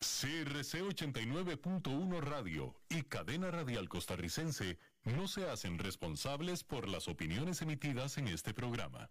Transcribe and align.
CRC 0.00 0.72
89.1 0.82 2.20
Radio 2.20 2.74
y 2.88 3.02
Cadena 3.02 3.50
Radial 3.50 3.88
Costarricense 3.88 4.78
no 5.04 5.26
se 5.28 5.48
hacen 5.50 5.78
responsables 5.78 6.64
por 6.64 6.88
las 6.88 7.08
opiniones 7.08 7.60
emitidas 7.62 8.18
en 8.18 8.28
este 8.28 8.54
programa. 8.54 9.10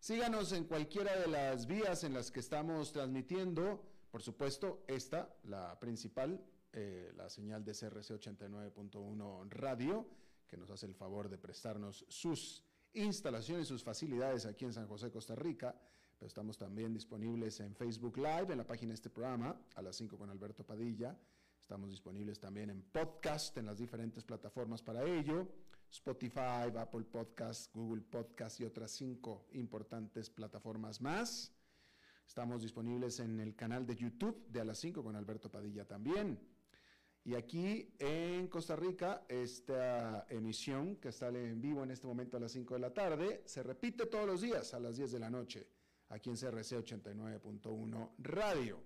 Síganos 0.00 0.52
en 0.52 0.64
cualquiera 0.64 1.14
de 1.20 1.26
las 1.26 1.66
vías 1.66 2.04
en 2.04 2.14
las 2.14 2.30
que 2.30 2.40
estamos 2.40 2.90
transmitiendo. 2.90 3.84
Por 4.10 4.22
supuesto, 4.22 4.82
esta, 4.88 5.36
la 5.44 5.78
principal, 5.78 6.42
eh, 6.72 7.12
la 7.18 7.28
señal 7.28 7.62
de 7.62 7.72
CRC 7.72 8.14
89.1 8.14 9.50
Radio, 9.50 10.08
que 10.48 10.56
nos 10.56 10.70
hace 10.70 10.86
el 10.86 10.94
favor 10.94 11.28
de 11.28 11.36
prestarnos 11.36 12.06
sus 12.08 12.64
instalaciones, 12.94 13.68
sus 13.68 13.84
facilidades 13.84 14.46
aquí 14.46 14.64
en 14.64 14.72
San 14.72 14.88
José, 14.88 15.10
Costa 15.10 15.34
Rica. 15.34 15.78
Pero 16.18 16.28
estamos 16.28 16.56
también 16.56 16.94
disponibles 16.94 17.60
en 17.60 17.74
Facebook 17.74 18.16
Live, 18.16 18.52
en 18.52 18.56
la 18.56 18.66
página 18.66 18.92
de 18.92 18.94
este 18.94 19.10
programa, 19.10 19.54
a 19.74 19.82
las 19.82 19.96
5 19.96 20.16
con 20.16 20.30
Alberto 20.30 20.64
Padilla. 20.64 21.14
Estamos 21.60 21.90
disponibles 21.90 22.40
también 22.40 22.70
en 22.70 22.80
podcast, 22.82 23.54
en 23.58 23.66
las 23.66 23.76
diferentes 23.76 24.24
plataformas 24.24 24.82
para 24.82 25.04
ello. 25.04 25.46
Spotify, 25.90 26.70
Apple 26.76 27.04
Podcast, 27.04 27.74
Google 27.74 28.02
Podcast 28.02 28.60
y 28.60 28.64
otras 28.64 28.92
cinco 28.92 29.46
importantes 29.52 30.30
plataformas 30.30 31.00
más. 31.00 31.52
Estamos 32.26 32.62
disponibles 32.62 33.18
en 33.18 33.40
el 33.40 33.56
canal 33.56 33.84
de 33.84 33.96
YouTube 33.96 34.46
de 34.46 34.60
A 34.60 34.64
las 34.64 34.78
5 34.78 35.02
con 35.02 35.16
Alberto 35.16 35.50
Padilla 35.50 35.84
también. 35.84 36.38
Y 37.24 37.34
aquí 37.34 37.92
en 37.98 38.46
Costa 38.46 38.76
Rica, 38.76 39.24
esta 39.28 40.26
emisión 40.30 40.96
que 40.96 41.10
sale 41.10 41.48
en 41.48 41.60
vivo 41.60 41.82
en 41.82 41.90
este 41.90 42.06
momento 42.06 42.36
a 42.36 42.40
las 42.40 42.52
5 42.52 42.74
de 42.74 42.80
la 42.80 42.94
tarde, 42.94 43.42
se 43.46 43.64
repite 43.64 44.06
todos 44.06 44.26
los 44.26 44.40
días 44.40 44.72
a 44.74 44.80
las 44.80 44.96
10 44.96 45.10
de 45.10 45.18
la 45.18 45.28
noche, 45.28 45.66
aquí 46.08 46.30
en 46.30 46.36
CRC 46.36 46.78
89.1 46.78 48.10
Radio. 48.18 48.80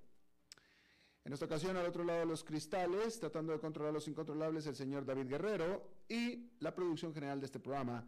En 1.23 1.33
esta 1.33 1.45
ocasión, 1.45 1.77
al 1.77 1.87
otro 1.87 2.03
lado 2.03 2.21
de 2.21 2.27
los 2.27 2.45
cristales, 2.45 3.21
tratando 3.21 3.53
de 3.53 3.61
controlar 3.61 3.93
los 3.93 4.09
incontrolables, 4.09 4.67
el 4.67 4.75
señor 4.75 5.05
David 5.05 5.29
Guerrero 5.29 5.94
y 6.09 6.51
la 6.61 6.75
producción 6.75 7.13
general 7.15 7.41
de 7.41 7.47
este 7.47 7.61
programa 7.61 8.07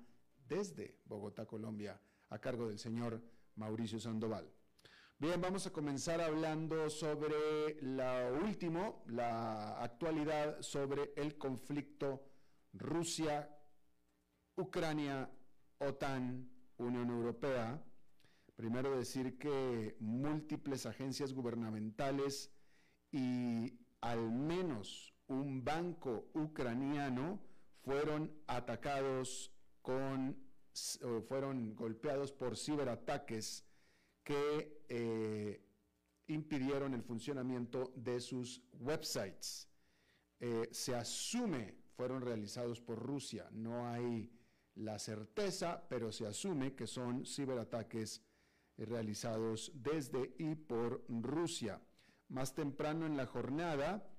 desde 0.49 1.01
Bogotá, 1.07 1.47
Colombia, 1.47 2.01
a 2.31 2.39
cargo 2.39 2.69
del 2.69 2.79
señor 2.79 3.23
Mauricio 3.57 3.99
Sandoval. 3.99 4.51
Bien, 5.19 5.41
vamos 5.41 5.67
a 5.67 5.73
comenzar 5.73 6.21
hablando 6.21 6.91
sobre 6.91 7.81
lo 7.81 8.45
último, 8.45 9.03
la 9.07 9.83
actualidad 9.83 10.61
sobre 10.61 11.15
el 11.17 11.39
conflicto 11.39 12.23
Rusia, 12.75 13.49
Ucrania, 14.57 15.31
OTAN, 15.79 16.51
Unión 16.77 17.09
Europea. 17.09 17.83
Primero 18.57 18.97
decir 18.97 19.39
que 19.39 19.97
múltiples 20.01 20.85
agencias 20.85 21.33
gubernamentales 21.33 22.53
y 23.11 23.79
al 24.03 24.31
menos 24.31 25.15
un 25.29 25.65
banco 25.65 26.29
ucraniano 26.35 27.41
fueron 27.87 28.33
atacados 28.49 29.53
con, 29.81 30.37
o 31.05 31.23
fueron 31.23 31.77
golpeados 31.77 32.33
por 32.33 32.57
ciberataques 32.57 33.65
que 34.25 34.83
eh, 34.89 35.65
impidieron 36.27 36.95
el 36.95 37.05
funcionamiento 37.05 37.93
de 37.95 38.21
sus 38.21 38.61
websites. 38.73 39.69
Eh, 40.41 40.69
se 40.73 40.97
asume 40.97 41.77
fueron 41.97 42.23
realizados 42.23 42.81
por 42.81 42.99
Rusia. 42.99 43.49
No 43.53 43.89
hay 43.89 44.33
la 44.75 44.99
certeza, 44.99 45.87
pero 45.89 46.11
se 46.11 46.27
asume 46.27 46.75
que 46.75 46.89
son 46.89 47.25
ciberataques 47.25 48.21
eh, 48.77 48.85
realizados 48.85 49.71
desde 49.77 50.35
y 50.39 50.57
por 50.57 51.05
Rusia. 51.09 51.81
Más 52.29 52.53
temprano 52.53 53.07
en 53.07 53.17
la 53.17 53.27
jornada, 53.27 54.11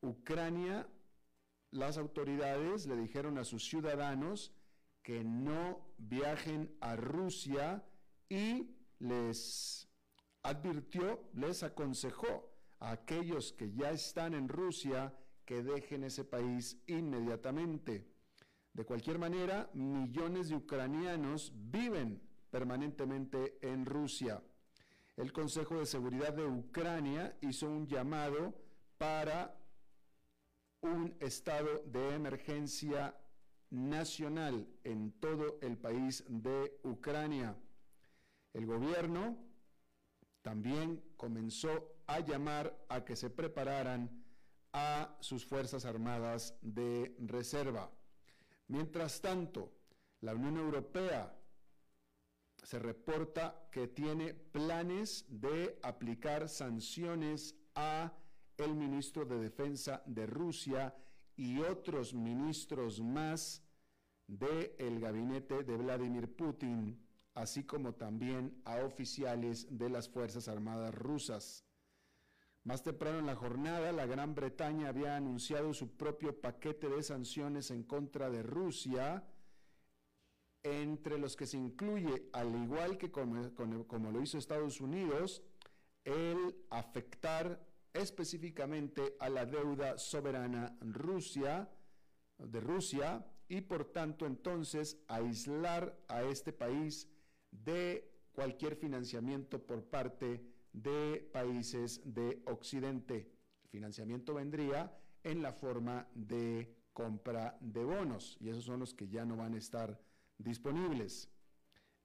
Ucrania, 0.00 0.88
las 1.74 1.98
autoridades 1.98 2.86
le 2.86 2.96
dijeron 2.96 3.36
a 3.36 3.44
sus 3.44 3.64
ciudadanos 3.68 4.52
que 5.02 5.24
no 5.24 5.84
viajen 5.98 6.74
a 6.80 6.94
Rusia 6.94 7.84
y 8.28 8.70
les 9.00 9.88
advirtió, 10.42 11.28
les 11.34 11.64
aconsejó 11.64 12.48
a 12.78 12.92
aquellos 12.92 13.52
que 13.52 13.72
ya 13.72 13.90
están 13.90 14.34
en 14.34 14.48
Rusia 14.48 15.12
que 15.44 15.62
dejen 15.62 16.04
ese 16.04 16.24
país 16.24 16.80
inmediatamente. 16.86 18.06
De 18.72 18.84
cualquier 18.84 19.18
manera, 19.18 19.68
millones 19.74 20.50
de 20.50 20.56
ucranianos 20.56 21.52
viven 21.56 22.22
permanentemente 22.50 23.58
en 23.62 23.84
Rusia. 23.84 24.40
El 25.16 25.32
Consejo 25.32 25.78
de 25.80 25.86
Seguridad 25.86 26.32
de 26.32 26.46
Ucrania 26.46 27.36
hizo 27.40 27.68
un 27.68 27.86
llamado 27.86 28.54
para 28.96 29.63
un 30.84 31.16
estado 31.18 31.82
de 31.86 32.14
emergencia 32.14 33.16
nacional 33.70 34.68
en 34.84 35.12
todo 35.12 35.58
el 35.62 35.78
país 35.78 36.22
de 36.28 36.78
Ucrania. 36.84 37.56
El 38.52 38.66
gobierno 38.66 39.36
también 40.42 41.02
comenzó 41.16 41.96
a 42.06 42.20
llamar 42.20 42.86
a 42.90 43.02
que 43.02 43.16
se 43.16 43.30
prepararan 43.30 44.10
a 44.74 45.16
sus 45.20 45.46
Fuerzas 45.46 45.86
Armadas 45.86 46.54
de 46.60 47.16
reserva. 47.18 47.90
Mientras 48.68 49.22
tanto, 49.22 49.72
la 50.20 50.34
Unión 50.34 50.58
Europea 50.58 51.34
se 52.62 52.78
reporta 52.78 53.68
que 53.72 53.88
tiene 53.88 54.34
planes 54.34 55.24
de 55.28 55.78
aplicar 55.82 56.48
sanciones 56.48 57.54
a 57.74 58.12
el 58.58 58.74
ministro 58.74 59.24
de 59.24 59.38
Defensa 59.38 60.02
de 60.06 60.26
Rusia 60.26 60.94
y 61.36 61.58
otros 61.60 62.14
ministros 62.14 63.00
más 63.00 63.62
del 64.26 65.00
gabinete 65.00 65.64
de 65.64 65.76
Vladimir 65.76 66.34
Putin, 66.34 66.98
así 67.34 67.64
como 67.64 67.94
también 67.94 68.60
a 68.64 68.76
oficiales 68.76 69.66
de 69.70 69.88
las 69.90 70.08
Fuerzas 70.08 70.48
Armadas 70.48 70.94
rusas. 70.94 71.64
Más 72.64 72.82
temprano 72.82 73.18
en 73.18 73.26
la 73.26 73.36
jornada, 73.36 73.92
la 73.92 74.06
Gran 74.06 74.34
Bretaña 74.34 74.88
había 74.88 75.16
anunciado 75.16 75.74
su 75.74 75.96
propio 75.96 76.40
paquete 76.40 76.88
de 76.88 77.02
sanciones 77.02 77.70
en 77.70 77.82
contra 77.82 78.30
de 78.30 78.42
Rusia, 78.42 79.22
entre 80.62 81.18
los 81.18 81.36
que 81.36 81.46
se 81.46 81.58
incluye, 81.58 82.30
al 82.32 82.56
igual 82.56 82.96
que 82.96 83.10
como, 83.10 84.10
lo 84.10 84.22
hizo 84.22 84.38
Estados 84.38 84.80
Unidos, 84.80 85.42
el 86.04 86.56
afectar 86.70 87.62
específicamente 87.94 89.16
a 89.20 89.28
la 89.30 89.46
deuda 89.46 89.96
soberana 89.96 90.76
de 90.80 92.60
Rusia 92.60 93.24
y 93.48 93.60
por 93.62 93.92
tanto 93.92 94.26
entonces 94.26 94.98
aislar 95.08 95.96
a 96.08 96.24
este 96.24 96.52
país 96.52 97.08
de 97.50 98.10
cualquier 98.32 98.74
financiamiento 98.76 99.64
por 99.64 99.84
parte 99.84 100.44
de 100.72 101.30
países 101.32 102.00
de 102.04 102.42
Occidente. 102.46 103.30
El 103.62 103.70
financiamiento 103.70 104.34
vendría 104.34 104.98
en 105.22 105.40
la 105.40 105.52
forma 105.52 106.08
de 106.14 106.76
compra 106.92 107.56
de 107.60 107.84
bonos 107.84 108.36
y 108.40 108.48
esos 108.48 108.64
son 108.64 108.80
los 108.80 108.92
que 108.92 109.08
ya 109.08 109.24
no 109.24 109.36
van 109.36 109.54
a 109.54 109.58
estar 109.58 110.00
disponibles. 110.36 111.30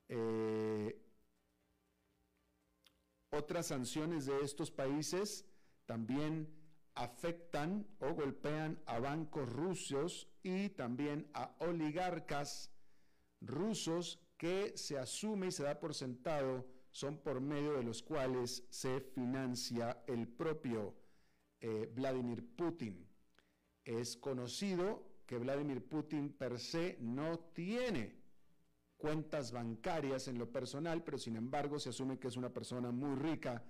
Eh, 0.07 1.01
otras 3.31 3.68
sanciones 3.68 4.25
de 4.25 4.39
estos 4.42 4.71
países 4.71 5.48
también 5.89 6.47
afectan 6.94 7.88
o 7.97 8.13
golpean 8.13 8.80
a 8.86 9.00
bancos 9.00 9.51
rusos 9.51 10.30
y 10.44 10.69
también 10.69 11.27
a 11.33 11.56
oligarcas 11.62 12.71
rusos 13.41 14.19
que 14.38 14.77
se 14.77 15.00
asume 15.00 15.47
y 15.47 15.51
se 15.51 15.63
da 15.63 15.80
por 15.80 15.95
sentado 15.95 16.68
son 16.91 17.18
por 17.18 17.41
medio 17.41 17.74
de 17.74 17.81
los 17.81 18.03
cuales 18.03 18.68
se 18.69 19.01
financia 19.01 20.03
el 20.06 20.27
propio 20.27 20.94
eh, 21.59 21.92
Vladimir 21.92 22.45
Putin. 22.56 23.09
Es 23.83 24.15
conocido 24.15 25.24
que 25.25 25.39
Vladimir 25.39 25.83
Putin 25.83 26.33
per 26.33 26.59
se 26.59 26.97
no 27.00 27.39
tiene 27.39 28.21
cuentas 28.95 29.51
bancarias 29.51 30.27
en 30.27 30.38
lo 30.38 30.51
personal, 30.51 31.03
pero 31.03 31.18
sin 31.18 31.35
embargo 31.35 31.80
se 31.80 31.89
asume 31.89 32.19
que 32.19 32.27
es 32.27 32.38
una 32.38 32.53
persona 32.53 32.92
muy 32.92 33.15
rica 33.15 33.63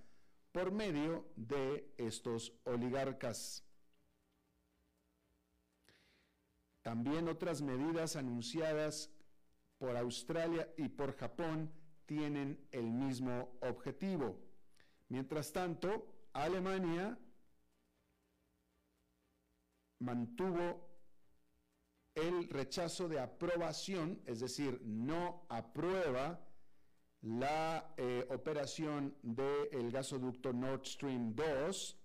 por 0.52 0.72
medio 0.72 1.26
de 1.36 1.92
estos 1.96 2.52
oligarcas. 2.64 3.64
También 6.82 7.28
otras 7.28 7.62
medidas 7.62 8.16
anunciadas 8.16 9.10
por 9.78 9.96
Australia 9.96 10.72
y 10.76 10.88
por 10.88 11.16
Japón 11.16 11.72
tienen 12.06 12.66
el 12.72 12.90
mismo 12.90 13.56
objetivo. 13.60 14.38
Mientras 15.08 15.52
tanto, 15.52 16.06
Alemania 16.32 17.18
mantuvo 20.00 20.88
el 22.14 22.48
rechazo 22.48 23.08
de 23.08 23.20
aprobación, 23.20 24.20
es 24.26 24.40
decir, 24.40 24.80
no 24.82 25.46
aprueba 25.48 26.40
la 27.22 27.94
eh, 27.96 28.26
operación 28.30 29.14
del 29.22 29.90
gasoducto 29.90 30.52
Nord 30.52 30.86
Stream 30.86 31.34
2, 31.34 31.96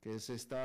que 0.00 0.14
es 0.14 0.30
este 0.30 0.56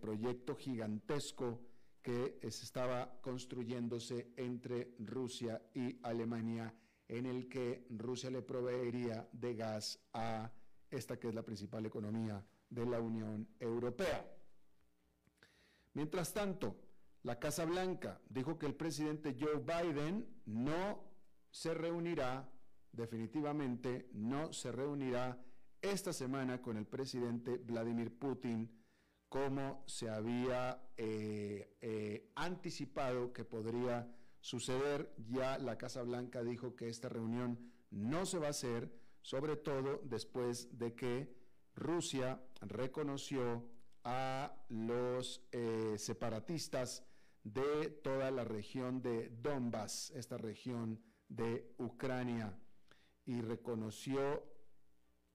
proyecto 0.00 0.56
gigantesco 0.56 1.60
que 2.02 2.38
estaba 2.42 3.20
construyéndose 3.20 4.32
entre 4.36 4.94
Rusia 5.00 5.60
y 5.74 5.98
Alemania, 6.02 6.72
en 7.08 7.26
el 7.26 7.48
que 7.48 7.86
Rusia 7.90 8.30
le 8.30 8.42
proveería 8.42 9.28
de 9.32 9.54
gas 9.54 9.98
a 10.12 10.50
esta 10.90 11.18
que 11.18 11.28
es 11.28 11.34
la 11.34 11.42
principal 11.42 11.84
economía 11.86 12.44
de 12.70 12.86
la 12.86 13.00
Unión 13.00 13.48
Europea. 13.58 14.24
Mientras 15.94 16.32
tanto, 16.32 16.76
la 17.22 17.38
Casa 17.38 17.64
Blanca 17.64 18.20
dijo 18.28 18.58
que 18.58 18.66
el 18.66 18.74
presidente 18.74 19.36
Joe 19.38 19.58
Biden 19.58 20.26
no 20.46 21.02
se 21.50 21.74
reunirá 21.74 22.48
definitivamente 22.96 24.08
no 24.14 24.52
se 24.52 24.72
reunirá 24.72 25.38
esta 25.80 26.12
semana 26.12 26.60
con 26.60 26.76
el 26.76 26.86
presidente 26.86 27.58
Vladimir 27.58 28.18
Putin 28.18 28.70
como 29.28 29.84
se 29.86 30.08
había 30.08 30.90
eh, 30.96 31.76
eh, 31.80 32.32
anticipado 32.36 33.32
que 33.32 33.44
podría 33.44 34.08
suceder. 34.40 35.14
Ya 35.28 35.58
la 35.58 35.76
Casa 35.76 36.02
Blanca 36.02 36.42
dijo 36.42 36.74
que 36.74 36.88
esta 36.88 37.08
reunión 37.08 37.72
no 37.90 38.24
se 38.24 38.38
va 38.38 38.48
a 38.48 38.50
hacer, 38.50 38.92
sobre 39.22 39.56
todo 39.56 40.00
después 40.04 40.78
de 40.78 40.94
que 40.94 41.36
Rusia 41.74 42.40
reconoció 42.60 43.68
a 44.04 44.64
los 44.68 45.44
eh, 45.50 45.96
separatistas 45.98 47.04
de 47.42 47.90
toda 48.02 48.30
la 48.30 48.44
región 48.44 49.02
de 49.02 49.28
Donbass, 49.28 50.10
esta 50.12 50.38
región 50.38 51.00
de 51.28 51.74
Ucrania 51.78 52.56
y 53.26 53.40
reconoció 53.40 54.42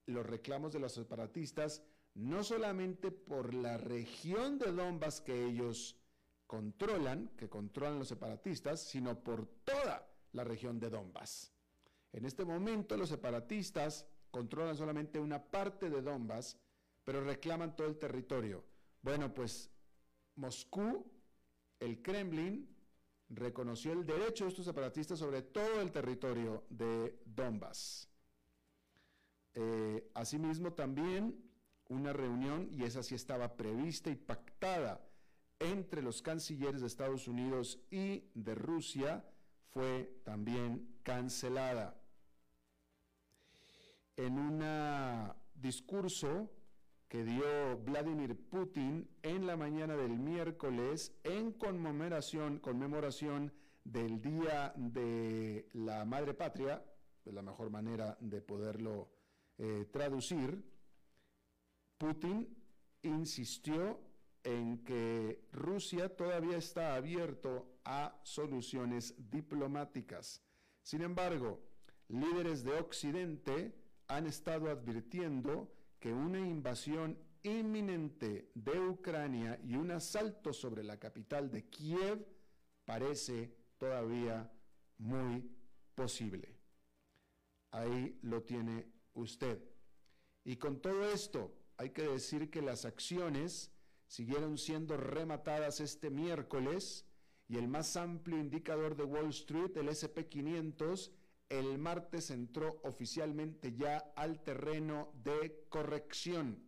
los 0.08 0.26
reclamos 0.26 0.74
de 0.74 0.80
los 0.80 0.94
separatistas, 0.94 1.84
no 2.16 2.44
solamente 2.44 3.12
por 3.12 3.54
la 3.54 3.78
región 3.78 4.58
de 4.58 4.72
Donbass 4.72 5.22
que 5.22 5.46
ellos 5.46 5.98
controlan, 6.48 7.30
que 7.38 7.50
controlan 7.50 8.00
los 8.00 8.08
separatistas, 8.08 8.82
sino 8.82 9.24
por 9.24 9.46
toda 9.64 10.10
la 10.34 10.44
región 10.44 10.80
de 10.80 10.90
Donbass. 10.90 11.54
En 12.12 12.26
este 12.26 12.44
momento 12.44 12.98
los 12.98 13.10
separatistas 13.10 14.06
controlan 14.32 14.76
solamente 14.76 15.20
una 15.20 15.44
parte 15.44 15.90
de 15.90 16.02
Donbass, 16.02 16.58
pero 17.04 17.24
reclaman 17.24 17.76
todo 17.76 17.88
el 17.88 17.98
territorio. 17.98 18.66
Bueno, 19.02 19.34
pues 19.34 19.70
Moscú, 20.36 21.06
el 21.80 22.02
Kremlin, 22.02 22.68
reconoció 23.32 23.94
el 23.94 24.06
derecho 24.06 24.44
de 24.44 24.50
estos 24.50 24.66
separatistas 24.66 25.20
sobre 25.20 25.42
todo 25.42 25.82
el 25.82 25.92
territorio 25.92 26.64
de 26.70 27.20
Donbass. 27.26 28.10
Eh, 29.54 30.10
asimismo, 30.14 30.74
también 30.74 31.44
una 31.90 32.14
reunión, 32.14 32.70
y 32.72 32.84
esa 32.84 33.04
sí 33.04 33.16
estaba 33.16 33.56
prevista 33.56 34.10
y 34.10 34.16
pactada 34.16 35.06
entre 35.60 36.02
los 36.02 36.22
cancilleres 36.22 36.82
de 36.82 36.88
Estados 36.88 37.28
Unidos 37.28 37.80
y 37.92 38.24
de 38.34 38.56
Rusia, 38.56 39.26
fue 39.70 40.22
también 40.24 41.00
cancelada. 41.04 41.96
En 44.18 44.38
un 44.38 44.64
discurso 45.56 46.50
que 47.12 47.26
dio 47.26 47.78
Vladimir 47.84 48.38
Putin 48.50 49.06
en 49.22 49.46
la 49.46 49.58
mañana 49.58 49.98
del 49.98 50.18
miércoles 50.18 51.14
en 51.26 51.52
conmemoración, 51.52 53.52
del 53.84 54.22
Día 54.22 54.72
de 54.78 55.68
la 55.74 56.06
Madre 56.06 56.34
Patria, 56.34 56.82
es 57.26 57.34
la 57.34 57.42
mejor 57.42 57.70
manera 57.70 58.18
de 58.22 58.42
poderlo 58.42 59.12
eh, 59.58 59.90
traducir, 59.92 60.64
Putin 61.98 62.48
insistió 63.02 64.00
en 64.46 64.82
que 64.86 65.50
Rusia 65.52 66.16
todavía 66.16 66.56
está 66.56 66.96
abierto 66.96 67.82
a 67.84 68.22
soluciones 68.24 69.16
diplomáticas. 69.30 70.42
Sin 70.82 71.02
embargo, 71.02 71.60
líderes 72.08 72.64
de 72.64 72.80
Occidente 72.80 73.76
han 74.08 74.28
estado 74.28 74.70
advirtiendo 74.70 75.74
que 76.02 76.12
una 76.12 76.40
invasión 76.40 77.16
inminente 77.44 78.50
de 78.56 78.80
Ucrania 78.80 79.60
y 79.64 79.76
un 79.76 79.92
asalto 79.92 80.52
sobre 80.52 80.84
la 80.84 80.98
capital 80.98 81.52
de 81.52 81.70
Kiev 81.70 82.26
parece 82.84 83.56
todavía 83.78 84.52
muy 84.98 85.48
posible. 85.94 86.58
Ahí 87.70 88.18
lo 88.24 88.42
tiene 88.42 88.92
usted. 89.14 89.64
Y 90.44 90.58
con 90.58 90.82
todo 90.82 91.08
esto, 91.08 91.56
hay 91.78 91.92
que 91.92 92.02
decir 92.02 92.50
que 92.50 92.64
las 92.64 92.84
acciones 92.84 93.72
siguieron 94.08 94.58
siendo 94.58 94.98
rematadas 94.98 95.80
este 95.82 96.10
miércoles 96.10 97.06
y 97.48 97.58
el 97.58 97.68
más 97.68 97.96
amplio 97.96 98.40
indicador 98.40 98.96
de 98.96 99.04
Wall 99.04 99.30
Street, 99.30 99.78
el 99.78 99.90
SP500, 99.90 101.12
el 101.52 101.78
martes 101.78 102.32
entró 102.32 102.80
oficialmente 102.84 103.74
ya 103.74 103.98
al 104.16 104.42
terreno 104.42 105.12
de 105.24 105.66
corrección, 105.68 106.64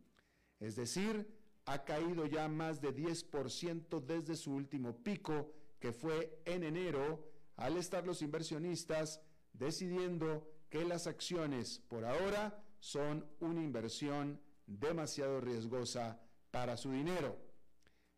es 0.59 0.75
decir, 0.75 1.27
ha 1.65 1.85
caído 1.85 2.25
ya 2.25 2.49
más 2.49 2.81
de 2.81 2.93
10% 2.93 4.01
desde 4.01 4.35
su 4.35 4.53
último 4.53 5.01
pico, 5.01 5.53
que 5.79 5.93
fue 5.93 6.41
en 6.45 6.63
enero, 6.63 7.31
al 7.55 7.77
estar 7.77 8.05
los 8.05 8.21
inversionistas 8.21 9.21
decidiendo 9.53 10.49
que 10.69 10.83
las 10.83 11.07
acciones 11.07 11.79
por 11.87 12.03
ahora 12.03 12.61
son 12.79 13.25
una 13.39 13.63
inversión 13.63 14.41
demasiado 14.65 15.39
riesgosa 15.39 16.19
para 16.51 16.75
su 16.75 16.91
dinero. 16.91 17.37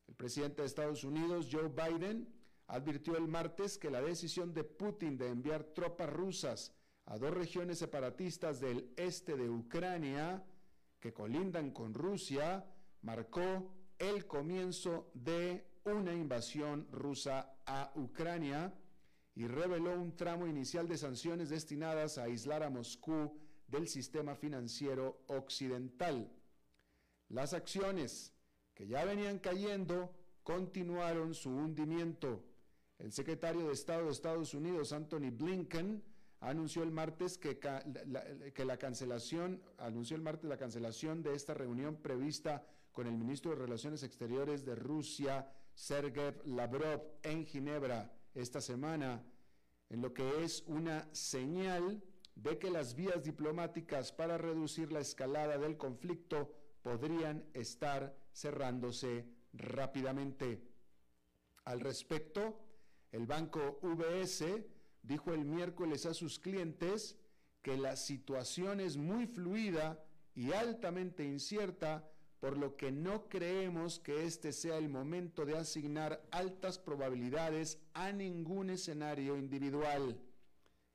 El 0.08 0.16
presidente 0.16 0.62
de 0.62 0.68
Estados 0.68 1.04
Unidos, 1.04 1.50
Joe 1.52 1.70
Biden, 1.70 2.35
advirtió 2.68 3.16
el 3.18 3.28
martes 3.28 3.78
que 3.78 3.92
la 3.92 4.02
decisión 4.02 4.54
de 4.54 4.64
Putin 4.64 5.18
de 5.18 5.30
enviar 5.30 5.64
tropas 5.64 6.10
rusas 6.10 6.74
a 7.06 7.18
dos 7.18 7.34
regiones 7.34 7.78
separatistas 7.80 8.60
del 8.60 8.92
este 8.98 9.36
de 9.36 9.50
Ucrania, 9.50 10.44
que 11.00 11.14
colindan 11.14 11.72
con 11.72 11.94
Rusia, 11.94 12.66
marcó 13.02 13.72
el 14.00 14.26
comienzo 14.26 15.12
de 15.14 15.68
una 15.86 16.14
invasión 16.14 16.88
rusa 16.92 17.58
a 17.66 17.92
Ucrania 17.96 18.74
y 19.36 19.48
reveló 19.48 19.94
un 20.00 20.16
tramo 20.16 20.48
inicial 20.48 20.88
de 20.88 20.98
sanciones 20.98 21.50
destinadas 21.50 22.18
a 22.18 22.24
aislar 22.24 22.64
a 22.64 22.70
Moscú 22.70 23.38
del 23.68 23.88
sistema 23.88 24.36
financiero 24.36 25.22
occidental. 25.28 26.32
Las 27.30 27.54
acciones 27.54 28.34
que 28.74 28.88
ya 28.88 29.06
venían 29.06 29.40
cayendo 29.40 30.12
continuaron 30.44 31.34
su 31.34 31.50
hundimiento. 31.50 32.44
El 32.98 33.12
secretario 33.12 33.68
de 33.68 33.74
Estado 33.74 34.06
de 34.06 34.12
Estados 34.12 34.54
Unidos, 34.54 34.94
Anthony 34.94 35.32
Blinken, 35.32 36.02
anunció 36.40 36.84
el 36.84 36.92
martes 36.92 37.38
que, 37.38 37.60
la, 38.66 38.78
cancelación, 38.78 39.62
anunció 39.78 40.16
el 40.16 40.22
martes 40.22 40.50
la 40.50 40.58
cancelación 40.58 41.22
de 41.24 41.34
esta 41.34 41.54
reunión 41.54 41.98
prevista 41.98 42.66
con 42.92 43.08
el 43.08 43.18
ministro 43.18 43.52
de 43.52 43.58
Relaciones 43.58 44.04
Exteriores 44.04 44.64
de 44.64 44.76
Rusia, 44.76 45.52
Sergei 45.74 46.34
Lavrov, 46.46 47.02
en 47.24 47.46
Ginebra 47.46 48.12
esta 48.34 48.62
semana, 48.62 49.24
en 49.90 50.02
lo 50.02 50.14
que 50.14 50.44
es 50.44 50.64
una 50.68 51.08
señal 51.14 52.02
de 52.36 52.58
que 52.58 52.70
las 52.70 52.96
vías 52.96 53.24
diplomáticas 53.24 54.12
para 54.12 54.38
reducir 54.38 54.92
la 54.92 55.00
escalada 55.00 55.58
del 55.58 55.78
conflicto 55.78 56.54
podrían 56.82 57.46
estar 57.54 58.16
cerrándose 58.34 59.26
rápidamente. 59.54 60.62
Al 61.64 61.80
respecto, 61.80 62.65
el 63.16 63.28
banco 63.28 63.80
VS 63.82 64.44
dijo 65.02 65.34
el 65.34 65.46
miércoles 65.46 66.06
a 66.06 66.14
sus 66.14 66.38
clientes 66.38 67.18
que 67.62 67.78
la 67.78 67.96
situación 67.96 68.82
es 68.82 68.98
muy 68.98 69.26
fluida 69.26 70.04
y 70.34 70.52
altamente 70.52 71.24
incierta, 71.24 72.12
por 72.42 72.58
lo 72.58 72.76
que 72.76 72.92
no 72.92 73.30
creemos 73.30 74.00
que 74.00 74.26
este 74.26 74.52
sea 74.52 74.78
el 74.78 74.90
momento 74.90 75.46
de 75.46 75.58
asignar 75.58 76.28
altas 76.30 76.78
probabilidades 76.78 77.80
a 77.94 78.12
ningún 78.12 78.70
escenario 78.70 79.38
individual. 79.38 80.20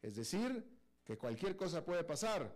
Es 0.02 0.14
decir, 0.14 0.66
que 1.04 1.16
cualquier 1.16 1.56
cosa 1.56 1.86
puede 1.86 2.04
pasar, 2.04 2.54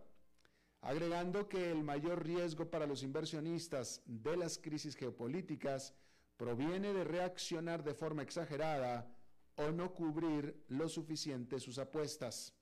agregando 0.83 1.49
que 1.49 1.71
el 1.71 1.83
mayor 1.83 2.23
riesgo 2.23 2.71
para 2.71 2.87
los 2.87 3.03
inversionistas 3.03 4.03
de 4.05 4.37
las 4.37 4.59
crisis 4.59 4.95
geopolíticas 4.95 5.95
proviene 6.37 6.93
de 6.93 7.05
reaccionar 7.05 7.83
de 7.83 7.95
forma 7.95 8.23
exagerada 8.23 9.11
o 9.57 9.71
no 9.71 9.93
cubrir 9.95 10.65
lo 10.69 10.89
suficiente 10.89 11.61
sus 11.61 11.79
apuestas. 11.79 12.53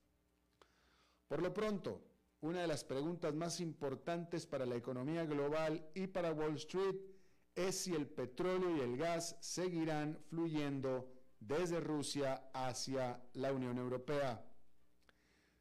Por 1.29 1.43
lo 1.43 1.53
pronto, 1.53 2.03
una 2.41 2.61
de 2.61 2.67
las 2.67 2.85
preguntas 2.85 3.35
más 3.35 3.61
importantes 3.61 4.47
para 4.47 4.67
la 4.67 4.77
economía 4.77 5.25
global 5.25 5.89
y 5.95 6.09
para 6.09 6.33
Wall 6.33 6.57
Street 6.57 6.97
es 7.55 7.79
si 7.79 7.95
el 7.95 8.07
petróleo 8.07 8.77
y 8.77 8.81
el 8.81 8.97
gas 8.97 9.37
seguirán 9.41 10.19
fluyendo 10.29 11.13
desde 11.39 11.81
Rusia 11.81 12.51
hacia 12.53 13.23
la 13.35 13.53
Unión 13.53 13.79
Europea. 13.79 14.45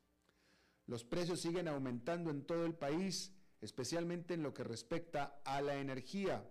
Los 0.86 1.03
precios 1.03 1.41
siguen 1.41 1.67
aumentando 1.67 2.29
en 2.29 2.46
todo 2.46 2.65
el 2.65 2.75
país, 2.75 3.34
especialmente 3.60 4.36
en 4.36 4.43
lo 4.43 4.53
que 4.53 4.63
respecta 4.63 5.41
a 5.43 5.62
la 5.62 5.75
energía. 5.75 6.48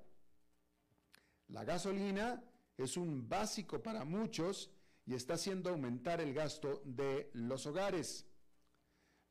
La 1.49 1.65
gasolina 1.65 2.43
es 2.77 2.97
un 2.97 3.29
básico 3.29 3.83
para 3.83 4.05
muchos 4.05 4.71
y 5.07 5.15
está 5.15 5.35
haciendo 5.35 5.71
aumentar 5.71 6.21
el 6.21 6.35
gasto 6.35 6.83
de 6.85 7.31
los 7.33 7.67
hogares. 7.67 8.27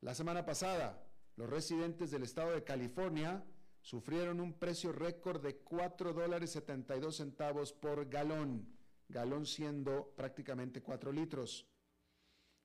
La 0.00 0.14
semana 0.14 0.44
pasada, 0.44 1.02
los 1.36 1.48
residentes 1.48 2.10
del 2.10 2.22
estado 2.22 2.52
de 2.52 2.64
California 2.64 3.44
sufrieron 3.80 4.40
un 4.40 4.54
precio 4.54 4.92
récord 4.92 5.42
de 5.42 5.58
4 5.58 6.12
dólares 6.12 6.50
72 6.52 7.16
centavos 7.16 7.72
por 7.72 8.08
galón, 8.08 8.68
galón 9.08 9.46
siendo 9.46 10.12
prácticamente 10.16 10.82
4 10.82 11.12
litros. 11.12 11.66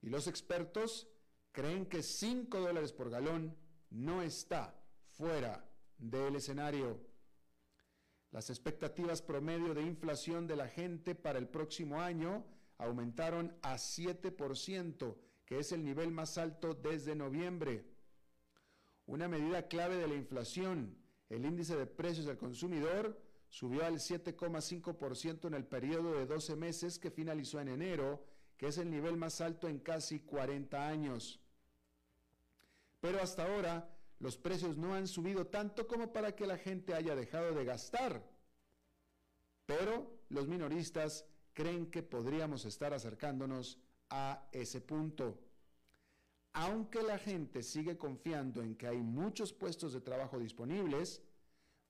Y 0.02 0.10
los 0.10 0.28
expertos 0.28 1.08
creen 1.52 1.86
que 1.86 2.02
5 2.02 2.60
dólares 2.60 2.92
por 2.92 3.10
galón 3.10 3.56
no 3.90 4.22
está 4.22 4.76
fuera 5.06 5.70
del 5.98 6.36
escenario. 6.36 7.00
Las 8.32 8.50
expectativas 8.50 9.22
promedio 9.22 9.74
de 9.74 9.84
inflación 9.84 10.48
de 10.48 10.56
la 10.56 10.68
gente 10.68 11.16
para 11.16 11.38
el 11.38 11.48
próximo 11.48 12.02
año 12.02 12.46
aumentaron 12.78 13.56
a 13.62 13.76
7%, 13.76 15.18
que 15.52 15.60
es 15.60 15.74
el 15.74 15.84
nivel 15.84 16.12
más 16.12 16.38
alto 16.38 16.74
desde 16.74 17.14
noviembre. 17.14 17.84
Una 19.06 19.28
medida 19.28 19.68
clave 19.68 19.98
de 19.98 20.08
la 20.08 20.16
inflación, 20.16 20.96
el 21.28 21.46
índice 21.46 21.76
de 21.76 21.88
precios 21.88 22.26
del 22.26 22.38
consumidor, 22.38 23.22
subió 23.50 23.84
al 23.84 23.96
7,5% 23.96 25.48
en 25.48 25.54
el 25.54 25.66
periodo 25.66 26.14
de 26.14 26.26
12 26.26 26.56
meses 26.56 26.98
que 26.98 27.12
finalizó 27.12 27.60
en 27.60 27.68
enero, 27.68 28.24
que 28.56 28.68
es 28.68 28.78
el 28.78 28.90
nivel 28.90 29.18
más 29.18 29.42
alto 29.42 29.68
en 29.68 29.80
casi 29.80 30.22
40 30.22 30.88
años. 30.88 31.42
Pero 33.02 33.22
hasta 33.22 33.44
ahora, 33.44 33.94
los 34.20 34.38
precios 34.38 34.78
no 34.78 34.96
han 34.96 35.06
subido 35.06 35.48
tanto 35.48 35.86
como 35.86 36.14
para 36.14 36.34
que 36.34 36.48
la 36.48 36.60
gente 36.60 36.94
haya 36.94 37.14
dejado 37.14 37.54
de 37.54 37.66
gastar. 37.66 38.26
Pero 39.66 40.22
los 40.30 40.48
minoristas 40.48 41.26
creen 41.52 41.92
que 41.92 42.04
podríamos 42.04 42.64
estar 42.64 42.94
acercándonos 42.94 43.82
a 44.12 44.48
ese 44.52 44.82
punto. 44.82 45.40
Aunque 46.54 47.02
la 47.02 47.18
gente 47.18 47.64
sigue 47.64 47.98
confiando 47.98 48.62
en 48.62 48.76
que 48.76 48.88
hay 48.88 49.02
muchos 49.02 49.54
puestos 49.54 49.94
de 49.94 50.02
trabajo 50.02 50.38
disponibles, 50.38 51.24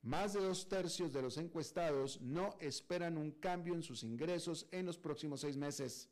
más 0.04 0.34
de 0.34 0.40
dos 0.40 0.68
tercios 0.68 1.12
de 1.12 1.22
los 1.22 1.38
encuestados 1.38 2.22
no 2.22 2.56
esperan 2.60 3.18
un 3.18 3.32
cambio 3.32 3.74
en 3.74 3.84
sus 3.84 4.04
ingresos 4.04 4.68
en 4.72 4.86
los 4.86 4.98
próximos 4.98 5.42
seis 5.42 5.58
meses. 5.58 6.10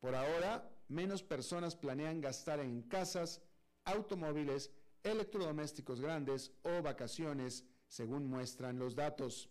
Por 0.00 0.14
ahora, 0.14 0.70
menos 0.88 1.22
personas 1.22 1.74
planean 1.74 2.20
gastar 2.20 2.60
en 2.60 2.82
casas, 2.82 3.42
automóviles, 3.84 4.70
electrodomésticos 5.02 6.00
grandes 6.00 6.52
o 6.62 6.82
vacaciones, 6.82 7.64
según 7.88 8.26
muestran 8.26 8.78
los 8.78 8.94
datos. 8.94 9.50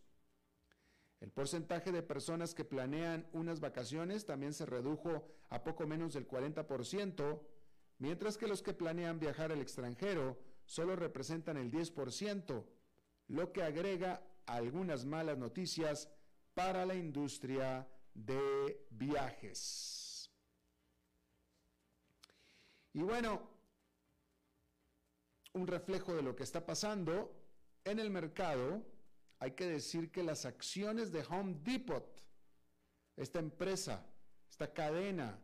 El 1.19 1.31
porcentaje 1.31 1.91
de 1.91 2.03
personas 2.03 2.53
que 2.53 2.63
planean 2.63 3.27
unas 3.33 3.59
vacaciones 3.59 4.25
también 4.25 4.53
se 4.53 4.65
redujo 4.65 5.27
a 5.49 5.63
poco 5.63 5.87
menos 5.87 6.13
del 6.13 6.27
40%, 6.27 7.41
mientras 7.97 8.37
que 8.37 8.47
los 8.47 8.61
que 8.61 8.73
planean 8.73 9.19
viajar 9.19 9.51
al 9.51 9.61
extranjero 9.61 10.37
solo 10.65 10.95
representan 10.95 11.57
el 11.57 11.71
10%, 11.71 12.63
lo 13.29 13.51
que 13.51 13.63
agrega 13.63 14.21
algunas 14.45 15.05
malas 15.05 15.37
noticias 15.37 16.09
para 16.53 16.85
la 16.85 16.95
industria 16.95 17.87
de 18.13 18.85
viajes. 18.91 20.29
Y 22.93 23.01
bueno, 23.01 23.41
un 25.53 25.67
reflejo 25.67 26.15
de 26.15 26.21
lo 26.21 26.35
que 26.35 26.43
está 26.43 26.65
pasando 26.65 27.33
en 27.83 27.99
el 27.99 28.09
mercado 28.09 28.83
hay 29.39 29.51
que 29.51 29.67
decir 29.67 30.11
que 30.11 30.23
las 30.23 30.45
acciones 30.45 31.11
de 31.11 31.23
Home 31.29 31.57
Depot, 31.63 32.23
esta 33.15 33.39
empresa, 33.39 34.05
esta 34.49 34.73
cadena 34.73 35.39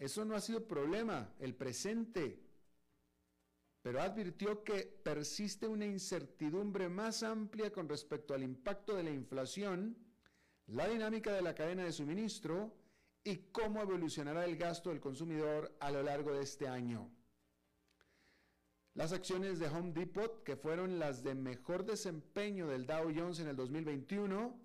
Eso 0.00 0.24
no 0.24 0.34
ha 0.34 0.40
sido 0.40 0.66
problema, 0.66 1.30
el 1.40 1.54
presente. 1.54 2.40
Pero 3.82 4.00
advirtió 4.00 4.64
que 4.64 4.84
persiste 4.84 5.68
una 5.68 5.84
incertidumbre 5.84 6.88
más 6.88 7.22
amplia 7.22 7.70
con 7.70 7.86
respecto 7.86 8.32
al 8.32 8.42
impacto 8.42 8.96
de 8.96 9.02
la 9.02 9.10
inflación, 9.10 9.98
la 10.68 10.88
dinámica 10.88 11.34
de 11.34 11.42
la 11.42 11.54
cadena 11.54 11.84
de 11.84 11.92
suministro 11.92 12.74
y 13.22 13.50
cómo 13.52 13.82
evolucionará 13.82 14.46
el 14.46 14.56
gasto 14.56 14.88
del 14.88 15.00
consumidor 15.00 15.76
a 15.80 15.90
lo 15.90 16.02
largo 16.02 16.32
de 16.32 16.44
este 16.44 16.66
año. 16.66 17.10
Las 18.94 19.12
acciones 19.12 19.58
de 19.58 19.68
Home 19.68 19.92
Depot, 19.92 20.42
que 20.44 20.56
fueron 20.56 20.98
las 20.98 21.22
de 21.22 21.34
mejor 21.34 21.84
desempeño 21.84 22.66
del 22.68 22.86
Dow 22.86 23.12
Jones 23.14 23.38
en 23.40 23.48
el 23.48 23.56
2021, 23.56 24.58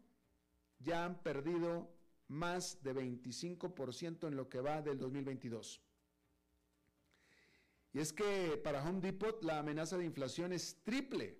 ya 0.79 1.03
han 1.03 1.21
perdido 1.21 1.94
más 2.27 2.81
de 2.83 2.93
25% 2.93 4.27
en 4.27 4.35
lo 4.35 4.49
que 4.49 4.61
va 4.61 4.81
del 4.81 4.97
2022. 4.97 5.81
Y 7.93 7.99
es 7.99 8.11
que 8.11 8.59
para 8.63 8.83
Home 8.83 8.99
Depot 8.99 9.41
la 9.43 9.59
amenaza 9.59 9.97
de 9.97 10.05
inflación 10.05 10.51
es 10.51 10.83
triple. 10.83 11.39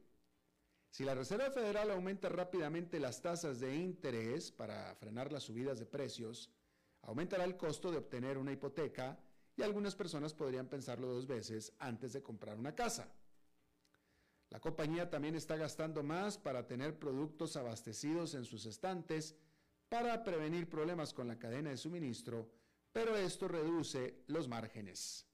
Si 0.90 1.04
la 1.04 1.14
Reserva 1.14 1.52
Federal 1.52 1.92
aumenta 1.92 2.30
rápidamente 2.30 3.00
las 3.00 3.22
tasas 3.22 3.60
de 3.60 3.76
interés 3.76 4.52
para 4.52 4.96
frenar 4.96 5.32
las 5.34 5.44
subidas 5.44 5.80
de 5.80 5.86
precios, 5.86 6.50
aumentará 7.02 7.44
el 7.44 7.58
costo 7.58 7.92
de 7.92 7.98
obtener 7.98 8.38
una 8.38 8.54
hipoteca 8.54 9.20
y 9.58 9.64
algunas 9.64 9.96
personas 9.96 10.34
podrían 10.34 10.68
pensarlo 10.68 11.08
dos 11.08 11.28
veces 11.28 11.74
antes 11.80 12.14
de 12.14 12.24
comprar 12.24 12.58
una 12.58 12.74
casa. 12.74 13.12
La 14.50 14.62
compañía 14.62 15.10
también 15.10 15.36
está 15.36 15.58
gastando 15.58 16.04
más 16.04 16.38
para 16.38 16.68
tener 16.68 16.98
productos 16.98 17.58
abastecidos 17.58 18.36
en 18.36 18.46
sus 18.46 18.66
estantes 18.66 19.36
para 19.90 20.24
prevenir 20.24 20.70
problemas 20.70 21.14
con 21.14 21.28
la 21.28 21.38
cadena 21.38 21.70
de 21.70 21.78
suministro, 21.78 22.50
pero 22.92 23.16
esto 23.16 23.48
reduce 23.48 24.24
los 24.28 24.48
márgenes. 24.48 25.28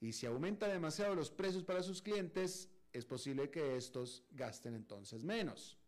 Y 0.00 0.12
si 0.12 0.26
aumenta 0.26 0.68
demasiado 0.68 1.14
los 1.14 1.30
precios 1.30 1.64
para 1.64 1.82
sus 1.82 2.02
clientes, 2.02 2.68
es 2.92 3.04
posible 3.04 3.50
que 3.50 3.76
estos 3.76 4.24
gasten 4.30 4.74
entonces 4.74 5.24
menos. 5.24 5.78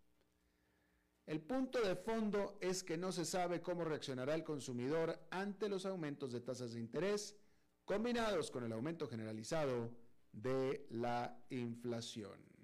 El 1.27 1.41
punto 1.41 1.81
de 1.81 1.97
fondo 1.97 2.57
es 2.61 2.85
que 2.85 2.97
no 2.97 3.11
se 3.11 3.25
sabe 3.25 3.61
cómo 3.61 3.85
reaccionará 3.85 4.35
el 4.35 4.45
consumidor 4.45 5.19
ante 5.31 5.69
los 5.69 5.85
aumentos 5.85 6.33
de 6.33 6.41
tasas 6.41 6.75
de 6.75 6.81
interés 6.81 7.37
combinados 7.85 8.51
con 8.51 8.65
el 8.65 8.73
aumento 8.73 9.09
generalizado 9.09 9.91
de 10.33 10.87
la 10.91 11.39
inflación. 11.51 12.56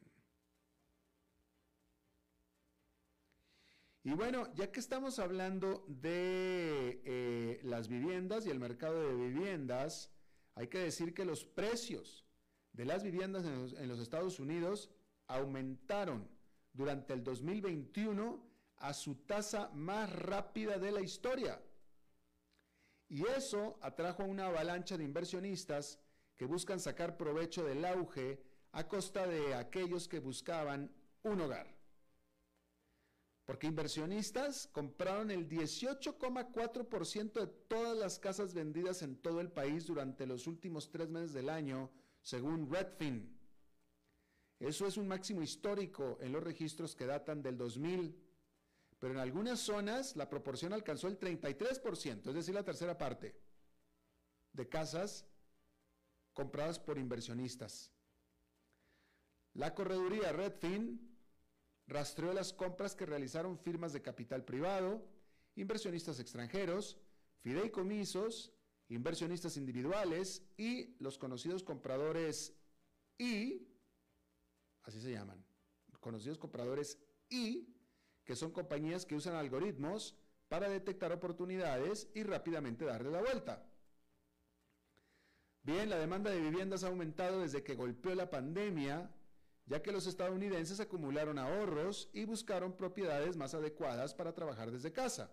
Y 4.04 4.12
bueno, 4.14 4.52
ya 4.54 4.72
que 4.72 4.80
estamos 4.80 5.20
hablando 5.20 5.84
de 5.86 7.02
eh, 7.04 7.60
las 7.62 7.86
viviendas 7.88 8.46
y 8.46 8.50
el 8.50 8.58
mercado 8.58 9.00
de 9.00 9.14
viviendas, 9.14 10.10
hay 10.54 10.66
que 10.66 10.78
decir 10.78 11.14
que 11.14 11.24
los 11.24 11.44
precios 11.44 12.26
de 12.72 12.84
las 12.84 13.04
viviendas 13.04 13.44
en 13.44 13.62
los, 13.62 13.72
en 13.74 13.88
los 13.88 14.00
Estados 14.00 14.40
Unidos 14.40 14.90
aumentaron 15.28 16.28
durante 16.72 17.12
el 17.12 17.22
2021 17.22 18.44
a 18.78 18.92
su 18.92 19.14
tasa 19.26 19.70
más 19.72 20.12
rápida 20.12 20.78
de 20.78 20.90
la 20.90 21.00
historia. 21.00 21.62
Y 23.08 23.24
eso 23.26 23.78
atrajo 23.82 24.24
a 24.24 24.26
una 24.26 24.46
avalancha 24.46 24.96
de 24.96 25.04
inversionistas 25.04 26.00
que 26.36 26.46
buscan 26.46 26.80
sacar 26.80 27.16
provecho 27.16 27.62
del 27.62 27.84
auge 27.84 28.42
a 28.72 28.88
costa 28.88 29.26
de 29.28 29.54
aquellos 29.54 30.08
que 30.08 30.18
buscaban 30.18 30.90
un 31.22 31.40
hogar. 31.40 31.81
Porque 33.44 33.66
inversionistas 33.66 34.68
compraron 34.72 35.30
el 35.30 35.48
18,4% 35.48 37.32
de 37.32 37.46
todas 37.46 37.96
las 37.96 38.18
casas 38.18 38.54
vendidas 38.54 39.02
en 39.02 39.16
todo 39.16 39.40
el 39.40 39.50
país 39.50 39.86
durante 39.86 40.26
los 40.26 40.46
últimos 40.46 40.90
tres 40.90 41.08
meses 41.08 41.32
del 41.32 41.48
año, 41.48 41.90
según 42.22 42.70
Redfin. 42.72 43.36
Eso 44.60 44.86
es 44.86 44.96
un 44.96 45.08
máximo 45.08 45.42
histórico 45.42 46.18
en 46.20 46.32
los 46.32 46.42
registros 46.42 46.94
que 46.94 47.06
datan 47.06 47.42
del 47.42 47.56
2000 47.56 48.16
pero 49.02 49.14
en 49.14 49.18
algunas 49.18 49.58
zonas 49.58 50.14
la 50.14 50.30
proporción 50.30 50.72
alcanzó 50.72 51.08
el 51.08 51.18
33%, 51.18 52.28
es 52.28 52.34
decir, 52.34 52.54
la 52.54 52.62
tercera 52.62 52.96
parte 52.96 53.34
de 54.52 54.68
casas 54.68 55.26
compradas 56.32 56.78
por 56.78 56.98
inversionistas. 56.98 57.90
La 59.54 59.74
correduría 59.74 60.30
Redfin 60.30 61.11
rastreó 61.92 62.32
las 62.32 62.52
compras 62.52 62.94
que 62.94 63.06
realizaron 63.06 63.58
firmas 63.58 63.92
de 63.92 64.02
capital 64.02 64.44
privado, 64.44 65.06
inversionistas 65.54 66.18
extranjeros, 66.18 66.98
fideicomisos, 67.42 68.52
inversionistas 68.88 69.56
individuales 69.56 70.42
y 70.56 70.96
los 70.98 71.18
conocidos 71.18 71.62
compradores 71.62 72.54
I, 73.18 73.68
así 74.82 75.00
se 75.00 75.12
llaman, 75.12 75.44
conocidos 76.00 76.38
compradores 76.38 76.98
I, 77.30 77.68
que 78.24 78.36
son 78.36 78.50
compañías 78.52 79.06
que 79.06 79.14
usan 79.14 79.34
algoritmos 79.34 80.16
para 80.48 80.68
detectar 80.68 81.12
oportunidades 81.12 82.10
y 82.14 82.22
rápidamente 82.22 82.84
darle 82.84 83.10
la 83.10 83.20
vuelta. 83.20 83.66
Bien, 85.62 85.88
la 85.88 85.98
demanda 85.98 86.30
de 86.30 86.40
viviendas 86.40 86.82
ha 86.82 86.88
aumentado 86.88 87.40
desde 87.40 87.62
que 87.62 87.76
golpeó 87.76 88.14
la 88.14 88.28
pandemia, 88.28 89.10
ya 89.66 89.82
que 89.82 89.92
los 89.92 90.06
estadounidenses 90.06 90.80
acumularon 90.80 91.38
ahorros 91.38 92.10
y 92.12 92.24
buscaron 92.24 92.76
propiedades 92.76 93.36
más 93.36 93.54
adecuadas 93.54 94.14
para 94.14 94.34
trabajar 94.34 94.70
desde 94.70 94.92
casa. 94.92 95.32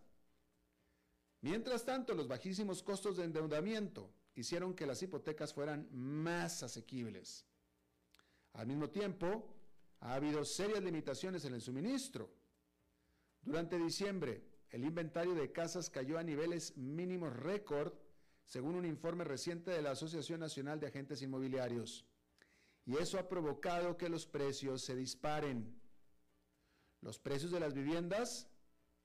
Mientras 1.42 1.86
tanto, 1.86 2.14
los 2.14 2.28
bajísimos 2.28 2.84
costos 2.84 3.18
de 3.18 3.24
endeudamiento 3.24 4.14
hicieron 4.36 4.74
que 4.74 4.86
las 4.86 5.02
hipotecas 5.02 5.54
fueran 5.54 5.88
más 5.92 6.64
asequibles. 6.64 7.46
Al 8.54 8.68
mismo 8.68 8.90
tiempo, 8.90 9.56
ha 10.02 10.16
habido 10.16 10.46
serias 10.46 10.84
limitaciones 10.84 11.46
en 11.46 11.54
el 11.54 11.62
suministro. 11.62 12.30
Durante 13.42 13.78
diciembre, 13.78 14.44
el 14.70 14.84
inventario 14.84 15.34
de 15.34 15.52
casas 15.52 15.90
cayó 15.90 16.18
a 16.18 16.24
niveles 16.24 16.76
mínimos 16.78 17.36
récord, 17.36 17.94
según 18.46 18.76
un 18.76 18.86
informe 18.86 19.24
reciente 19.24 19.72
de 19.72 19.82
la 19.82 19.92
Asociación 19.92 20.40
Nacional 20.40 20.80
de 20.80 20.88
Agentes 20.88 21.22
Inmobiliarios. 21.22 22.06
Y 22.90 22.98
eso 22.98 23.20
ha 23.20 23.30
provocado 23.30 23.98
que 23.98 24.10
los 24.10 24.26
precios 24.26 24.82
se 24.82 24.96
disparen. 24.96 25.80
Los 27.02 27.20
precios 27.20 27.52
de 27.52 27.60
las 27.60 27.76
viviendas 27.76 28.50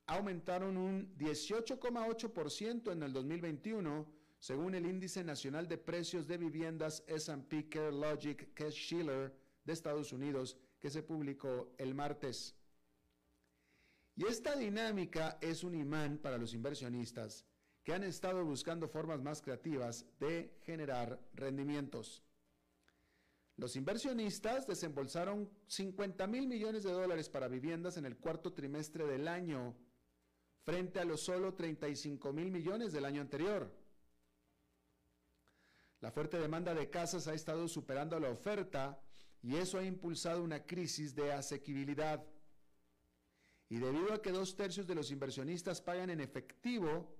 aumentaron 0.07 0.79
un 0.79 1.14
18,8% 1.18 2.92
en 2.92 3.03
el 3.03 3.12
2021, 3.12 4.11
según 4.38 4.75
el 4.75 4.87
Índice 4.87 5.23
Nacional 5.23 5.68
de 5.68 5.77
Precios 5.77 6.27
de 6.27 6.38
Viviendas 6.38 7.05
S&P 7.07 7.68
CareLogic 7.68 8.55
Cash 8.55 8.73
Schiller 8.73 9.37
de 9.66 9.75
Estados 9.75 10.14
Unidos, 10.14 10.57
que 10.81 10.88
se 10.88 11.03
publicó 11.03 11.75
el 11.77 11.94
martes. 11.94 12.57
Y 14.16 14.25
esta 14.25 14.57
dinámica 14.57 15.37
es 15.42 15.62
un 15.62 15.75
imán 15.75 16.16
para 16.16 16.38
los 16.38 16.55
inversionistas 16.55 17.44
que 17.83 17.92
han 17.92 18.05
estado 18.05 18.47
buscando 18.47 18.88
formas 18.88 19.20
más 19.20 19.42
creativas 19.42 20.07
de 20.18 20.57
generar 20.62 21.20
rendimientos. 21.35 22.23
Los 23.56 23.76
inversionistas 23.76 24.66
desembolsaron 24.66 25.48
50 25.68 26.26
mil 26.26 26.48
millones 26.48 26.82
de 26.82 26.90
dólares 26.90 27.28
para 27.28 27.46
viviendas 27.46 27.96
en 27.96 28.04
el 28.04 28.16
cuarto 28.16 28.52
trimestre 28.52 29.06
del 29.06 29.28
año, 29.28 29.76
frente 30.64 30.98
a 30.98 31.04
los 31.04 31.20
solo 31.20 31.54
35 31.54 32.32
mil 32.32 32.50
millones 32.50 32.92
del 32.92 33.04
año 33.04 33.20
anterior. 33.20 33.70
La 36.00 36.10
fuerte 36.10 36.38
demanda 36.38 36.74
de 36.74 36.90
casas 36.90 37.28
ha 37.28 37.34
estado 37.34 37.68
superando 37.68 38.18
la 38.18 38.30
oferta 38.30 39.00
y 39.40 39.56
eso 39.56 39.78
ha 39.78 39.84
impulsado 39.84 40.42
una 40.42 40.66
crisis 40.66 41.14
de 41.14 41.32
asequibilidad. 41.32 42.24
Y 43.68 43.78
debido 43.78 44.12
a 44.12 44.20
que 44.20 44.32
dos 44.32 44.56
tercios 44.56 44.86
de 44.86 44.94
los 44.94 45.10
inversionistas 45.10 45.80
pagan 45.80 46.10
en 46.10 46.20
efectivo, 46.20 47.16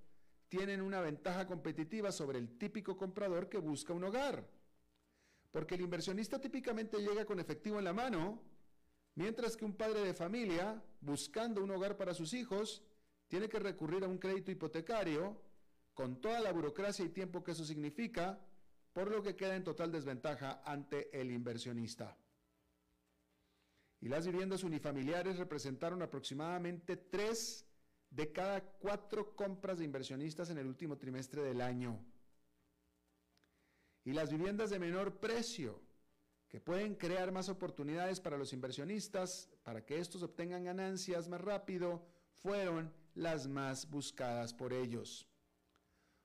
tienen 0.49 0.83
una 0.83 1.01
ventaja 1.01 1.47
competitiva 1.47 2.13
sobre 2.13 2.39
el 2.39 2.59
típico 2.59 2.97
comprador 2.97 3.49
que 3.49 3.59
busca 3.59 3.93
un 3.93 4.05
hogar. 4.05 4.47
Porque 5.55 5.77
el 5.77 5.83
inversionista 5.83 6.41
típicamente 6.41 6.99
llega 6.99 7.25
con 7.25 7.39
efectivo 7.39 7.79
en 7.79 7.85
la 7.85 7.93
mano, 7.93 8.43
mientras 9.15 9.57
que 9.57 9.65
un 9.65 9.77
padre 9.77 10.01
de 10.01 10.13
familia, 10.13 10.83
buscando 11.01 11.63
un 11.63 11.71
hogar 11.71 11.97
para 11.97 12.13
sus 12.13 12.35
hijos, 12.35 12.83
tiene 13.29 13.49
que 13.49 13.61
recurrir 13.61 14.03
a 14.03 14.09
un 14.09 14.19
crédito 14.19 14.51
hipotecario, 14.51 15.41
con 15.95 16.21
toda 16.21 16.41
la 16.41 16.51
burocracia 16.51 17.05
y 17.05 17.11
tiempo 17.11 17.45
que 17.45 17.53
eso 17.53 17.65
significa, 17.65 18.45
por 18.93 19.09
lo 19.13 19.23
que 19.23 19.37
queda 19.37 19.55
en 19.55 19.63
total 19.63 19.93
desventaja 19.93 20.61
ante 20.65 21.17
el 21.17 21.31
inversionista. 21.31 22.19
Y 24.01 24.09
las 24.09 24.27
viviendas 24.27 24.65
unifamiliares 24.65 25.39
representaron 25.39 26.03
aproximadamente 26.03 26.97
tres 26.97 27.65
de 28.11 28.33
cada 28.33 28.61
cuatro 28.61 29.37
compras 29.37 29.79
de 29.79 29.85
inversionistas 29.85 30.51
en 30.51 30.59
el 30.59 30.67
último 30.67 30.99
trimestre 30.99 31.45
del 31.45 31.61
año 31.61 32.05
y 34.05 34.13
las 34.13 34.31
viviendas 34.31 34.71
de 34.71 34.79
menor 34.79 35.19
precio, 35.19 35.81
que 36.49 36.61
pueden 36.61 36.95
crear 36.95 37.33
más 37.33 37.49
oportunidades 37.49 38.21
para 38.21 38.39
los 38.39 38.53
inversionistas, 38.53 39.51
para 39.63 39.85
que 39.85 39.99
estos 39.99 40.23
obtengan 40.23 40.65
ganancias 40.65 41.29
más 41.29 41.41
rápido, 41.41 42.07
fueron 42.35 42.93
las 43.15 43.49
más 43.49 43.91
buscadas 43.91 44.53
por 44.53 44.73
ellos. 44.73 45.27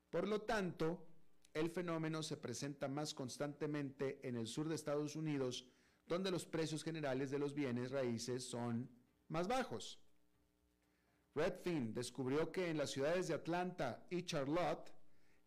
Por 0.09 0.27
lo 0.27 0.41
tanto, 0.41 1.07
el 1.53 1.69
fenómeno 1.69 2.21
se 2.21 2.37
presenta 2.37 2.87
más 2.87 3.13
constantemente 3.13 4.19
en 4.27 4.35
el 4.35 4.47
sur 4.47 4.67
de 4.67 4.75
Estados 4.75 5.15
Unidos, 5.15 5.65
donde 6.05 6.31
los 6.31 6.45
precios 6.45 6.83
generales 6.83 7.31
de 7.31 7.39
los 7.39 7.53
bienes 7.53 7.91
raíces 7.91 8.43
son 8.43 8.89
más 9.29 9.47
bajos. 9.47 9.99
Redfin 11.35 11.93
descubrió 11.93 12.51
que 12.51 12.69
en 12.69 12.77
las 12.77 12.91
ciudades 12.91 13.27
de 13.27 13.35
Atlanta 13.35 14.05
y 14.09 14.23
Charlotte, 14.23 14.91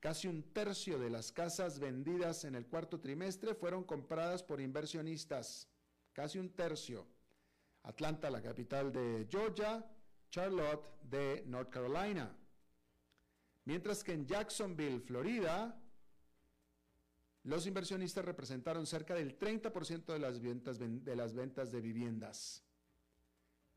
Casi 0.02 0.26
un 0.26 0.42
tercio 0.52 0.98
de 0.98 1.08
las 1.10 1.30
casas 1.30 1.78
vendidas 1.78 2.44
en 2.44 2.56
el 2.56 2.66
cuarto 2.66 2.98
trimestre 2.98 3.54
fueron 3.54 3.84
compradas 3.84 4.42
por 4.42 4.60
inversionistas. 4.60 5.68
Casi 6.12 6.40
un 6.40 6.50
tercio. 6.56 7.06
Atlanta, 7.84 8.28
la 8.28 8.42
capital 8.42 8.92
de 8.92 9.28
Georgia, 9.30 9.88
Charlotte 10.28 11.00
de 11.04 11.44
North 11.46 11.70
Carolina. 11.70 12.36
Mientras 13.64 14.02
que 14.02 14.12
en 14.12 14.26
Jacksonville, 14.26 14.98
Florida, 14.98 15.80
los 17.44 17.68
inversionistas 17.68 18.24
representaron 18.24 18.86
cerca 18.86 19.14
del 19.14 19.38
30% 19.38 20.12
de 20.12 20.18
las, 20.18 21.32
ventas, 21.32 21.70
de 21.70 21.80
viviendas. 21.80 22.64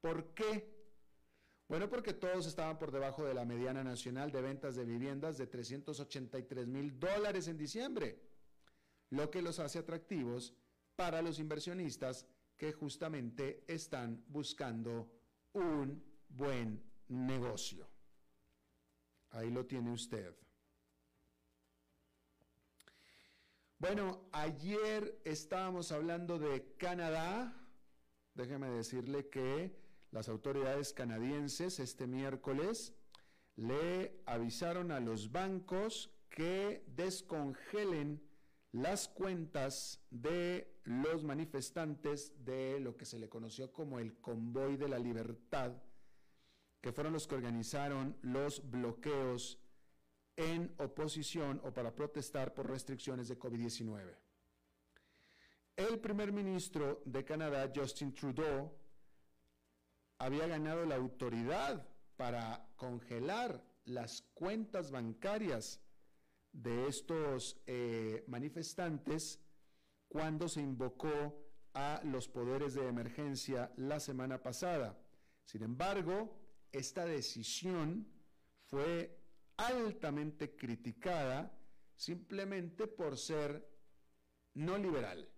¿Por 0.01 0.33
qué? 0.33 0.74
Bueno, 1.67 1.89
porque 1.89 2.13
todos 2.13 2.45
estaban 2.45 2.77
por 2.77 2.91
debajo 2.91 3.25
de 3.25 3.33
la 3.33 3.43
mediana 3.43 3.83
nacional 3.83 4.31
de 4.31 4.41
ventas 4.41 4.75
de 4.75 4.85
viviendas 4.85 5.37
de 5.37 5.47
383 5.47 6.67
mil 6.67 6.99
dólares 6.99 7.47
en 7.47 7.57
diciembre, 7.57 8.21
lo 9.09 9.31
que 9.31 9.41
los 9.41 9.59
hace 9.59 9.79
atractivos 9.79 10.53
para 10.95 11.23
los 11.23 11.39
inversionistas 11.39 12.27
que 12.55 12.71
justamente 12.71 13.63
están 13.67 14.23
buscando 14.27 15.11
un 15.53 16.03
buen 16.29 16.83
negocio. 17.07 17.87
Ahí 19.31 19.49
lo 19.49 19.65
tiene 19.65 19.91
usted. 19.91 20.35
Bueno, 23.79 24.29
ayer 24.31 25.19
estábamos 25.25 25.91
hablando 25.91 26.39
de 26.39 26.75
Canadá. 26.77 27.53
Déjeme 28.33 28.69
decirle 28.69 29.29
que 29.29 29.84
las 30.15 30.29
autoridades 30.29 30.93
canadienses 30.93 31.77
este 31.81 32.07
miércoles 32.07 32.93
le 33.57 34.21
avisaron 34.25 34.93
a 34.93 35.01
los 35.01 35.29
bancos 35.29 36.09
que 36.29 36.85
descongelen 36.87 38.23
las 38.71 39.09
cuentas 39.09 39.99
de 40.09 40.79
los 40.85 41.25
manifestantes 41.25 42.31
de 42.45 42.79
lo 42.79 42.95
que 42.95 43.03
se 43.03 43.19
le 43.19 43.27
conoció 43.27 43.73
como 43.73 43.99
el 43.99 44.21
Convoy 44.21 44.77
de 44.77 44.87
la 44.87 44.99
Libertad, 44.99 45.73
que 46.79 46.93
fueron 46.93 47.11
los 47.11 47.27
que 47.27 47.35
organizaron 47.35 48.15
los 48.21 48.71
bloqueos 48.71 49.59
en 50.37 50.73
oposición 50.77 51.59
o 51.65 51.73
para 51.73 51.93
protestar 51.93 52.53
por 52.53 52.69
restricciones 52.69 53.27
de 53.27 53.37
COVID-19. 53.37 54.15
El 55.75 55.99
primer 55.99 56.31
ministro 56.31 57.01
de 57.03 57.25
Canadá, 57.25 57.69
Justin 57.75 58.13
Trudeau, 58.13 58.84
había 60.17 60.47
ganado 60.47 60.85
la 60.85 60.95
autoridad 60.95 61.87
para 62.15 62.67
congelar 62.75 63.63
las 63.85 64.21
cuentas 64.33 64.91
bancarias 64.91 65.81
de 66.51 66.87
estos 66.87 67.61
eh, 67.67 68.23
manifestantes 68.27 69.39
cuando 70.07 70.47
se 70.47 70.61
invocó 70.61 71.45
a 71.73 72.01
los 72.05 72.29
poderes 72.29 72.73
de 72.73 72.87
emergencia 72.87 73.71
la 73.75 73.99
semana 73.99 74.41
pasada. 74.41 74.97
Sin 75.43 75.61
embargo, 75.61 76.39
esta 76.71 77.05
decisión 77.05 78.07
fue 78.67 79.19
altamente 79.57 80.55
criticada 80.55 81.51
simplemente 81.95 82.87
por 82.87 83.17
ser 83.17 83.67
no 84.53 84.77
liberal. 84.77 85.29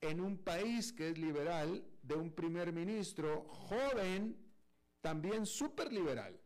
En 0.00 0.20
un 0.20 0.38
país 0.38 0.92
que 0.92 1.10
es 1.10 1.18
liberal, 1.18 1.84
de 2.02 2.14
un 2.14 2.32
primer 2.32 2.72
ministro 2.72 3.44
joven, 3.48 4.36
también 5.00 5.46
súper 5.46 5.92
liberal. 5.92 6.38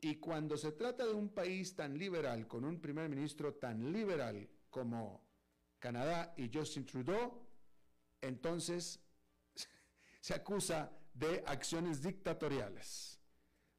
Y 0.00 0.16
cuando 0.16 0.56
se 0.56 0.72
trata 0.72 1.04
de 1.04 1.12
un 1.12 1.30
país 1.30 1.74
tan 1.74 1.98
liberal, 1.98 2.46
con 2.46 2.64
un 2.64 2.80
primer 2.80 3.08
ministro 3.08 3.54
tan 3.54 3.92
liberal 3.92 4.48
como 4.70 5.26
Canadá 5.78 6.34
y 6.36 6.50
Justin 6.52 6.86
Trudeau, 6.86 7.46
entonces 8.20 9.00
se 10.20 10.34
acusa 10.34 10.92
de 11.14 11.42
acciones 11.46 12.00
dictatoriales. 12.00 13.20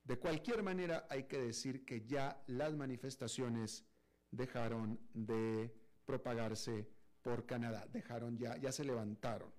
De 0.04 0.18
cualquier 0.18 0.64
manera, 0.64 1.08
hay 1.10 1.24
que 1.24 1.40
decir 1.40 1.86
que 1.86 2.06
ya 2.06 2.42
las 2.48 2.76
manifestaciones 2.76 3.86
dejaron 4.32 5.00
de 5.14 5.74
propagarse 6.04 6.90
por 7.22 7.46
Canadá, 7.46 7.86
dejaron 7.92 8.38
ya, 8.38 8.58
ya 8.58 8.72
se 8.72 8.84
levantaron 8.84 9.59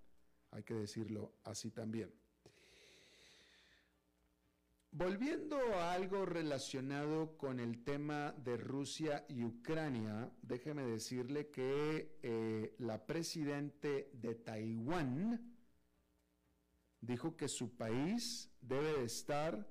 hay 0.51 0.63
que 0.63 0.75
decirlo 0.75 1.35
así 1.45 1.71
también. 1.71 2.13
Volviendo 4.93 5.57
a 5.77 5.93
algo 5.93 6.27
relacionado 6.27 7.37
con 7.39 7.61
el 7.61 7.85
tema 7.85 8.35
de 8.39 8.57
Rusia 8.57 9.25
y 9.29 9.45
Ucrania, 9.45 10.33
déjeme 10.43 10.83
decirle 10.83 11.49
que 11.51 12.19
eh, 12.23 12.75
la 12.79 13.07
presidente 13.07 14.11
de 14.15 14.35
Taiwán 14.35 15.55
dijo 17.01 17.37
que 17.37 17.47
su 17.47 17.77
país 17.77 18.51
debe 18.61 19.05
estar 19.05 19.65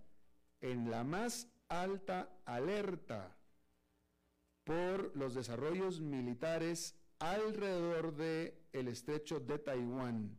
en 0.62 0.90
la 0.90 1.04
más 1.04 1.52
alta 1.68 2.42
alerta 2.46 3.38
por 4.64 5.16
los 5.18 5.36
desarrollos 5.36 6.00
militares 6.00 6.96
alrededor 7.20 8.16
del 8.16 8.54
el 8.72 8.88
estrecho 8.88 9.42
de 9.42 9.60
Taiwán 9.60 10.39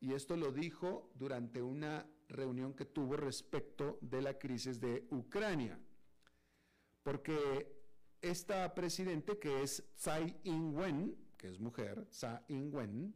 y 0.00 0.14
esto 0.14 0.36
lo 0.36 0.50
dijo 0.50 1.10
durante 1.14 1.60
una 1.62 2.06
reunión 2.28 2.74
que 2.74 2.86
tuvo 2.86 3.16
respecto 3.16 3.98
de 4.00 4.22
la 4.22 4.38
crisis 4.38 4.80
de 4.80 5.06
Ucrania. 5.10 5.78
Porque 7.02 7.80
esta 8.20 8.74
presidente, 8.74 9.38
que 9.38 9.62
es 9.62 9.82
Tsai 9.96 10.40
Ing-wen, 10.44 11.16
que 11.36 11.48
es 11.48 11.60
mujer, 11.60 12.06
Tsai 12.06 12.40
Ing-wen, 12.48 13.14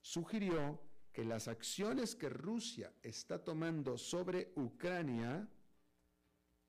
sugirió 0.00 0.80
que 1.12 1.24
las 1.24 1.48
acciones 1.48 2.14
que 2.14 2.28
Rusia 2.28 2.92
está 3.02 3.42
tomando 3.42 3.98
sobre 3.98 4.52
Ucrania 4.56 5.48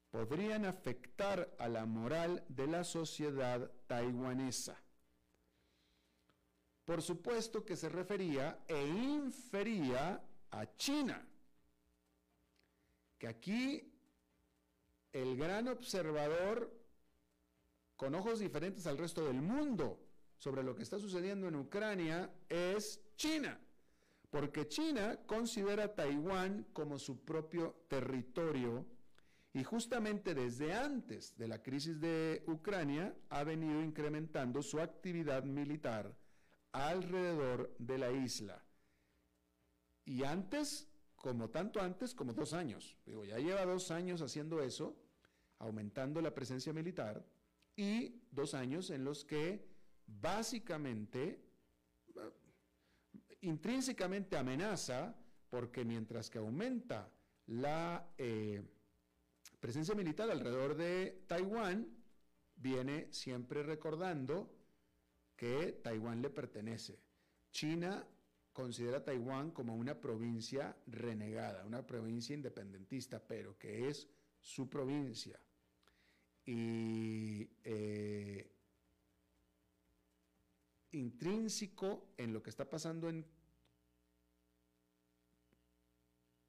podrían 0.09 0.65
afectar 0.65 1.55
a 1.57 1.67
la 1.69 1.85
moral 1.85 2.43
de 2.49 2.67
la 2.67 2.83
sociedad 2.83 3.71
taiwanesa. 3.87 4.81
Por 6.85 7.01
supuesto 7.01 7.63
que 7.63 7.75
se 7.75 7.89
refería 7.89 8.63
e 8.67 8.87
infería 8.87 10.21
a 10.51 10.75
China, 10.75 11.25
que 13.17 13.27
aquí 13.27 13.91
el 15.13 15.37
gran 15.37 15.67
observador 15.67 16.71
con 17.95 18.15
ojos 18.15 18.39
diferentes 18.39 18.87
al 18.87 18.97
resto 18.97 19.25
del 19.25 19.41
mundo 19.41 19.99
sobre 20.37 20.63
lo 20.63 20.75
que 20.75 20.83
está 20.83 20.97
sucediendo 20.97 21.47
en 21.47 21.55
Ucrania 21.55 22.33
es 22.49 22.99
China, 23.15 23.59
porque 24.29 24.67
China 24.67 25.19
considera 25.27 25.93
Taiwán 25.93 26.65
como 26.73 26.97
su 26.97 27.23
propio 27.23 27.85
territorio 27.87 28.85
y 29.53 29.63
justamente 29.63 30.33
desde 30.33 30.73
antes 30.73 31.37
de 31.37 31.47
la 31.47 31.61
crisis 31.61 31.99
de 31.99 32.43
Ucrania 32.47 33.13
ha 33.29 33.43
venido 33.43 33.81
incrementando 33.81 34.63
su 34.63 34.79
actividad 34.79 35.43
militar 35.43 36.15
alrededor 36.71 37.75
de 37.79 37.97
la 37.97 38.11
isla. 38.11 38.63
Y 40.05 40.23
antes, 40.23 40.89
como 41.15 41.49
tanto 41.49 41.81
antes, 41.81 42.13
como 42.13 42.33
dos 42.33 42.53
años. 42.53 42.97
Digo, 43.05 43.25
ya 43.25 43.37
lleva 43.37 43.65
dos 43.65 43.91
años 43.91 44.21
haciendo 44.21 44.61
eso, 44.61 44.95
aumentando 45.59 46.21
la 46.21 46.33
presencia 46.33 46.73
militar, 46.73 47.25
y 47.75 48.21
dos 48.31 48.53
años 48.53 48.89
en 48.89 49.03
los 49.03 49.23
que 49.23 49.67
básicamente, 50.05 51.43
eh, 52.15 53.37
intrínsecamente 53.41 54.37
amenaza, 54.37 55.15
porque 55.49 55.85
mientras 55.85 56.29
que 56.29 56.39
aumenta 56.39 57.11
la... 57.47 58.13
Eh, 58.17 58.63
presencia 59.61 59.93
militar 59.93 60.29
alrededor 60.29 60.75
de 60.75 61.23
Taiwán 61.27 61.87
viene 62.55 63.13
siempre 63.13 63.61
recordando 63.61 64.60
que 65.41 65.79
Taiwán 65.81 66.21
le 66.21 66.29
pertenece. 66.29 66.99
China 67.49 68.05
considera 68.53 69.03
Taiwán 69.03 69.49
como 69.49 69.75
una 69.75 69.99
provincia 69.99 70.77
renegada, 70.85 71.65
una 71.65 71.81
provincia 71.81 72.35
independentista, 72.35 73.19
pero 73.19 73.57
que 73.57 73.89
es 73.89 74.07
su 74.39 74.69
provincia. 74.69 75.39
Y 76.45 77.49
eh, 77.63 78.51
intrínseco 80.91 82.13
en 82.17 82.33
lo 82.33 82.43
que 82.43 82.51
está 82.51 82.69
pasando 82.69 83.09
en, 83.09 83.25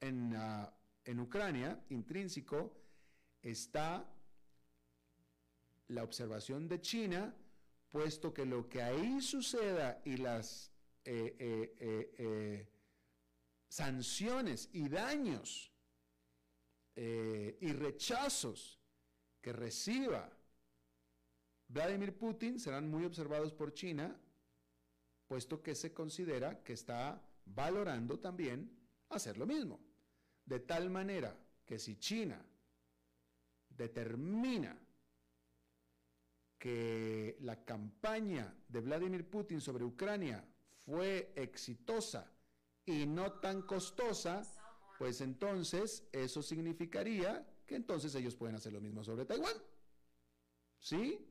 en, 0.00 0.37
ah, 0.37 0.70
en 1.07 1.18
Ucrania, 1.18 1.83
intrínseco, 1.88 2.76
está 3.40 4.07
la 5.88 6.05
observación 6.05 6.68
de 6.68 6.83
China, 6.83 7.35
puesto 7.92 8.33
que 8.33 8.46
lo 8.46 8.68
que 8.68 8.83
ahí 8.83 9.20
suceda 9.20 10.00
y 10.05 10.16
las 10.16 10.72
eh, 11.05 11.37
eh, 11.38 12.14
eh, 12.18 12.68
sanciones 13.68 14.68
y 14.72 14.88
daños 14.88 15.68
y 16.94 17.72
rechazos 17.72 18.78
que 19.40 19.52
reciba 19.52 20.31
Vladimir 21.68 22.16
Putin 22.18 22.61
serán 22.61 22.90
muy 22.90 23.07
observados 23.07 23.55
por 23.55 23.72
China, 23.72 24.14
puesto 25.26 25.62
que 25.62 25.74
se 25.74 25.94
considera 25.94 26.62
que 26.62 26.74
está 26.74 27.22
valorando 27.46 28.18
también 28.18 28.70
hacer 29.09 29.38
lo 29.38 29.46
mismo. 29.46 29.81
De 30.44 30.61
tal 30.61 30.90
manera 30.90 31.35
que 31.64 31.78
si 31.78 31.96
China 31.96 32.44
determina 33.70 34.78
que 36.62 37.37
la 37.40 37.64
campaña 37.64 38.55
de 38.68 38.79
Vladimir 38.79 39.29
Putin 39.29 39.61
sobre 39.61 39.83
Ucrania 39.83 40.48
fue 40.87 41.33
exitosa 41.35 42.33
y 42.87 43.05
no 43.05 43.33
tan 43.40 43.62
costosa, 43.62 44.44
pues 44.96 45.22
entonces 45.22 46.07
eso 46.12 46.40
significaría 46.40 47.44
que 47.66 47.75
entonces 47.75 48.14
ellos 48.14 48.37
pueden 48.37 48.55
hacer 48.55 48.72
lo 48.72 48.81
mismo 48.81 49.03
sobre 49.03 49.25
Taiwán. 49.25 49.57
¿Sí? 50.79 51.29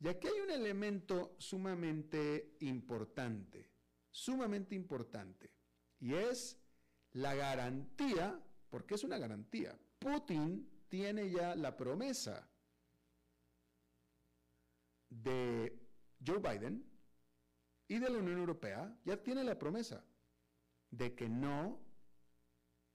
Y 0.00 0.08
aquí 0.08 0.26
hay 0.26 0.40
un 0.40 0.50
elemento 0.50 1.36
sumamente 1.38 2.56
importante, 2.58 3.70
sumamente 4.10 4.74
importante, 4.74 5.52
y 6.00 6.14
es 6.14 6.58
la 7.12 7.36
garantía, 7.36 8.36
porque 8.68 8.96
es 8.96 9.04
una 9.04 9.18
garantía. 9.18 9.78
Putin 10.00 10.68
tiene 10.88 11.30
ya 11.30 11.54
la 11.54 11.76
promesa 11.76 12.51
de 15.12 15.78
Joe 16.24 16.38
Biden 16.38 16.84
y 17.88 17.98
de 17.98 18.08
la 18.10 18.18
Unión 18.18 18.38
Europea, 18.38 18.96
ya 19.04 19.22
tiene 19.22 19.44
la 19.44 19.58
promesa 19.58 20.04
de 20.90 21.14
que 21.14 21.28
no, 21.28 21.80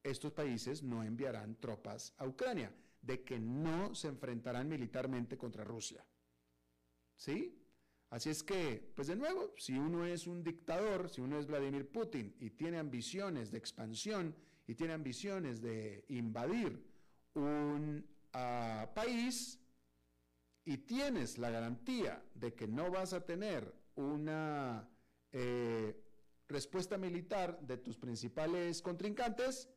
estos 0.04 0.32
países 0.32 0.84
no 0.84 1.04
enviarán 1.04 1.60
tropas 1.60 2.14
a 2.18 2.26
Ucrania, 2.26 2.74
de 3.02 3.24
que 3.24 3.40
no 3.40 3.94
se 3.94 4.08
enfrentarán 4.08 4.68
militarmente 4.68 5.38
contra 5.38 5.64
Rusia. 5.64 6.06
¿Sí? 7.16 7.64
Así 8.10 8.30
es 8.30 8.42
que, 8.42 8.92
pues 8.96 9.08
de 9.08 9.16
nuevo, 9.16 9.54
si 9.58 9.74
uno 9.74 10.06
es 10.06 10.28
un 10.28 10.44
dictador, 10.44 11.10
si 11.10 11.22
uno 11.22 11.38
es 11.38 11.46
Vladimir 11.46 11.90
Putin 11.90 12.36
y 12.40 12.52
tiene 12.52 12.78
ambiciones 12.78 13.52
de 13.52 13.58
expansión 13.58 14.36
y 14.66 14.76
tiene 14.76 14.94
ambiciones 14.94 15.62
de 15.62 16.06
invadir 16.10 16.82
un 17.34 18.06
ah, 18.34 18.90
país 18.96 19.60
y 20.68 20.80
tienes 20.80 21.38
la 21.38 21.50
garantía 21.50 22.22
de 22.34 22.54
que 22.54 22.68
no 22.68 22.92
vas 22.92 23.14
a 23.14 23.26
tener 23.26 23.74
una 23.96 24.86
eh, 25.32 25.96
respuesta 26.50 26.98
militar 26.98 27.58
de 27.62 27.78
tus 27.78 27.96
principales 27.96 28.82
contrincantes, 28.82 29.70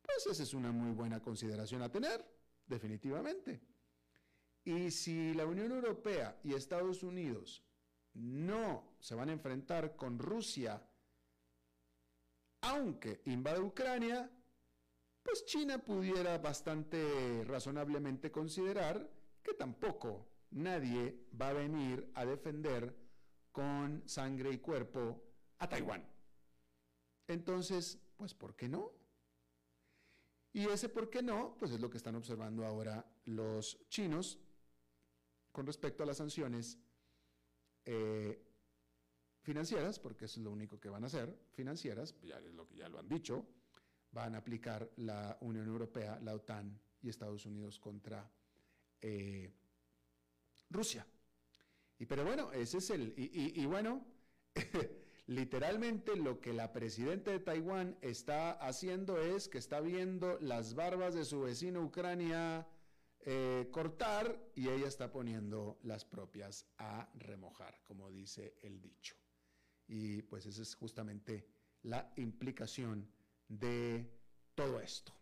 pues 0.00 0.28
esa 0.28 0.44
es 0.44 0.54
una 0.54 0.70
muy 0.70 0.92
buena 0.92 1.20
consideración 1.20 1.82
a 1.82 1.90
tener, 1.90 2.24
definitivamente. 2.64 3.60
Y 4.62 4.92
si 4.92 5.34
la 5.34 5.46
Unión 5.46 5.72
Europea 5.72 6.38
y 6.44 6.54
Estados 6.54 7.02
Unidos 7.02 7.64
no 8.14 8.94
se 9.00 9.16
van 9.16 9.30
a 9.30 9.32
enfrentar 9.32 9.96
con 9.96 10.16
Rusia, 10.16 10.80
aunque 12.60 13.20
invade 13.24 13.58
Ucrania, 13.58 14.30
pues 15.24 15.44
China 15.44 15.78
pudiera 15.78 16.38
bastante 16.38 17.42
razonablemente 17.48 18.30
considerar 18.30 19.18
que 19.42 19.54
tampoco 19.54 20.28
nadie 20.50 21.26
va 21.40 21.48
a 21.48 21.54
venir 21.54 22.10
a 22.14 22.24
defender 22.24 22.96
con 23.52 24.02
sangre 24.06 24.50
y 24.52 24.58
cuerpo 24.58 25.22
a 25.58 25.68
Taiwán. 25.68 26.06
Entonces, 27.26 27.98
pues 28.16 28.34
¿por 28.34 28.56
qué 28.56 28.68
no? 28.68 28.92
Y 30.52 30.66
ese 30.66 30.88
por 30.88 31.10
qué 31.10 31.22
no, 31.22 31.56
pues 31.58 31.70
es 31.70 31.80
lo 31.80 31.88
que 31.88 31.96
están 31.96 32.16
observando 32.16 32.66
ahora 32.66 33.06
los 33.24 33.78
chinos 33.88 34.38
con 35.52 35.66
respecto 35.66 36.02
a 36.02 36.06
las 36.06 36.16
sanciones 36.16 36.78
eh, 37.84 38.44
financieras, 39.42 39.98
porque 39.98 40.24
eso 40.24 40.40
es 40.40 40.44
lo 40.44 40.50
único 40.50 40.80
que 40.80 40.88
van 40.88 41.04
a 41.04 41.06
hacer, 41.06 41.38
financieras, 41.52 42.14
ya 42.22 42.38
es 42.38 42.52
lo 42.52 42.66
que 42.66 42.76
ya 42.76 42.88
lo 42.88 42.98
han 42.98 43.08
dicho, 43.08 43.46
van 44.12 44.34
a 44.34 44.38
aplicar 44.38 44.90
la 44.96 45.38
Unión 45.40 45.66
Europea, 45.68 46.18
la 46.20 46.34
OTAN 46.34 46.80
y 47.00 47.08
Estados 47.08 47.46
Unidos 47.46 47.78
contra 47.78 48.28
eh, 49.02 49.52
Rusia. 50.68 51.06
Y 51.98 52.06
pero 52.06 52.24
bueno, 52.24 52.52
ese 52.52 52.78
es 52.78 52.90
el, 52.90 53.12
y, 53.16 53.64
bueno, 53.66 54.06
literalmente 55.26 56.16
lo 56.16 56.40
que 56.40 56.52
la 56.52 56.72
presidenta 56.72 57.30
de 57.30 57.40
Taiwán 57.40 57.98
está 58.00 58.52
haciendo 58.52 59.20
es 59.20 59.48
que 59.48 59.58
está 59.58 59.80
viendo 59.80 60.38
las 60.40 60.74
barbas 60.74 61.14
de 61.14 61.24
su 61.24 61.42
vecino 61.42 61.82
Ucrania 61.82 62.66
eh, 63.20 63.68
cortar 63.70 64.50
y 64.54 64.68
ella 64.68 64.88
está 64.88 65.12
poniendo 65.12 65.78
las 65.82 66.06
propias 66.06 66.66
a 66.78 67.06
remojar, 67.16 67.82
como 67.84 68.10
dice 68.10 68.54
el 68.62 68.80
dicho. 68.80 69.14
Y 69.86 70.22
pues 70.22 70.46
esa 70.46 70.62
es 70.62 70.74
justamente 70.74 71.46
la 71.82 72.12
implicación 72.16 73.10
de 73.46 74.10
todo 74.54 74.80
esto. 74.80 75.12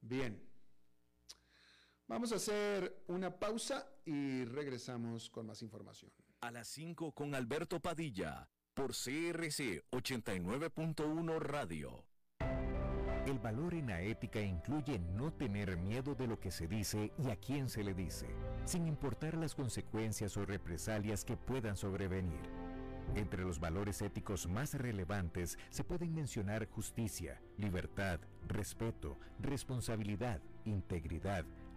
Bien, 0.00 0.49
vamos 2.10 2.32
a 2.32 2.36
hacer 2.36 3.04
una 3.06 3.30
pausa 3.30 3.86
y 4.04 4.44
regresamos 4.44 5.30
con 5.30 5.46
más 5.46 5.62
información. 5.62 6.10
A 6.40 6.50
las 6.50 6.66
5 6.66 7.12
con 7.12 7.36
Alberto 7.36 7.78
Padilla, 7.78 8.48
por 8.74 8.90
CRC 8.90 9.84
89.1 9.92 11.38
Radio. 11.38 12.04
El 13.26 13.38
valor 13.38 13.74
en 13.74 13.86
la 13.86 14.02
ética 14.02 14.40
incluye 14.40 14.98
no 14.98 15.32
tener 15.32 15.76
miedo 15.76 16.16
de 16.16 16.26
lo 16.26 16.40
que 16.40 16.50
se 16.50 16.66
dice 16.66 17.12
y 17.16 17.30
a 17.30 17.36
quién 17.36 17.68
se 17.68 17.84
le 17.84 17.94
dice, 17.94 18.26
sin 18.64 18.88
importar 18.88 19.36
las 19.36 19.54
consecuencias 19.54 20.36
o 20.36 20.44
represalias 20.44 21.24
que 21.24 21.36
puedan 21.36 21.76
sobrevenir. 21.76 22.40
Entre 23.14 23.44
los 23.44 23.60
valores 23.60 24.02
éticos 24.02 24.48
más 24.48 24.74
relevantes 24.74 25.58
se 25.68 25.84
pueden 25.84 26.14
mencionar 26.14 26.68
justicia, 26.68 27.40
libertad, 27.56 28.20
respeto, 28.48 29.16
responsabilidad, 29.40 30.40
integridad, 30.64 31.44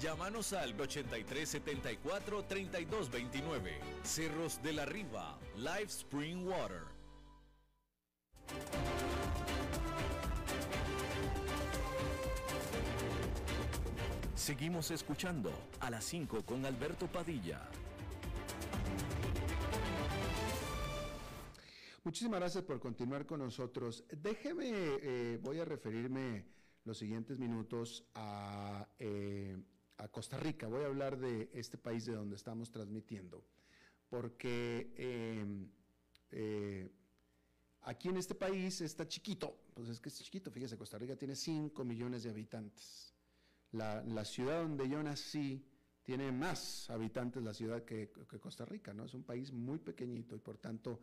Llámanos 0.00 0.54
al 0.54 0.80
8374 0.80 2.44
3229. 2.46 3.70
Cerros 4.02 4.62
de 4.62 4.72
la 4.72 4.86
Riva, 4.86 5.38
Live 5.56 5.88
Spring 5.88 6.46
Water. 6.46 6.84
Seguimos 14.34 14.90
escuchando 14.90 15.52
a 15.80 15.90
las 15.90 16.02
5 16.04 16.46
con 16.46 16.64
Alberto 16.64 17.06
Padilla. 17.06 17.68
Muchísimas 22.04 22.40
gracias 22.40 22.64
por 22.64 22.80
continuar 22.80 23.26
con 23.26 23.40
nosotros. 23.40 24.04
Déjeme, 24.10 24.70
eh, 24.72 25.38
voy 25.42 25.58
a 25.58 25.66
referirme 25.66 26.46
los 26.84 26.96
siguientes 26.96 27.38
minutos 27.38 28.08
a 28.14 28.88
eh, 28.98 29.58
a 30.00 30.08
Costa 30.08 30.38
Rica. 30.38 30.66
Voy 30.66 30.82
a 30.82 30.86
hablar 30.86 31.18
de 31.18 31.50
este 31.52 31.76
país 31.76 32.06
de 32.06 32.14
donde 32.14 32.36
estamos 32.36 32.70
transmitiendo, 32.70 33.44
porque 34.08 34.92
em, 34.96 35.68
eh, 36.30 36.90
aquí 37.82 38.08
en 38.08 38.16
este 38.16 38.34
país 38.34 38.80
está 38.80 39.06
chiquito, 39.06 39.56
pues 39.74 39.88
es 39.88 40.00
que 40.00 40.08
es 40.08 40.22
chiquito, 40.22 40.50
fíjese, 40.50 40.78
Costa 40.78 40.98
Rica 40.98 41.16
tiene 41.16 41.36
5 41.36 41.84
millones 41.84 42.22
de 42.22 42.30
habitantes. 42.30 43.14
La, 43.72 44.24
ciudad 44.24 44.62
donde 44.62 44.88
yo 44.88 45.00
nací 45.02 45.64
tiene 46.02 46.32
más 46.32 46.90
habitantes 46.90 47.42
la 47.42 47.54
ciudad 47.54 47.84
que, 47.84 48.10
Costa 48.40 48.64
Rica, 48.64 48.92
¿no? 48.92 49.04
Es 49.04 49.14
un 49.14 49.22
país 49.22 49.52
muy 49.52 49.78
pequeñito 49.78 50.34
y 50.34 50.40
por 50.40 50.58
tanto 50.58 51.00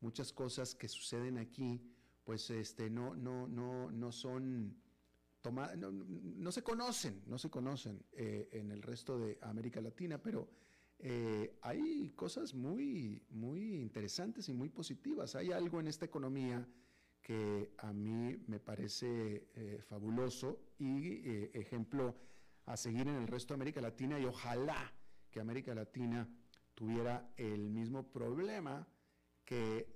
muchas 0.00 0.32
cosas 0.32 0.74
que 0.74 0.88
suceden 0.88 1.36
aquí, 1.36 1.82
pues 2.24 2.48
este, 2.48 2.88
no, 2.88 3.14
no, 3.14 3.46
no, 3.48 3.90
no 3.90 4.12
son 4.12 4.80
no, 5.50 6.52
se 6.52 6.62
conocen, 6.62 7.22
no 7.26 7.38
se 7.38 7.50
conocen 7.50 8.04
eh, 8.12 8.48
en 8.52 8.70
el 8.70 8.82
resto 8.82 9.18
de 9.18 9.38
América 9.42 9.80
Latina, 9.80 10.18
pero 10.18 10.48
eh, 10.98 11.58
hay 11.62 12.10
cosas 12.10 12.54
muy, 12.54 13.22
muy 13.30 13.76
interesantes 13.76 14.48
y 14.48 14.54
muy 14.54 14.68
positivas. 14.68 15.34
Hay 15.34 15.52
algo 15.52 15.80
en 15.80 15.88
esta 15.88 16.04
economía 16.04 16.66
que 17.20 17.72
a 17.78 17.92
mí 17.92 18.36
me 18.46 18.60
parece 18.60 19.48
eh, 19.54 19.82
fabuloso 19.88 20.60
y 20.78 21.24
ejemplo 21.58 22.14
a 22.66 22.76
seguir 22.76 23.08
en 23.08 23.16
el 23.16 23.26
resto 23.26 23.54
de 23.54 23.56
América 23.56 23.80
Latina 23.80 24.18
y 24.18 24.24
ojalá 24.24 24.92
que 25.30 25.40
América 25.40 25.74
Latina 25.74 26.28
tuviera 26.74 27.32
el 27.36 27.68
mismo 27.70 28.04
problema 28.04 28.86
que 29.44 29.86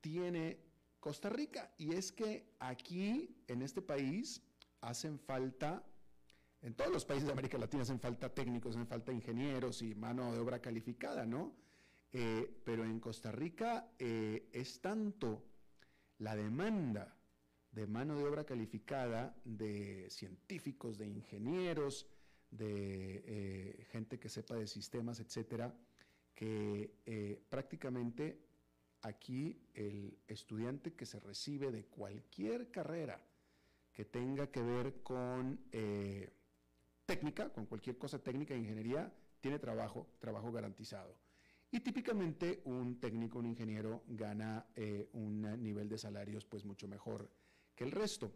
tiene 0.00 0.70
Costa 1.00 1.30
Rica 1.30 1.74
y 1.78 1.94
es 1.94 2.12
que 2.12 2.54
aquí 2.58 3.42
en 3.48 3.62
este 3.62 3.80
país 3.80 4.42
hacen 4.80 5.18
falta, 5.18 5.84
en 6.62 6.74
todos 6.74 6.92
los 6.92 7.04
países 7.04 7.26
de 7.26 7.32
América 7.32 7.58
Latina 7.58 7.82
hacen 7.82 8.00
falta 8.00 8.32
técnicos, 8.32 8.76
hacen 8.76 8.86
falta 8.86 9.12
ingenieros 9.12 9.82
y 9.82 9.94
mano 9.94 10.32
de 10.32 10.38
obra 10.38 10.60
calificada, 10.60 11.26
¿no? 11.26 11.54
Eh, 12.12 12.60
pero 12.64 12.84
en 12.84 12.98
Costa 12.98 13.30
Rica 13.30 13.92
eh, 13.98 14.48
es 14.52 14.80
tanto 14.80 15.44
la 16.18 16.34
demanda 16.34 17.16
de 17.70 17.86
mano 17.86 18.16
de 18.16 18.24
obra 18.24 18.44
calificada, 18.44 19.36
de 19.44 20.10
científicos, 20.10 20.98
de 20.98 21.06
ingenieros, 21.06 22.08
de 22.50 23.22
eh, 23.24 23.86
gente 23.90 24.18
que 24.18 24.28
sepa 24.28 24.56
de 24.56 24.66
sistemas, 24.66 25.20
etcétera, 25.20 25.72
que 26.34 27.44
prácticamente 27.48 28.40
aquí 29.02 29.60
el 29.74 30.18
estudiante 30.26 30.94
que 30.94 31.06
se 31.06 31.20
recibe 31.20 31.70
de 31.70 31.84
cualquier 31.84 32.70
carrera 32.70 33.22
que 33.92 34.04
tenga 34.04 34.50
que 34.50 34.62
ver 34.62 35.02
con 35.02 35.60
eh, 35.72 36.32
técnica, 37.04 37.52
con 37.52 37.66
cualquier 37.66 37.98
cosa 37.98 38.18
técnica 38.18 38.54
de 38.54 38.60
ingeniería, 38.60 39.12
tiene 39.40 39.58
trabajo, 39.58 40.06
trabajo 40.18 40.52
garantizado. 40.52 41.16
Y 41.72 41.80
típicamente 41.80 42.62
un 42.64 42.98
técnico, 42.98 43.38
un 43.38 43.46
ingeniero 43.46 44.02
gana 44.08 44.66
eh, 44.74 45.08
un 45.12 45.62
nivel 45.62 45.88
de 45.88 45.98
salarios 45.98 46.44
pues 46.44 46.64
mucho 46.64 46.88
mejor 46.88 47.30
que 47.74 47.84
el 47.84 47.92
resto. 47.92 48.32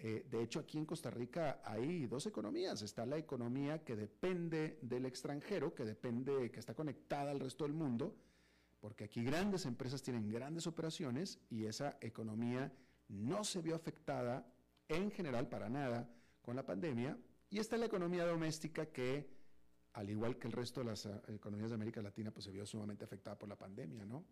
Eh, 0.00 0.26
de 0.30 0.42
hecho, 0.42 0.60
aquí 0.60 0.78
en 0.78 0.86
Costa 0.86 1.10
Rica 1.10 1.60
hay 1.64 2.06
dos 2.06 2.26
economías. 2.26 2.82
Está 2.82 3.04
la 3.04 3.18
economía 3.18 3.84
que 3.84 3.96
depende 3.96 4.78
del 4.80 5.06
extranjero, 5.06 5.74
que 5.74 5.84
depende, 5.84 6.50
que 6.50 6.60
está 6.60 6.74
conectada 6.74 7.32
al 7.32 7.40
resto 7.40 7.64
del 7.64 7.74
mundo, 7.74 8.16
porque 8.80 9.04
aquí 9.04 9.24
grandes 9.24 9.66
empresas 9.66 10.02
tienen 10.02 10.30
grandes 10.30 10.66
operaciones 10.66 11.40
y 11.50 11.64
esa 11.64 11.98
economía 12.00 12.72
no 13.08 13.42
se 13.42 13.60
vio 13.60 13.74
afectada 13.74 14.46
en 14.88 15.10
general 15.10 15.48
para 15.48 15.68
nada 15.68 16.08
con 16.42 16.56
la 16.56 16.64
pandemia. 16.64 17.16
Y 17.50 17.58
está 17.58 17.76
la 17.76 17.86
economía 17.86 18.26
doméstica 18.26 18.86
que, 18.86 19.28
al 19.94 20.10
igual 20.10 20.38
que 20.38 20.48
el 20.48 20.52
resto 20.52 20.80
de 20.80 20.86
las 20.86 21.06
eh, 21.06 21.20
economías 21.28 21.70
de 21.70 21.74
América 21.74 22.02
Latina, 22.02 22.30
pues 22.30 22.44
se 22.44 22.50
vio 22.50 22.66
sumamente 22.66 23.04
afectada 23.04 23.38
por 23.38 23.48
la 23.48 23.56
pandemia, 23.56 24.04
¿no? 24.04 24.24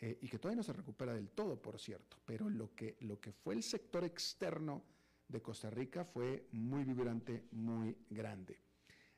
Eh, 0.00 0.18
y 0.22 0.28
que 0.28 0.38
todavía 0.38 0.58
no 0.58 0.62
se 0.62 0.72
recupera 0.72 1.12
del 1.12 1.30
todo, 1.30 1.60
por 1.60 1.78
cierto. 1.78 2.18
Pero 2.24 2.48
lo 2.48 2.74
que, 2.74 2.96
lo 3.00 3.20
que 3.20 3.32
fue 3.32 3.54
el 3.54 3.62
sector 3.62 4.04
externo 4.04 4.82
de 5.26 5.42
Costa 5.42 5.70
Rica 5.70 6.04
fue 6.04 6.48
muy 6.52 6.84
vibrante, 6.84 7.44
muy 7.52 7.96
grande. 8.08 8.58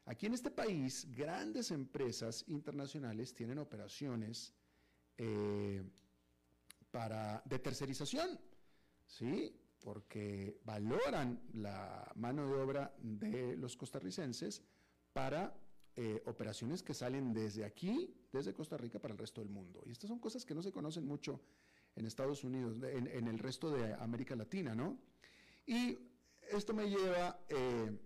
Aquí 0.06 0.26
en 0.26 0.34
este 0.34 0.50
país, 0.50 1.06
grandes 1.14 1.70
empresas 1.70 2.44
internacionales 2.48 3.34
tienen 3.34 3.58
operaciones 3.58 4.52
eh, 5.18 5.82
para, 6.90 7.42
de 7.44 7.58
tercerización, 7.58 8.40
¿sí? 9.06 9.54
Porque 9.80 10.60
valoran 10.64 11.40
la 11.54 12.10
mano 12.14 12.46
de 12.46 12.54
obra 12.54 12.94
de 12.98 13.56
los 13.56 13.76
costarricenses 13.76 14.62
para 15.12 15.54
eh, 15.96 16.22
operaciones 16.26 16.82
que 16.82 16.94
salen 16.94 17.32
desde 17.32 17.64
aquí, 17.64 18.14
desde 18.32 18.52
Costa 18.52 18.76
Rica, 18.76 18.98
para 18.98 19.12
el 19.12 19.18
resto 19.18 19.40
del 19.40 19.50
mundo. 19.50 19.82
Y 19.86 19.90
estas 19.90 20.08
son 20.08 20.18
cosas 20.18 20.44
que 20.44 20.54
no 20.54 20.62
se 20.62 20.70
conocen 20.70 21.06
mucho 21.06 21.40
en 21.96 22.06
Estados 22.06 22.44
Unidos, 22.44 22.76
en, 22.82 23.26
el 23.26 23.38
resto 23.38 23.70
de 23.70 23.94
América 23.94 24.36
Latina, 24.36 24.74
¿no? 24.74 24.98
Y 25.66 25.98
esto 26.52 26.72
me 26.72 26.88
lleva, 26.88 27.40
eh, 27.48 27.98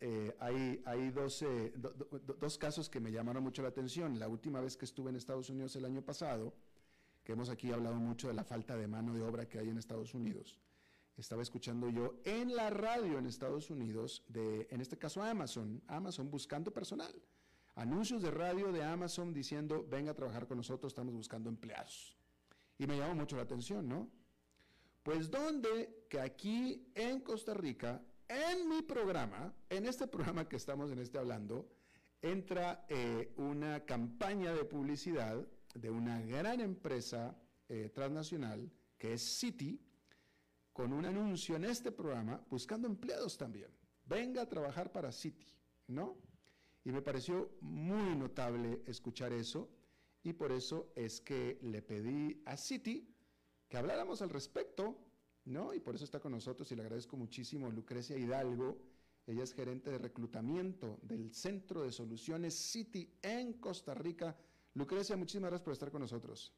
eh, 0.00 0.36
hay, 0.38 1.10
dos, 1.10 1.44
dos 2.38 2.58
casos 2.58 2.90
que 2.90 3.00
me 3.00 3.10
llamaron 3.10 3.42
mucho 3.42 3.62
la 3.62 3.68
atención. 3.68 4.18
La 4.18 4.28
última 4.28 4.60
vez 4.60 4.76
que 4.76 4.84
estuve 4.84 5.10
en 5.10 5.16
Estados 5.16 5.48
Unidos 5.48 5.74
el 5.76 5.86
año 5.86 6.02
pasado, 6.02 6.54
que 7.24 7.32
hemos 7.32 7.48
aquí 7.48 7.72
hablado 7.72 7.96
mucho 7.96 8.28
de 8.28 8.34
la 8.34 8.44
falta 8.44 8.76
de 8.76 8.86
mano 8.86 9.14
de 9.14 9.22
obra 9.22 9.48
que 9.48 9.58
hay 9.58 9.70
en 9.70 9.78
Estados 9.78 10.14
Unidos 10.14 10.58
estaba 11.20 11.42
escuchando 11.42 11.90
yo 11.90 12.20
en 12.24 12.54
la 12.56 12.70
radio 12.70 13.18
en 13.18 13.26
Estados 13.26 13.70
Unidos, 13.70 14.24
de, 14.28 14.66
en 14.70 14.80
este 14.80 14.96
caso 14.96 15.22
Amazon, 15.22 15.82
Amazon 15.86 16.30
buscando 16.30 16.72
personal. 16.72 17.14
Anuncios 17.74 18.22
de 18.22 18.30
radio 18.30 18.72
de 18.72 18.82
Amazon 18.82 19.32
diciendo, 19.32 19.86
venga 19.88 20.12
a 20.12 20.14
trabajar 20.14 20.46
con 20.46 20.56
nosotros, 20.56 20.90
estamos 20.90 21.14
buscando 21.14 21.48
empleados. 21.48 22.16
Y 22.78 22.86
me 22.86 22.96
llamó 22.96 23.14
mucho 23.14 23.36
la 23.36 23.42
atención, 23.42 23.88
¿no? 23.88 24.10
Pues 25.02 25.30
donde 25.30 26.06
que 26.08 26.20
aquí 26.20 26.90
en 26.94 27.20
Costa 27.20 27.54
Rica, 27.54 28.02
en 28.28 28.68
mi 28.68 28.82
programa, 28.82 29.54
en 29.68 29.86
este 29.86 30.06
programa 30.06 30.48
que 30.48 30.56
estamos 30.56 30.90
en 30.90 30.98
este 30.98 31.18
hablando, 31.18 31.68
entra 32.22 32.84
eh, 32.88 33.32
una 33.36 33.84
campaña 33.84 34.52
de 34.54 34.64
publicidad 34.64 35.46
de 35.74 35.90
una 35.90 36.20
gran 36.22 36.60
empresa 36.60 37.36
eh, 37.68 37.90
transnacional 37.94 38.70
que 38.98 39.14
es 39.14 39.22
City, 39.22 39.80
con 40.80 40.94
un 40.94 41.04
anuncio 41.04 41.56
en 41.56 41.64
este 41.66 41.92
programa 41.92 42.42
buscando 42.48 42.88
empleados 42.88 43.36
también. 43.36 43.68
Venga 44.06 44.40
a 44.40 44.48
trabajar 44.48 44.90
para 44.90 45.12
City, 45.12 45.46
¿no? 45.88 46.16
Y 46.84 46.90
me 46.90 47.02
pareció 47.02 47.58
muy 47.60 48.16
notable 48.16 48.82
escuchar 48.86 49.30
eso 49.34 49.68
y 50.22 50.32
por 50.32 50.52
eso 50.52 50.90
es 50.96 51.20
que 51.20 51.58
le 51.60 51.82
pedí 51.82 52.40
a 52.46 52.56
City 52.56 53.14
que 53.68 53.76
habláramos 53.76 54.22
al 54.22 54.30
respecto, 54.30 54.96
¿no? 55.44 55.74
Y 55.74 55.80
por 55.80 55.96
eso 55.96 56.04
está 56.06 56.18
con 56.18 56.32
nosotros 56.32 56.72
y 56.72 56.76
le 56.76 56.80
agradezco 56.80 57.18
muchísimo 57.18 57.70
Lucrecia 57.70 58.16
Hidalgo. 58.16 58.78
Ella 59.26 59.42
es 59.42 59.52
gerente 59.52 59.90
de 59.90 59.98
reclutamiento 59.98 60.98
del 61.02 61.34
Centro 61.34 61.82
de 61.82 61.92
Soluciones 61.92 62.54
City 62.54 63.18
en 63.20 63.52
Costa 63.60 63.92
Rica. 63.92 64.34
Lucrecia, 64.72 65.14
muchísimas 65.14 65.50
gracias 65.50 65.64
por 65.64 65.74
estar 65.74 65.90
con 65.90 66.00
nosotros. 66.00 66.54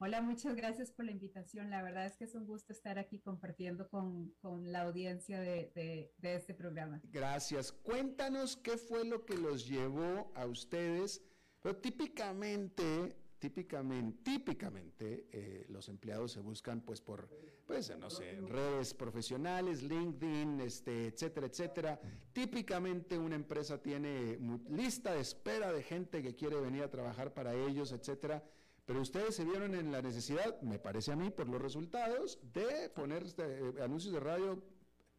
Hola, 0.00 0.22
muchas 0.22 0.54
gracias 0.54 0.92
por 0.92 1.06
la 1.06 1.10
invitación. 1.10 1.70
La 1.70 1.82
verdad 1.82 2.06
es 2.06 2.16
que 2.16 2.22
es 2.22 2.34
un 2.36 2.46
gusto 2.46 2.72
estar 2.72 3.00
aquí 3.00 3.18
compartiendo 3.18 3.88
con, 3.88 4.32
la 4.62 4.82
audiencia 4.82 5.40
de, 5.40 6.12
este 6.22 6.54
programa. 6.54 7.00
Gracias. 7.10 7.72
Cuéntanos 7.72 8.56
qué 8.56 8.76
fue 8.76 9.04
lo 9.04 9.24
que 9.24 9.36
los 9.36 9.66
llevó 9.66 10.30
a 10.36 10.46
ustedes, 10.46 11.20
pero 11.60 11.78
típicamente, 11.78 13.16
típicamente, 13.40 14.22
típicamente 14.22 15.26
eh, 15.32 15.66
los 15.68 15.88
empleados 15.88 16.30
se 16.30 16.40
buscan 16.40 16.80
pues 16.80 17.00
por, 17.00 17.28
pues 17.66 17.90
no 17.98 18.08
sé, 18.08 18.40
redes 18.42 18.94
profesionales, 18.94 19.82
LinkedIn, 19.82 20.60
este, 20.60 21.06
etcétera, 21.08 21.48
etcétera. 21.48 22.00
Típicamente 22.32 23.18
una 23.18 23.34
empresa 23.34 23.82
tiene 23.82 24.38
lista 24.70 25.12
de 25.12 25.22
espera 25.22 25.72
de 25.72 25.82
gente 25.82 26.22
que 26.22 26.36
quiere 26.36 26.60
venir 26.60 26.84
a 26.84 26.88
trabajar 26.88 27.34
para 27.34 27.52
ellos, 27.52 27.90
etcétera 27.90 28.44
pero 28.88 29.02
ustedes 29.02 29.36
se 29.36 29.44
vieron 29.44 29.74
en 29.74 29.92
la 29.92 30.00
necesidad, 30.00 30.58
me 30.62 30.78
parece 30.78 31.12
a 31.12 31.16
mí, 31.16 31.28
por 31.28 31.46
los 31.46 31.60
resultados, 31.60 32.40
de 32.54 32.88
poner 32.88 33.22
este, 33.22 33.42
eh, 33.42 33.82
anuncios 33.82 34.14
de 34.14 34.20
radio 34.20 34.64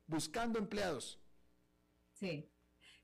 buscando 0.07 0.57
empleados. 0.57 1.21
Sí, 2.13 2.51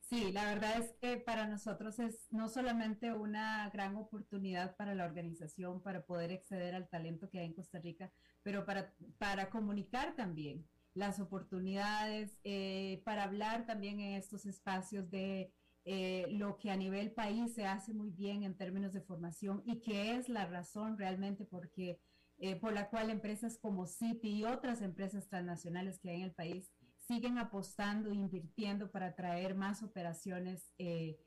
sí, 0.01 0.31
la 0.31 0.45
verdad 0.45 0.79
es 0.79 0.91
que 0.93 1.17
para 1.17 1.45
nosotros 1.45 1.99
es 1.99 2.25
no 2.31 2.49
solamente 2.49 3.13
una 3.13 3.69
gran 3.69 3.95
oportunidad 3.95 4.75
para 4.75 4.95
la 4.95 5.05
organización 5.05 5.83
para 5.83 6.03
poder 6.03 6.31
acceder 6.31 6.73
al 6.73 6.89
talento 6.89 7.29
que 7.29 7.37
hay 7.37 7.45
en 7.45 7.53
Costa 7.53 7.77
Rica, 7.77 8.11
pero 8.41 8.65
para, 8.65 8.91
para 9.19 9.51
comunicar 9.51 10.15
también 10.15 10.67
las 10.95 11.19
oportunidades, 11.19 12.39
eh, 12.43 13.03
para 13.05 13.25
hablar 13.25 13.67
también 13.67 13.99
en 13.99 14.13
estos 14.13 14.47
espacios 14.47 15.11
de 15.11 15.53
eh, 15.87 16.25
lo 16.31 16.57
que 16.57 16.71
a 16.71 16.75
nivel 16.75 17.11
país 17.11 17.53
se 17.53 17.67
hace 17.67 17.93
muy 17.93 18.09
bien 18.09 18.41
en 18.41 18.57
términos 18.57 18.91
de 18.91 19.01
formación 19.01 19.61
y 19.67 19.81
que 19.81 20.15
es 20.15 20.29
la 20.29 20.47
razón 20.47 20.97
realmente 20.97 21.45
porque, 21.45 22.01
eh, 22.39 22.55
por 22.55 22.73
la 22.73 22.89
cual 22.89 23.11
empresas 23.11 23.59
como 23.59 23.85
Citi 23.85 24.29
y 24.29 24.45
otras 24.45 24.81
empresas 24.81 25.27
transnacionales 25.27 25.99
que 25.99 26.09
hay 26.09 26.15
en 26.17 26.23
el 26.23 26.33
país 26.33 26.71
siguen 26.97 27.37
apostando 27.37 28.09
e 28.09 28.15
invirtiendo 28.15 28.89
para 28.89 29.13
traer 29.13 29.53
más 29.53 29.83
operaciones, 29.83 30.73
eh, 30.79 31.19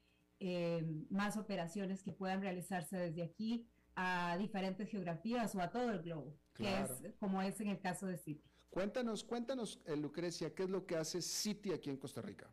más 1.09 1.36
operaciones 1.36 2.02
que 2.02 2.11
puedan 2.11 2.42
realizarse 2.42 2.96
desde 2.96 3.22
aquí 3.22 3.68
a 3.94 4.36
diferentes 4.38 4.90
geografías 4.90 5.54
o 5.54 5.61
a 5.61 5.70
todo 5.70 5.92
el 5.92 6.02
globo, 6.02 6.36
que 6.54 6.80
es 6.80 7.14
como 7.20 7.42
es 7.42 7.61
en 7.61 7.68
el 7.68 7.78
caso 7.78 8.06
de 8.06 8.16
Citi. 8.16 8.50
Cuéntanos, 8.70 9.22
cuéntanos, 9.22 9.80
Lucrecia, 9.86 10.52
¿qué 10.52 10.64
es 10.64 10.70
lo 10.70 10.84
que 10.84 10.96
hace 10.96 11.22
Citi 11.22 11.72
aquí 11.72 11.90
en 11.90 11.96
Costa 11.96 12.22
Rica? 12.22 12.52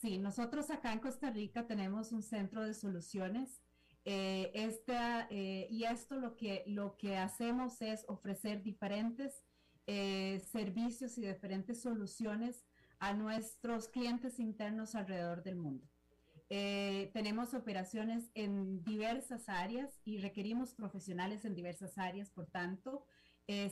Sí, 0.00 0.18
nosotros 0.18 0.70
acá 0.70 0.92
en 0.92 0.98
Costa 0.98 1.30
Rica 1.30 1.66
tenemos 1.66 2.12
un 2.12 2.22
centro 2.22 2.62
de 2.62 2.74
soluciones. 2.74 3.62
Eh, 4.04 4.52
eh, 4.54 5.66
y 5.68 5.84
esto 5.84 6.16
lo 6.16 6.36
que, 6.36 6.62
lo 6.66 6.96
que 6.96 7.16
hacemos 7.16 7.82
es 7.82 8.04
ofrecer 8.06 8.62
diferentes 8.62 9.42
eh, 9.86 10.40
servicios 10.52 11.18
y 11.18 11.26
diferentes 11.26 11.80
soluciones 11.80 12.66
a 12.98 13.14
nuestros 13.14 13.88
clientes 13.88 14.38
internos 14.38 14.94
alrededor 14.94 15.42
del 15.42 15.56
mundo. 15.56 15.86
tenemos 16.48 17.54
operaciones 17.54 18.30
en 18.34 18.84
diversas 18.84 19.48
áreas 19.48 20.00
y 20.04 20.18
requerimos 20.18 20.72
profesionales 20.74 21.44
en 21.44 21.54
diversas 21.54 21.98
áreas, 21.98 22.30
por 22.30 22.46
tanto, 22.46 23.04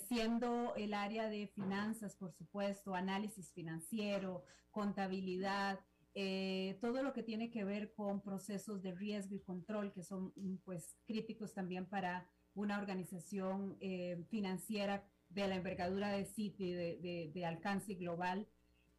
siendo 0.09 0.75
el 0.75 0.93
área 0.93 1.29
de 1.29 1.47
finanzas, 1.47 2.17
por 2.17 2.33
supuesto, 2.33 2.95
análisis 2.95 3.53
financiero, 3.53 4.45
contabilidad, 4.73 5.79
eh, 6.15 6.79
todo 6.81 7.03
lo 7.03 7.13
que 7.13 7.25
tiene 7.25 7.51
que 7.51 7.65
ver 7.65 7.93
con 7.93 8.23
procesos 8.23 8.83
de 8.83 8.93
riesgo 8.93 9.35
y 9.35 9.41
control 9.41 9.93
que 9.93 10.05
son 10.05 10.33
mm, 10.37 10.59
pues 10.65 10.97
críticos 11.07 11.53
también 11.55 11.87
para 11.87 12.29
una 12.55 12.79
organización 12.79 13.77
eh, 13.81 14.25
financiera 14.31 15.05
de 15.29 15.49
la 15.49 15.57
envergadura 15.57 16.13
de 16.13 16.25
Citi, 16.25 16.73
de, 16.73 17.31
de, 17.35 17.47
alcance 17.47 17.95
global. 17.95 18.47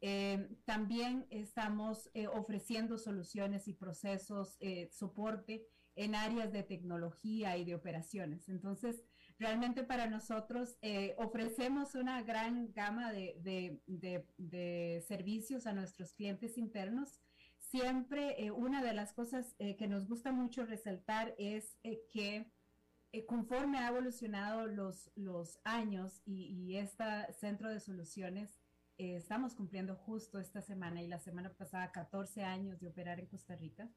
Eh, 0.02 0.46
también 0.66 1.26
estamos 1.30 2.10
ofreciendo 2.34 2.98
soluciones 2.98 3.66
y 3.66 3.72
procesos, 3.72 4.58
soporte 4.90 5.66
en 5.94 6.14
áreas 6.14 6.52
de 6.52 6.62
tecnología 6.62 7.56
y 7.56 7.64
de 7.64 7.74
operaciones. 7.74 8.50
Entonces, 8.50 9.02
realmente 9.38 9.84
para 9.84 10.06
nosotros 10.06 10.78
ofrecemos 11.16 11.94
una 11.94 12.22
gran 12.22 12.72
gama 12.72 13.12
de, 13.12 15.02
servicios 15.06 15.66
a 15.66 15.72
nuestros 15.72 16.12
clientes 16.12 16.58
internos. 16.58 17.20
Siempre 17.70 18.44
eh, 18.44 18.50
una 18.52 18.82
de 18.82 18.94
las 18.94 19.12
cosas 19.12 19.56
eh, 19.58 19.76
que 19.76 19.88
nos 19.88 20.06
gusta 20.06 20.30
mucho 20.30 20.64
resaltar 20.64 21.34
es 21.36 21.76
eh, 21.82 22.00
que 22.12 22.52
conforme 23.26 23.78
ha 23.78 23.88
evolucionado 23.88 24.66
los, 24.66 25.10
los 25.14 25.58
años 25.64 26.20
y, 26.26 26.46
y 26.46 26.76
este 26.76 27.04
centro 27.32 27.70
de 27.70 27.80
soluciones, 27.80 28.60
estamos 28.98 29.54
cumpliendo 29.54 29.96
justo 29.96 30.38
esta 30.38 30.60
semana 30.60 31.02
y 31.02 31.08
la 31.08 31.18
semana 31.18 31.52
pasada 31.54 31.92
14 31.92 32.44
años 32.44 32.78
de 32.78 32.88
operar 32.88 33.18
en 33.18 33.26
Costa 33.26 33.56
Rica. 33.56 33.90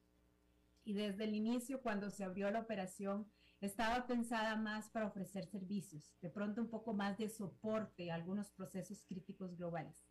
Y 0.85 0.93
desde 0.93 1.25
el 1.25 1.35
inicio, 1.35 1.81
cuando 1.81 2.09
se 2.09 2.23
abrió 2.23 2.49
la 2.49 2.61
operación, 2.61 3.29
estaba 3.61 4.07
pensada 4.07 4.55
más 4.55 4.89
para 4.89 5.07
ofrecer 5.07 5.45
servicios, 5.45 6.13
de 6.21 6.29
pronto 6.29 6.61
un 6.61 6.69
poco 6.69 6.93
más 6.93 7.17
de 7.17 7.29
soporte 7.29 8.09
a 8.09 8.15
algunos 8.15 8.51
procesos 8.51 9.03
críticos 9.05 9.57
globales. 9.57 10.05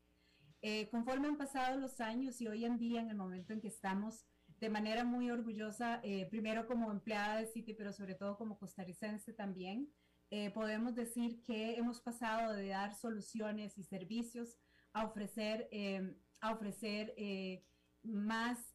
Eh, 0.61 0.89
conforme 0.91 1.29
han 1.29 1.39
pasado 1.39 1.79
los 1.79 2.01
años 2.01 2.41
y 2.41 2.49
hoy 2.49 2.65
en 2.65 2.79
día, 2.79 3.01
en 3.01 3.11
el 3.11 3.17
momento 3.17 3.53
en 3.53 3.61
que 3.61 3.69
estamos 3.69 4.27
de 4.59 4.69
manera 4.69 5.05
muy 5.05 5.31
orgullosa, 5.31 6.01
eh, 6.03 6.27
primero 6.31 6.67
como 6.67 6.91
empleada 6.91 7.39
de 7.39 7.47
City, 7.47 7.75
pero 7.75 7.93
sobre 7.93 8.15
todo 8.15 8.37
como 8.37 8.59
costarricense 8.59 9.33
también, 9.33 9.89
eh, 10.31 10.51
podemos 10.51 10.95
decir 10.95 11.43
que 11.43 11.77
hemos 11.77 12.01
pasado 12.01 12.53
de 12.53 12.69
dar 12.69 12.95
soluciones 12.95 13.79
y 13.79 13.85
servicios 13.85 14.59
a 14.93 15.05
ofrecer, 15.05 15.71
a 16.41 16.53
ofrecer 16.53 17.15
más 18.03 18.75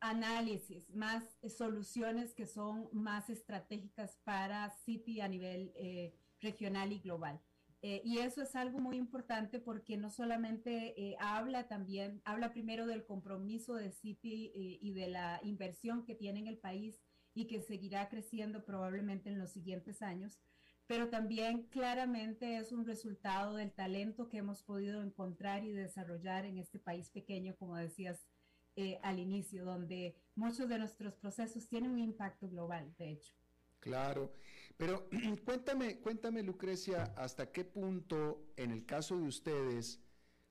análisis, 0.00 0.88
más 0.90 1.24
soluciones 1.48 2.34
que 2.34 2.46
son 2.46 2.88
más 2.92 3.30
estratégicas 3.30 4.16
para 4.24 4.70
City 4.70 5.20
a 5.20 5.28
nivel 5.28 5.72
eh, 5.76 6.14
regional 6.40 6.92
y 6.92 7.00
global. 7.00 7.40
Eh, 7.82 8.02
y 8.04 8.18
eso 8.18 8.42
es 8.42 8.56
algo 8.56 8.78
muy 8.78 8.96
importante 8.96 9.58
porque 9.58 9.96
no 9.96 10.10
solamente 10.10 10.94
eh, 11.00 11.16
habla 11.18 11.66
también, 11.68 12.20
habla 12.24 12.52
primero 12.52 12.86
del 12.86 13.04
compromiso 13.04 13.74
de 13.74 13.90
City 13.90 14.52
y 14.54 14.92
de 14.92 15.08
la 15.08 15.40
inversión 15.42 16.04
que 16.04 16.14
tiene 16.14 16.40
en 16.40 16.46
el 16.46 16.58
país 16.58 17.00
y 17.32 17.46
que 17.46 17.62
seguirá 17.62 18.08
creciendo 18.08 18.64
probablemente 18.64 19.30
en 19.30 19.38
los 19.38 19.52
siguientes 19.52 20.02
años, 20.02 20.38
pero 20.86 21.08
también 21.08 21.68
claramente 21.68 22.56
es 22.56 22.72
un 22.72 22.84
resultado 22.84 23.54
del 23.54 23.72
talento 23.72 24.28
que 24.28 24.38
hemos 24.38 24.62
podido 24.62 25.02
encontrar 25.02 25.64
y 25.64 25.70
desarrollar 25.70 26.44
en 26.44 26.58
este 26.58 26.78
país 26.78 27.10
pequeño, 27.10 27.54
como 27.56 27.76
decías, 27.76 28.26
eh, 28.76 28.98
al 29.02 29.18
inicio, 29.18 29.64
donde 29.64 30.16
muchos 30.34 30.68
de 30.68 30.78
nuestros 30.78 31.14
procesos 31.14 31.68
tienen 31.68 31.90
un 31.90 31.98
impacto 31.98 32.48
global, 32.48 32.94
de 32.98 33.12
hecho. 33.12 33.34
Claro, 33.80 34.32
pero 34.76 35.08
cuéntame, 35.44 35.98
cuéntame 35.98 36.42
Lucrecia, 36.42 37.04
hasta 37.16 37.50
qué 37.50 37.64
punto 37.64 38.52
en 38.56 38.70
el 38.70 38.84
caso 38.86 39.18
de 39.18 39.26
ustedes, 39.26 40.00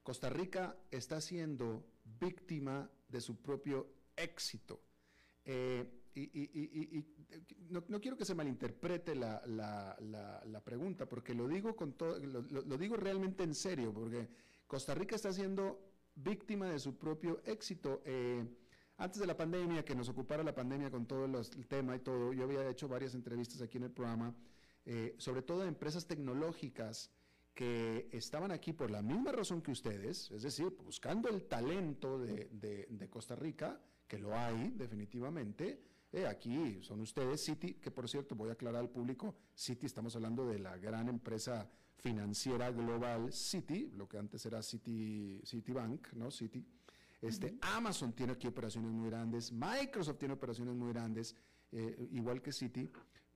Costa 0.04 0.30
Rica 0.30 0.76
está 0.92 1.22
siendo 1.22 1.86
víctima 2.20 2.90
de 3.08 3.22
su 3.22 3.42
propio 3.42 3.88
éxito. 4.16 4.82
Eh, 5.46 5.88
y, 6.16 7.06
no, 7.70 8.02
quiero 8.02 8.18
que 8.18 8.26
se 8.26 8.36
malinterprete 8.36 9.16
la, 9.16 9.42
la, 9.46 10.62
pregunta, 10.64 11.08
porque 11.08 11.34
lo 11.34 11.48
digo, 11.48 11.76
con 11.76 11.94
todo, 11.94 12.20
lo, 12.20 12.78
digo 12.78 12.98
realmente 12.98 13.44
en 13.44 13.56
serio, 13.56 13.94
porque 13.94 14.28
Costa 14.68 14.94
Rica 14.94 15.16
está 15.16 15.32
siendo 15.32 15.89
víctima 16.24 16.70
de 16.70 16.80
su 16.80 16.98
propio 16.98 17.42
éxito. 17.46 18.02
Eh, 18.06 18.46
antes 18.98 19.20
de 19.20 19.28
la 19.28 19.38
pandemia, 19.38 19.86
que 19.86 19.96
nos 19.96 20.10
ocupara 20.10 20.44
la 20.44 20.54
pandemia 20.54 20.92
con 20.92 21.06
todo 21.06 21.26
el 21.26 21.68
tema 21.68 21.96
y 21.96 22.00
todo, 22.00 22.34
yo 22.34 22.44
había 22.44 22.68
hecho 22.70 22.88
varias 22.88 23.16
entrevistas 23.16 23.62
aquí 23.62 23.78
en 23.78 23.86
el 23.86 23.92
programa, 23.92 24.36
eh, 24.86 25.16
sobre 25.18 25.42
todo 25.42 25.62
de 25.62 25.70
empresas 25.70 26.06
tecnológicas 26.06 27.12
que 27.54 28.10
estaban 28.12 28.52
aquí 28.52 28.74
por 28.74 28.92
la 28.92 29.02
misma 29.02 29.32
razón 29.32 29.62
que 29.62 29.72
ustedes, 29.72 30.30
es 30.32 30.44
decir, 30.44 30.70
buscando 30.84 31.30
el 31.30 31.44
talento 31.44 32.20
de, 32.20 33.10
Costa 33.10 33.36
Rica, 33.36 33.82
que 34.08 34.18
lo 34.18 34.38
hay 34.38 34.72
definitivamente. 34.72 35.82
Eh, 36.12 36.26
aquí 36.26 36.82
son 36.82 37.02
ustedes, 37.02 37.44
Citi, 37.46 37.76
que 37.76 37.92
por 37.92 38.10
cierto 38.10 38.36
voy 38.36 38.50
a 38.50 38.54
aclarar 38.54 38.82
al 38.82 38.90
público, 38.90 39.36
Citi, 39.56 39.86
estamos 39.86 40.16
hablando 40.16 40.46
de 40.46 40.60
la 40.60 40.78
gran 40.78 41.08
empresa 41.08 41.70
financiera 42.02 42.72
global 42.72 43.32
Citi, 43.32 43.92
lo 43.96 44.08
que 44.08 44.18
antes 44.18 44.46
era 44.46 44.62
Citi, 44.62 45.42
Citibank, 45.46 46.14
¿no? 46.14 46.32
Citi. 46.32 46.66
Este, 47.22 47.58
Amazon 47.62 48.14
tiene 48.14 48.34
aquí 48.34 48.48
operaciones 48.48 48.92
muy 48.92 49.10
grandes, 49.10 49.52
Microsoft 49.52 50.18
tiene 50.18 50.34
operaciones 50.36 50.74
muy 50.76 50.94
grandes, 50.94 51.36
eh, 51.72 52.08
igual 52.12 52.42
que 52.42 52.54
Citi 52.54 52.90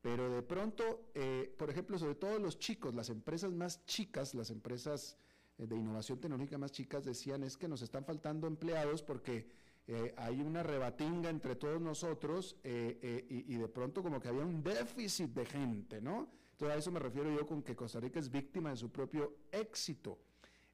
pero 0.03 0.30
de 0.30 0.41
pronto, 0.41 1.11
eh, 1.16 1.55
por 1.57 1.70
ejemplo, 1.70 1.97
sobre 1.97 2.16
todo 2.16 2.38
los 2.38 2.59
chicos, 2.59 2.93
las 2.93 3.09
empresas 3.09 3.53
más 3.53 3.86
chicas, 3.86 4.36
las 4.36 4.49
empresas 4.49 5.18
eh, 5.57 5.66
de 5.66 5.78
innovación 5.78 6.20
tecnológica 6.20 6.57
más 6.57 6.74
chicas 6.74 7.05
decían 7.05 7.41
es 7.43 7.55
que 7.55 7.70
nos 7.70 7.82
están 7.82 8.03
faltando 8.03 8.45
empleados 8.45 9.01
porque 9.01 9.47
eh, 9.88 10.14
hay 10.18 10.41
una 10.41 10.61
rebatinga 10.61 11.30
entre 11.30 11.55
todos 11.55 11.80
nosotros 11.80 12.57
y, 12.66 13.55
de 13.55 13.68
pronto 13.70 14.03
como 14.03 14.20
que 14.20 14.28
había 14.28 14.43
un 14.43 14.61
déficit 14.61 15.30
de 15.30 15.45
gente, 15.45 16.01
¿no? 16.01 16.28
Entonces 16.54 16.76
a 16.76 16.80
eso 16.80 16.91
me 16.91 16.99
refiero 16.99 17.34
yo 17.34 17.45
con 17.47 17.64
que 17.64 17.76
Costa 17.76 17.99
Rica 17.99 18.20
es 18.20 18.30
víctima 18.30 18.70
de 18.70 18.78
su 18.78 18.91
propio 18.91 19.36
éxito. 19.51 20.20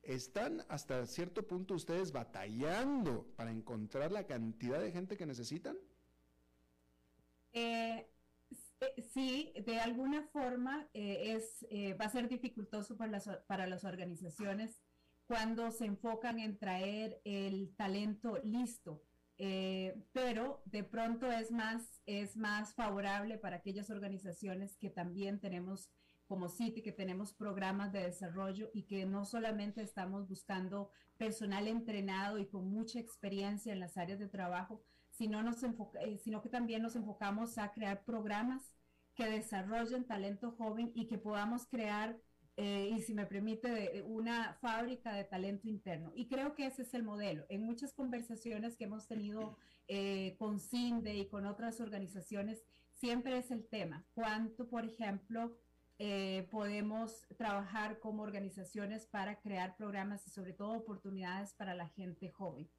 ¿Están 0.04 0.64
hasta 0.68 1.06
cierto 1.06 1.48
punto 1.48 1.74
ustedes 1.74 2.12
batallando 2.12 3.26
para 3.36 3.52
encontrar 3.52 4.12
la 4.12 4.26
cantidad 4.26 4.80
de 4.80 4.92
gente 4.92 5.16
que 5.16 5.26
necesitan? 5.26 5.78
Eh, 7.54 8.10
eh, 8.82 9.02
sí, 9.14 9.54
de 9.66 9.80
alguna 9.80 10.24
forma 10.24 10.88
eh, 10.94 11.36
es, 11.36 11.66
va 12.00 12.06
a 12.06 12.10
ser 12.10 12.28
dificultoso 12.28 12.98
para 12.98 13.12
las, 13.12 13.28
para 13.48 13.68
las 13.68 13.84
organizaciones 13.86 14.82
cuando 15.28 15.72
se 15.72 15.86
enfocan 15.86 16.40
en 16.40 16.58
traer 16.58 17.22
el 17.24 17.74
talento 17.76 18.38
listo. 18.44 19.04
Pero 20.30 20.62
de 20.66 20.84
pronto 20.84 21.32
es 21.32 21.50
más, 21.50 22.04
es 22.06 22.38
más 22.38 22.76
favorable 22.76 23.40
para 23.40 23.56
aquellas 23.56 23.90
organizaciones 23.90 24.78
que 24.78 24.92
también 24.92 25.40
tenemos 25.40 25.90
como 26.28 26.50
City, 26.50 26.84
que 26.84 26.92
tenemos 26.92 27.34
programas 27.34 27.92
de 27.92 28.04
desarrollo 28.04 28.70
y 28.72 28.84
que 28.84 29.08
no 29.08 29.26
solamente 29.26 29.82
estamos 29.82 30.28
buscando 30.28 30.92
personal 31.18 31.68
entrenado 31.68 32.38
y 32.38 32.46
con 32.46 32.70
mucha 32.72 33.00
experiencia 33.00 33.74
en 33.74 33.80
las 33.80 33.98
áreas 33.98 34.20
de 34.20 34.28
trabajo, 34.28 34.84
sino, 35.10 35.42
eh, 36.00 36.18
sino 36.20 36.44
que 36.44 36.50
también 36.50 36.84
nos 36.84 36.96
enfocamos 36.96 37.58
a 37.58 37.72
crear 37.72 38.06
programas 38.06 38.76
que 39.16 39.26
desarrollen 39.26 40.06
talento 40.06 40.52
joven 40.52 40.92
y 40.94 41.08
que 41.08 41.18
podamos 41.18 41.66
crear, 41.66 42.20
eh, 42.60 42.92
y 42.96 43.02
si 43.02 43.14
me 43.14 43.26
permite, 43.26 44.04
una 44.04 44.54
fábrica 44.62 45.14
de 45.14 45.24
talento 45.24 45.68
interno. 45.68 46.12
Y 46.14 46.28
creo 46.28 46.54
que 46.56 46.66
ese 46.66 46.82
es 46.82 46.94
el 46.94 47.04
modelo. 47.04 47.46
En 47.50 47.64
muchas 47.64 47.94
conversaciones 47.94 48.76
que 48.76 48.84
hemos 48.84 49.08
tenido 49.08 49.58
eh, 49.88 50.36
con 50.38 50.60
CINDE 50.60 51.16
y 51.16 51.28
con 51.28 51.46
otras 51.46 51.80
organizaciones, 51.80 52.64
siempre 52.94 53.38
es 53.38 53.50
el 53.50 53.66
tema. 53.66 54.06
¿Cuánto, 54.14 54.68
por 54.68 54.86
ejemplo, 54.86 55.58
podemos 56.50 57.28
trabajar 57.36 58.00
como 58.00 58.24
organizaciones 58.24 59.06
para 59.06 59.42
crear 59.42 59.76
programas 59.76 60.26
y 60.28 60.30
sobre 60.30 60.54
todo 60.54 60.72
oportunidades 60.72 61.54
para 61.54 61.76
la 61.76 61.90
gente 61.90 62.30
joven? 62.30 62.70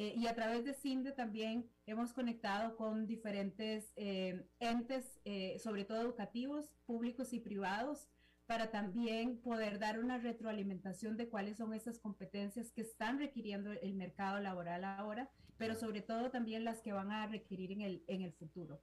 Eh, 0.00 0.14
y 0.16 0.26
a 0.28 0.34
través 0.34 0.64
de 0.64 0.72
CINDE 0.72 1.12
también 1.12 1.68
hemos 1.84 2.14
conectado 2.14 2.74
con 2.74 3.06
diferentes 3.06 3.92
eh, 3.96 4.46
entes, 4.58 5.20
eh, 5.26 5.58
sobre 5.58 5.84
todo 5.84 6.00
educativos, 6.00 6.72
públicos 6.86 7.34
y 7.34 7.38
privados, 7.38 8.08
para 8.50 8.72
también 8.72 9.40
poder 9.42 9.78
dar 9.78 10.00
una 10.00 10.18
retroalimentación 10.18 11.16
de 11.16 11.28
cuáles 11.28 11.58
son 11.58 11.72
esas 11.72 12.00
competencias 12.00 12.72
que 12.72 12.80
están 12.80 13.20
requiriendo 13.20 13.70
el 13.70 13.94
mercado 13.94 14.40
laboral 14.40 14.82
ahora, 14.82 15.30
pero 15.56 15.76
sobre 15.76 16.02
todo 16.02 16.32
también 16.32 16.64
las 16.64 16.80
que 16.82 16.92
van 16.92 17.12
a 17.12 17.28
requerir 17.28 17.70
en 17.70 17.82
el, 17.82 18.02
en 18.08 18.22
el 18.22 18.32
futuro. 18.32 18.82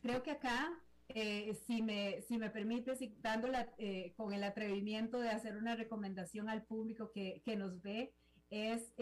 Creo 0.00 0.22
que 0.22 0.30
acá 0.30 0.72
si, 1.66 1.82
me, 1.82 2.22
si 2.22 2.38
me 2.38 2.48
permite, 2.48 2.96
si, 2.96 3.14
dándola 3.20 3.70
con 4.16 4.32
el 4.32 4.42
atrevimiento 4.44 5.20
de 5.20 5.28
hacer 5.28 5.58
una 5.58 5.76
recomendación 5.76 6.48
al 6.48 6.62
público 6.62 7.12
que, 7.12 7.42
que 7.44 7.56
nos 7.56 7.82
ve, 7.82 8.14
es 8.48 8.94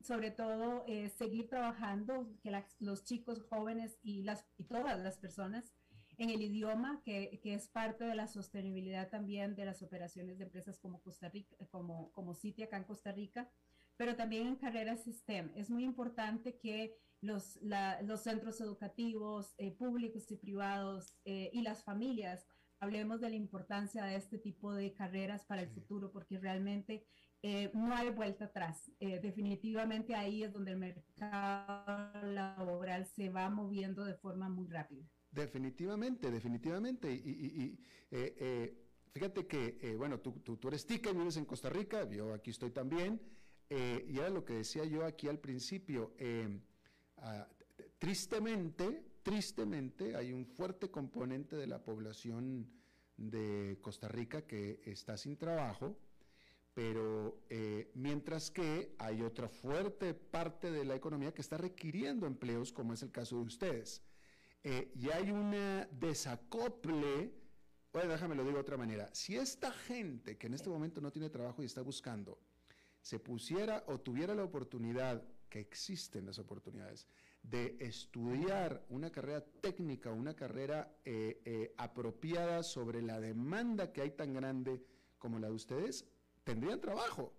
sobre 0.00 0.32
todo 0.32 0.84
eh, 0.88 1.08
seguir 1.08 1.48
trabajando, 1.48 2.28
que 2.42 2.50
los 2.80 3.04
chicos 3.04 3.44
jóvenes 3.48 3.96
y, 4.02 4.24
las, 4.24 4.44
y 4.58 4.64
todas 4.64 4.98
las 4.98 5.18
personas 5.18 5.72
en 6.18 6.30
el 6.30 6.42
idioma, 6.42 7.00
que, 7.04 7.40
que, 7.42 7.54
es 7.54 7.68
parte 7.68 8.04
de 8.04 8.14
la 8.14 8.26
sostenibilidad 8.26 9.10
también 9.10 9.54
de 9.54 9.64
las 9.64 9.82
operaciones 9.82 10.38
de 10.38 10.44
empresas 10.44 10.78
como 10.78 11.00
Costa 11.02 11.28
Rica, 11.28 11.56
como, 11.70 12.12
como 12.12 12.34
City 12.34 12.62
acá 12.62 12.76
en 12.76 12.84
Costa 12.84 13.12
Rica, 13.12 13.50
pero 13.96 14.16
también 14.16 14.46
en 14.46 14.56
carreras 14.56 15.04
STEM. 15.04 15.52
Es 15.54 15.70
muy 15.70 15.84
importante 15.84 16.58
que 16.58 16.96
los, 17.20 17.58
los 18.02 18.20
centros 18.22 18.60
educativos 18.60 19.54
eh, 19.58 19.70
públicos 19.70 20.30
y 20.30 20.36
privados 20.36 21.16
eh, 21.24 21.50
y 21.52 21.62
las 21.62 21.84
familias 21.84 22.46
hablemos 22.80 23.20
de 23.20 23.30
la 23.30 23.36
importancia 23.36 24.04
de 24.04 24.16
este 24.16 24.38
tipo 24.38 24.74
de 24.74 24.92
carreras 24.92 25.44
para 25.44 25.62
el 25.62 25.68
futuro, 25.68 26.10
porque 26.10 26.38
realmente 26.38 27.06
eh, 27.44 27.70
no 27.74 27.94
hay 27.94 28.10
vuelta 28.10 28.46
atrás. 28.46 28.90
Eh, 29.00 29.20
definitivamente 29.20 30.14
ahí 30.14 30.44
es 30.44 30.52
donde 30.52 30.72
el 30.72 30.78
mercado 30.78 32.26
laboral 32.26 33.06
se 33.06 33.30
va 33.30 33.50
moviendo 33.50 34.04
de 34.04 34.14
forma 34.14 34.48
muy 34.48 34.68
rápida. 34.68 35.04
Definitivamente, 35.32 36.30
definitivamente. 36.30 37.12
Y, 37.12 37.78
eh, 38.10 38.76
fíjate 39.10 39.46
que, 39.46 39.96
bueno, 39.96 40.20
tú, 40.20 40.32
tú, 40.40 40.68
eres 40.68 40.86
tica 40.86 41.10
y 41.10 41.14
vives 41.14 41.36
en 41.38 41.46
Costa 41.46 41.70
Rica, 41.70 42.08
yo 42.08 42.32
aquí 42.32 42.50
estoy 42.50 42.70
también. 42.70 43.20
y 43.70 44.18
era 44.18 44.28
lo 44.28 44.44
que 44.44 44.54
decía 44.54 44.84
yo 44.84 45.04
aquí 45.04 45.28
al 45.28 45.38
principio. 45.38 46.14
Ah, 47.16 47.48
tristemente, 47.98 49.02
tristemente, 49.22 50.14
hay 50.14 50.32
un 50.32 50.44
fuerte 50.44 50.90
componente 50.90 51.56
de 51.56 51.66
la 51.66 51.82
población 51.82 52.70
de 53.16 53.78
Costa 53.80 54.08
Rica 54.08 54.42
que 54.42 54.82
está 54.84 55.16
sin 55.16 55.36
trabajo 55.36 55.96
pero 56.74 57.42
eh, 57.50 57.90
mientras 57.94 58.50
que 58.50 58.94
hay 58.98 59.22
otra 59.22 59.48
fuerte 59.48 60.14
parte 60.14 60.70
de 60.70 60.84
la 60.84 60.94
economía 60.94 61.32
que 61.32 61.42
está 61.42 61.58
requiriendo 61.58 62.26
empleos, 62.26 62.72
como 62.72 62.94
es 62.94 63.02
el 63.02 63.10
caso 63.10 63.36
de 63.36 63.42
ustedes. 63.42 64.02
Eh, 64.64 64.92
y 64.94 65.10
hay 65.10 65.30
un 65.30 65.52
desacople, 65.90 67.32
bueno, 67.92 68.12
déjame 68.12 68.34
lo 68.34 68.42
digo 68.42 68.54
de 68.54 68.60
otra 68.60 68.76
manera, 68.76 69.08
si 69.12 69.36
esta 69.36 69.72
gente 69.72 70.38
que 70.38 70.46
en 70.46 70.54
este 70.54 70.70
momento 70.70 71.00
no 71.00 71.10
tiene 71.10 71.30
trabajo 71.30 71.62
y 71.62 71.66
está 71.66 71.82
buscando, 71.82 72.38
se 73.00 73.18
pusiera 73.18 73.82
o 73.88 73.98
tuviera 73.98 74.34
la 74.34 74.44
oportunidad, 74.44 75.22
que 75.48 75.60
existen 75.60 76.24
las 76.24 76.38
oportunidades, 76.38 77.06
de 77.42 77.76
estudiar 77.80 78.86
una 78.88 79.10
carrera 79.10 79.44
técnica, 79.60 80.10
una 80.12 80.34
carrera 80.34 80.96
eh, 81.04 81.74
apropiada 81.76 82.62
sobre 82.62 83.02
la 83.02 83.20
demanda 83.20 83.92
que 83.92 84.00
hay 84.00 84.12
tan 84.12 84.32
grande 84.32 84.82
como 85.18 85.38
la 85.38 85.48
de 85.48 85.54
ustedes, 85.54 86.06
tendrían 86.44 86.80
trabajo. 86.80 87.34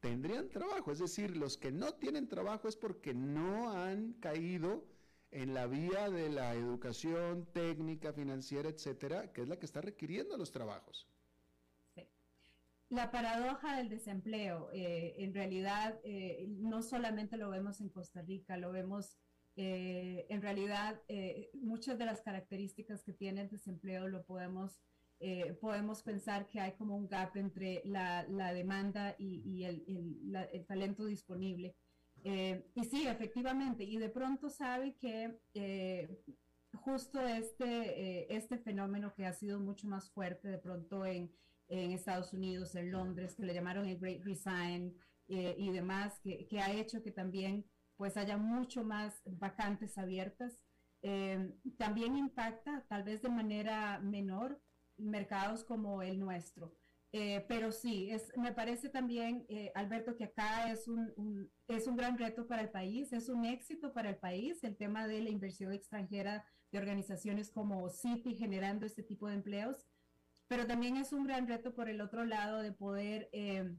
Tendrían 0.00 0.48
trabajo. 0.48 0.90
Es 0.90 0.98
decir, 0.98 1.36
los 1.36 1.56
que 1.56 1.70
no 1.70 1.94
tienen 1.94 2.28
trabajo 2.28 2.68
es 2.68 2.76
porque 2.76 3.14
no 3.14 3.70
han 3.70 4.14
caído 4.14 4.84
en 5.32 5.54
la 5.54 5.66
vía 5.66 6.10
de 6.10 6.28
la 6.28 6.54
educación 6.54 7.46
técnica, 7.52 8.12
financiera, 8.12 8.68
etcétera, 8.68 9.32
que 9.32 9.42
es 9.42 9.48
la 9.48 9.58
que 9.58 9.66
está 9.66 9.80
requiriendo 9.80 10.36
los 10.36 10.52
trabajos. 10.52 11.08
La 12.92 13.10
paradoja 13.10 13.78
del 13.78 13.88
desempleo, 13.88 14.68
eh, 14.70 15.14
en 15.16 15.32
realidad, 15.32 15.98
eh, 16.04 16.44
no 16.58 16.82
solamente 16.82 17.38
lo 17.38 17.48
vemos 17.48 17.80
en 17.80 17.88
Costa 17.88 18.20
Rica, 18.20 18.58
lo 18.58 18.70
vemos 18.70 19.16
eh, 19.56 20.26
en 20.28 20.42
realidad, 20.42 21.00
muchas 21.54 21.98
de 21.98 22.04
las 22.04 22.20
características 22.20 23.02
que 23.02 23.14
tiene 23.14 23.42
el 23.42 23.50
desempleo 23.50 24.08
lo 24.08 24.24
podemos 24.24 24.80
podemos 25.60 26.02
pensar 26.02 26.48
que 26.48 26.58
hay 26.58 26.72
como 26.72 26.96
un 26.96 27.06
gap 27.06 27.36
entre 27.36 27.80
la, 27.84 28.24
demanda 28.52 29.14
y, 29.18 29.62
el, 29.62 30.66
talento 30.66 31.04
disponible. 31.04 31.76
Eh, 32.24 32.70
y 32.74 32.84
sí, 32.84 33.06
efectivamente, 33.06 33.84
y 33.84 33.98
de 33.98 34.08
pronto 34.08 34.48
sabe 34.48 34.94
que 34.96 35.40
eh, 35.54 36.22
justo 36.72 37.20
este, 37.20 38.34
este 38.34 38.58
fenómeno 38.58 39.12
que 39.14 39.26
ha 39.26 39.32
sido 39.32 39.58
mucho 39.58 39.88
más 39.88 40.10
fuerte 40.10 40.48
de 40.48 40.58
pronto 40.58 41.04
en, 41.04 41.30
Estados 41.68 42.34
Unidos, 42.34 42.74
en 42.74 42.92
Londres, 42.92 43.34
que 43.34 43.46
le 43.46 43.54
llamaron 43.54 43.86
el 43.86 43.98
Great 43.98 44.22
Resign 44.24 44.94
y 45.26 45.70
demás, 45.70 46.20
que, 46.20 46.46
que, 46.46 46.60
ha 46.60 46.70
hecho 46.70 47.02
que 47.02 47.10
también 47.10 47.64
pues 47.96 48.18
haya 48.18 48.36
mucho 48.36 48.84
más 48.84 49.22
vacantes 49.24 49.96
abiertas, 49.96 50.62
también 51.78 52.14
impacta 52.14 52.84
tal 52.90 53.04
vez 53.04 53.22
de 53.22 53.30
manera 53.30 54.00
menor 54.00 54.60
mercados 54.98 55.64
como 55.64 56.02
el 56.02 56.18
nuestro. 56.18 56.74
Eh, 57.14 57.44
pero 57.46 57.72
sí, 57.72 58.10
es, 58.10 58.32
me 58.38 58.52
parece 58.52 58.88
también, 58.88 59.44
eh, 59.50 59.70
Alberto, 59.74 60.16
que 60.16 60.24
acá 60.24 60.72
es 60.72 60.88
un, 60.88 61.52
es 61.68 61.86
un 61.86 61.94
gran 61.94 62.16
reto 62.16 62.46
para 62.46 62.62
el 62.62 62.70
país, 62.70 63.12
es 63.12 63.28
un 63.28 63.44
éxito 63.44 63.92
para 63.92 64.08
el 64.08 64.16
país 64.16 64.64
el 64.64 64.78
tema 64.78 65.06
de 65.06 65.20
la 65.20 65.28
inversión 65.28 65.74
extranjera 65.74 66.46
de 66.70 66.78
organizaciones 66.78 67.50
como 67.50 67.90
Citi 67.90 68.34
generando 68.34 68.86
este 68.86 69.02
tipo 69.02 69.28
de 69.28 69.34
empleos, 69.34 69.86
pero 70.48 70.66
también 70.66 70.96
es 70.96 71.12
un 71.12 71.24
gran 71.24 71.46
reto 71.46 71.74
por 71.74 71.90
el 71.90 72.00
otro 72.00 72.24
lado 72.24 72.62
de 72.62 72.72
poder 72.72 73.28
eh, 73.32 73.76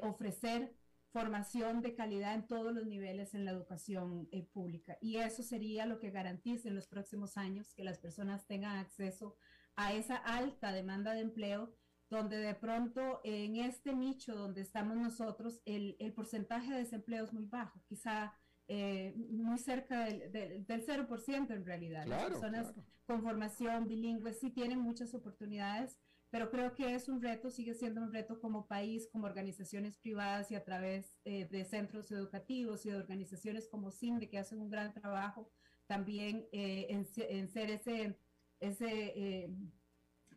ofrecer 0.00 0.74
formación 1.12 1.82
de 1.82 1.94
calidad 1.94 2.34
en 2.34 2.46
todos 2.46 2.72
los 2.72 2.86
niveles 2.86 3.34
en 3.34 3.44
la 3.44 3.50
educación 3.50 4.30
pública. 4.54 4.96
Y 5.02 5.16
eso 5.16 5.42
sería 5.42 5.84
lo 5.84 5.98
que 5.98 6.10
garantice 6.10 6.68
en 6.68 6.76
los 6.76 6.86
próximos 6.86 7.36
años 7.36 7.74
que 7.74 7.84
las 7.84 7.98
personas 7.98 8.46
tengan 8.46 8.78
acceso 8.78 9.36
a 9.76 9.92
esa 9.92 10.16
alta 10.16 10.72
demanda 10.72 11.12
de 11.12 11.20
empleo 11.20 11.74
donde 12.12 12.36
de 12.36 12.54
pronto 12.54 13.22
en 13.24 13.56
este 13.56 13.94
nicho 13.94 14.34
donde 14.34 14.60
estamos 14.60 14.98
nosotros, 14.98 15.62
el, 15.64 15.96
el 15.98 16.12
porcentaje 16.12 16.70
de 16.70 16.80
desempleo 16.80 17.24
es 17.24 17.32
muy 17.32 17.46
bajo, 17.46 17.80
quizá 17.86 18.34
eh, 18.68 19.14
muy 19.16 19.58
cerca 19.58 20.04
del, 20.04 20.30
del, 20.30 20.86
0% 20.86 21.50
en 21.50 21.64
realidad. 21.64 22.04
Las 22.06 22.24
personas 22.24 22.74
con 23.06 23.22
formación 23.22 23.88
bilingüe 23.88 24.34
sí 24.34 24.50
tienen 24.50 24.78
muchas 24.78 25.14
oportunidades, 25.14 25.98
pero 26.28 26.50
creo 26.50 26.74
que 26.74 26.94
es 26.94 27.08
un 27.08 27.22
reto, 27.22 27.50
sigue 27.50 27.72
siendo 27.72 28.02
un 28.02 28.12
reto 28.12 28.40
como 28.40 28.66
país, 28.66 29.08
como 29.10 29.24
organizaciones 29.24 29.96
privadas 29.96 30.50
y 30.50 30.54
a 30.54 30.64
través 30.64 31.18
eh, 31.24 31.48
de 31.48 31.64
centros 31.64 32.12
educativos 32.12 32.84
y 32.84 32.90
de 32.90 32.96
organizaciones 32.96 33.68
como 33.68 33.90
CINDE 33.90 34.28
que 34.28 34.38
hacen 34.38 34.60
un 34.60 34.68
gran 34.68 34.92
trabajo 34.92 35.50
también 35.86 36.46
eh, 36.52 36.88
en, 36.90 37.06
en, 37.16 37.48
ser 37.48 37.70
ese, 37.70 38.18
ese 38.60 39.48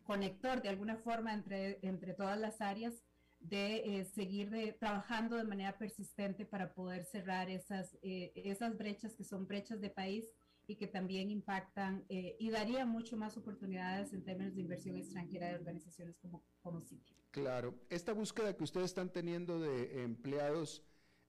conector 0.06 0.62
de 0.62 0.68
alguna 0.68 0.96
forma 0.96 1.34
entre, 1.34 1.78
entre 1.82 2.14
todas 2.14 2.38
las 2.38 2.60
áreas 2.60 3.02
de 3.40 4.00
eh, 4.00 4.04
seguir 4.04 4.76
trabajando 4.78 5.36
de 5.36 5.44
manera 5.44 5.76
persistente 5.76 6.44
para 6.44 6.72
poder 6.72 7.04
cerrar 7.04 7.50
esas, 7.50 7.96
eh, 8.02 8.32
esas 8.34 8.76
brechas 8.76 9.14
que 9.14 9.24
son 9.24 9.46
brechas 9.46 9.80
de 9.80 9.90
país 9.90 10.34
y 10.66 10.76
que 10.76 10.88
también 10.88 11.30
impactan 11.30 12.04
eh, 12.08 12.36
y 12.40 12.50
daría 12.50 12.84
mucho 12.86 13.16
más 13.16 13.36
oportunidades 13.36 14.12
en 14.12 14.24
términos 14.24 14.54
de 14.54 14.62
inversión 14.62 14.96
extranjera 14.96 15.48
de 15.48 15.54
organizaciones 15.54 16.16
como, 16.16 16.42
como. 16.60 16.82
Claro, 17.30 17.74
esta 17.88 18.12
búsqueda 18.12 18.56
que 18.56 18.64
ustedes 18.64 18.86
están 18.86 19.12
teniendo 19.12 19.60
de 19.60 20.02
empleados 20.02 20.82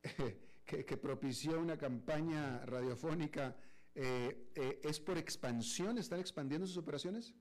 que, 0.65 0.86
que, 0.86 0.97
propició 0.97 1.59
una 1.59 1.78
campaña 1.78 2.65
radiofónica, 2.65 3.55
¿es 3.93 4.99
por 4.99 5.17
expansión? 5.17 5.97
¿Están 5.97 6.19
expandiendo 6.19 6.65
sus 6.65 6.78
operaciones? 6.78 7.36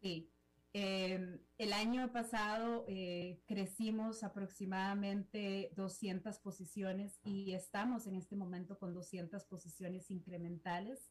Sí. 0.00 0.30
Em, 0.72 1.40
el 1.58 1.72
año 1.72 2.12
pasado 2.12 2.84
eh, 2.86 3.42
crecimos 3.46 4.22
aproximadamente 4.22 5.72
200 5.74 6.38
posiciones 6.38 7.18
y 7.24 7.54
estamos 7.54 8.06
en 8.06 8.14
este 8.14 8.36
momento 8.36 8.78
con 8.78 8.94
200 8.94 9.44
posiciones 9.46 10.10
incrementales. 10.10 11.10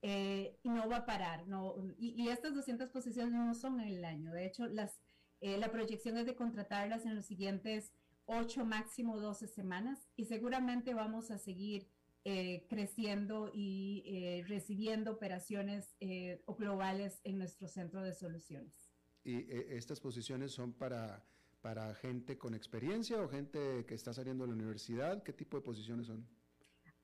Eh, 0.00 0.58
y 0.62 0.68
no 0.68 0.88
va 0.88 0.98
a 0.98 1.06
parar, 1.06 1.46
no, 1.46 1.76
y, 1.96 2.28
estas 2.28 2.54
200 2.54 2.90
posiciones 2.90 3.32
no 3.32 3.54
son 3.54 3.80
en 3.80 3.88
el 3.88 4.04
año, 4.04 4.32
de 4.32 4.46
hecho 4.46 4.66
las, 4.66 5.00
eh, 5.40 5.58
la 5.58 5.70
proyección 5.70 6.16
es 6.18 6.26
de 6.26 6.34
contratarlas 6.34 7.06
en 7.06 7.14
los 7.14 7.26
siguientes 7.26 7.92
8, 8.26 8.64
máximo 8.64 9.20
12 9.20 9.46
semanas 9.46 10.08
y 10.16 10.24
seguramente 10.24 10.92
vamos 10.92 11.30
a 11.30 11.38
seguir 11.38 11.88
eh, 12.24 12.68
creciendo 12.68 13.50
y 13.52 14.04
eh, 14.06 14.44
recibiendo 14.46 15.10
operaciones 15.10 15.96
eh, 15.98 16.40
globales 16.56 17.20
en 17.24 17.36
nuestro 17.36 17.66
centro 17.66 18.00
de 18.00 18.14
soluciones. 18.14 18.92
¿Y 19.24 19.44
estas 19.50 19.98
posiciones 19.98 20.52
son 20.52 20.72
para, 20.72 21.26
para 21.60 21.92
gente 21.96 22.38
con 22.38 22.54
experiencia 22.54 23.20
o 23.20 23.28
gente 23.28 23.84
que 23.86 23.94
está 23.96 24.12
saliendo 24.12 24.44
de 24.44 24.50
la 24.50 24.54
universidad? 24.54 25.24
¿Qué 25.24 25.32
tipo 25.32 25.56
de 25.56 25.64
posiciones 25.64 26.06
son? 26.06 26.24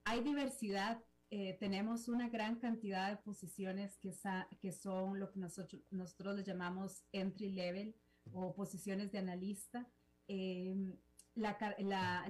Hay 0.05 0.23
diversidad. 0.23 1.03
tenemos 1.59 2.07
una 2.07 2.29
gran 2.29 2.61
cantidad 2.61 3.11
de 3.11 3.17
posiciones 3.17 3.99
que, 3.99 4.15
que 4.61 4.71
son 4.71 5.19
lo 5.19 5.33
que 5.33 5.41
nosotros, 5.41 5.83
nosotros 5.91 6.37
les 6.37 6.47
llamamos 6.47 7.05
entry 7.11 7.51
level 7.51 7.93
o 8.33 8.55
posiciones 8.55 9.11
de 9.11 9.19
analista. 9.19 9.91
La, 11.35 11.59
la, 11.79 12.29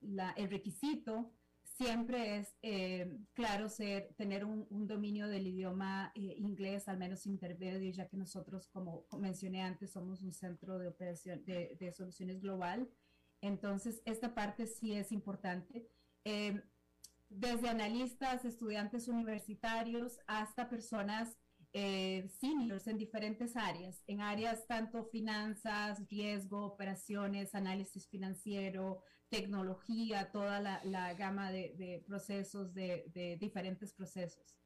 la, 0.00 0.30
el 0.36 0.50
requisito 0.50 1.32
siempre 1.76 2.38
es, 2.38 2.56
eh, 2.62 3.18
claro, 3.34 3.68
ser, 3.68 4.14
tener 4.16 4.44
un, 4.44 4.66
dominio 4.86 5.28
del 5.28 5.46
idioma 5.46 6.12
eh, 6.14 6.34
inglés, 6.38 6.88
al 6.88 6.98
menos 6.98 7.26
intermedio, 7.26 7.90
ya 7.90 8.08
que 8.08 8.16
nosotros, 8.16 8.68
como 8.68 9.06
mencioné 9.18 9.62
antes, 9.62 9.92
somos 9.92 10.22
un 10.22 10.32
centro 10.32 10.78
de 10.78 10.88
operación 10.88 11.44
de, 11.44 11.92
soluciones 11.92 12.40
global. 12.40 12.88
Entonces, 13.42 14.02
esta 14.06 14.34
parte 14.34 14.66
sí 14.66 14.94
es 14.94 15.12
importante. 15.12 15.86
Eh, 16.24 16.62
desde 17.28 17.68
analistas, 17.68 18.44
estudiantes 18.44 19.08
universitarios, 19.08 20.18
hasta 20.26 20.68
personas 20.68 21.36
eh, 21.72 22.26
seniors 22.40 22.86
en 22.86 22.96
diferentes 22.96 23.54
áreas, 23.54 24.02
en 24.06 24.22
áreas 24.22 24.66
tanto 24.66 25.04
finanzas, 25.04 26.00
riesgo, 26.08 26.64
operaciones, 26.64 27.54
análisis 27.54 28.08
financiero, 28.08 29.02
tecnología, 29.28 30.30
toda 30.30 30.60
la, 30.60 31.14
gama 31.14 31.50
de, 31.50 32.02
procesos, 32.06 32.74
de, 32.74 33.36
diferentes 33.40 33.92
procesos. 33.92 34.56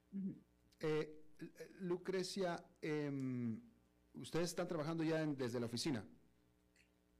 Eh, 0.81 1.21
Lucrecia, 1.81 2.63
em, 2.83 3.61
¿ustedes 4.15 4.49
están 4.49 4.69
trabajando 4.69 5.03
ya 5.03 5.25
desde 5.27 5.61
la 5.61 5.67
oficina? 5.67 6.05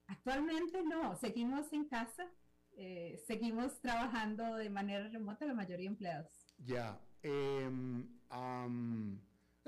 Actualmente 0.07 0.83
no, 0.83 1.15
seguimos 1.17 1.73
en 1.73 1.85
casa, 1.85 2.29
eh, 2.73 3.23
seguimos 3.27 3.81
trabajando 3.81 4.57
de 4.57 4.69
manera 4.69 5.09
remota 5.09 5.47
la 5.47 5.55
mayoría 5.55 5.85
de 5.85 5.93
empleados. 5.93 6.55
Ya. 6.59 7.01
Em, 7.23 8.09
a 8.29 8.67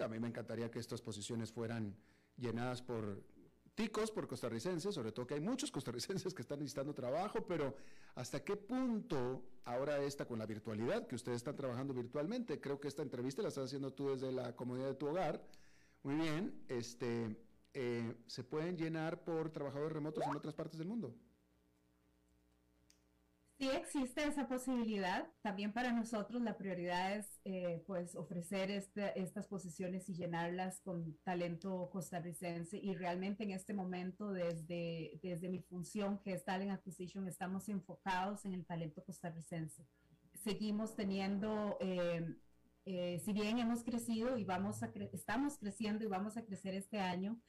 mí 0.09 0.19
me 0.19 0.29
encantaría 0.29 0.71
que 0.71 0.79
estas 0.79 1.01
posiciones 1.01 1.53
fueran 1.53 1.97
llenadas 2.37 2.83
por 2.83 3.23
ticos, 3.75 4.11
por 4.11 4.27
costarricenses, 4.27 4.95
sobre 4.95 5.13
todo 5.13 5.27
que 5.27 5.35
hay 5.35 5.41
muchos 5.41 5.71
costarricenses 5.71 6.35
que 6.35 6.43
están 6.43 6.59
necesitando 6.59 6.95
trabajo, 6.95 7.47
pero 7.47 7.75
¿hasta 8.15 8.45
qué 8.45 8.57
punto 8.57 9.43
ahora 9.65 10.03
está 10.03 10.27
con 10.27 10.39
la 10.39 10.47
virtualidad, 10.47 11.07
que 11.07 11.15
ustedes 11.15 11.37
están 11.37 11.57
trabajando 11.57 11.95
virtualmente? 11.95 12.61
Creo 12.61 12.79
que 12.81 12.89
esta 12.89 13.03
entrevista 13.03 13.43
la 13.43 13.49
estás 13.49 13.67
haciendo 13.67 13.93
tú 13.93 14.11
desde 14.11 14.33
la 14.33 14.55
comodidad 14.55 14.89
de 14.89 14.95
tu 14.95 15.09
hogar. 15.09 15.43
Muy 16.03 16.17
bien, 16.17 16.65
este, 16.69 17.37
eh, 17.75 18.15
¿se 18.27 18.45
pueden 18.45 18.77
llenar 18.77 19.25
por 19.25 19.51
trabajadores 19.51 19.93
remotos 19.93 20.25
en 20.27 20.37
otras 20.37 20.55
partes 20.55 20.79
del 20.79 20.89
mundo? 20.89 21.15
Sí 23.63 23.71
existe 23.71 24.27
esa 24.27 24.49
posibilidad. 24.49 25.31
También 25.41 25.73
para 25.73 25.93
nosotros 25.93 26.43
la 26.43 26.59
prioridad 26.59 27.15
es 27.15 27.41
eh, 27.45 27.81
pues 27.87 28.17
ofrecer 28.17 28.73
este, 28.73 29.17
estas 29.23 29.47
posiciones 29.47 30.09
y 30.09 30.15
llenarlas 30.15 30.81
con 30.81 31.17
talento 31.23 31.89
costarricense. 31.93 32.77
Y 32.77 32.97
realmente 32.97 33.45
en 33.45 33.53
este 33.53 33.73
momento, 33.73 34.33
desde, 34.33 35.21
desde 35.23 35.49
mi 35.49 35.61
función, 35.61 36.19
que 36.25 36.33
es 36.33 36.45
Talent 36.45 36.73
Acquisition, 36.73 37.29
estamos 37.29 37.69
enfocados 37.69 38.45
en 38.47 38.55
el 38.55 38.67
talento 38.67 39.05
costarricense. 39.05 39.87
Seguimos 40.35 40.97
teniendo, 40.97 41.79
eh, 41.81 42.35
eh, 42.85 43.21
si 43.25 43.33
bien 43.33 43.61
hemos 43.61 43.85
crecido 43.85 44.39
y 44.39 44.45
vamos 44.45 44.83
a 44.83 44.91
estamos 45.13 45.57
creciendo 45.59 46.03
y 46.03 46.09
vamos 46.09 46.37
a 46.37 46.45
crecer 46.45 46.75
este 46.75 46.99
año, 46.99 47.41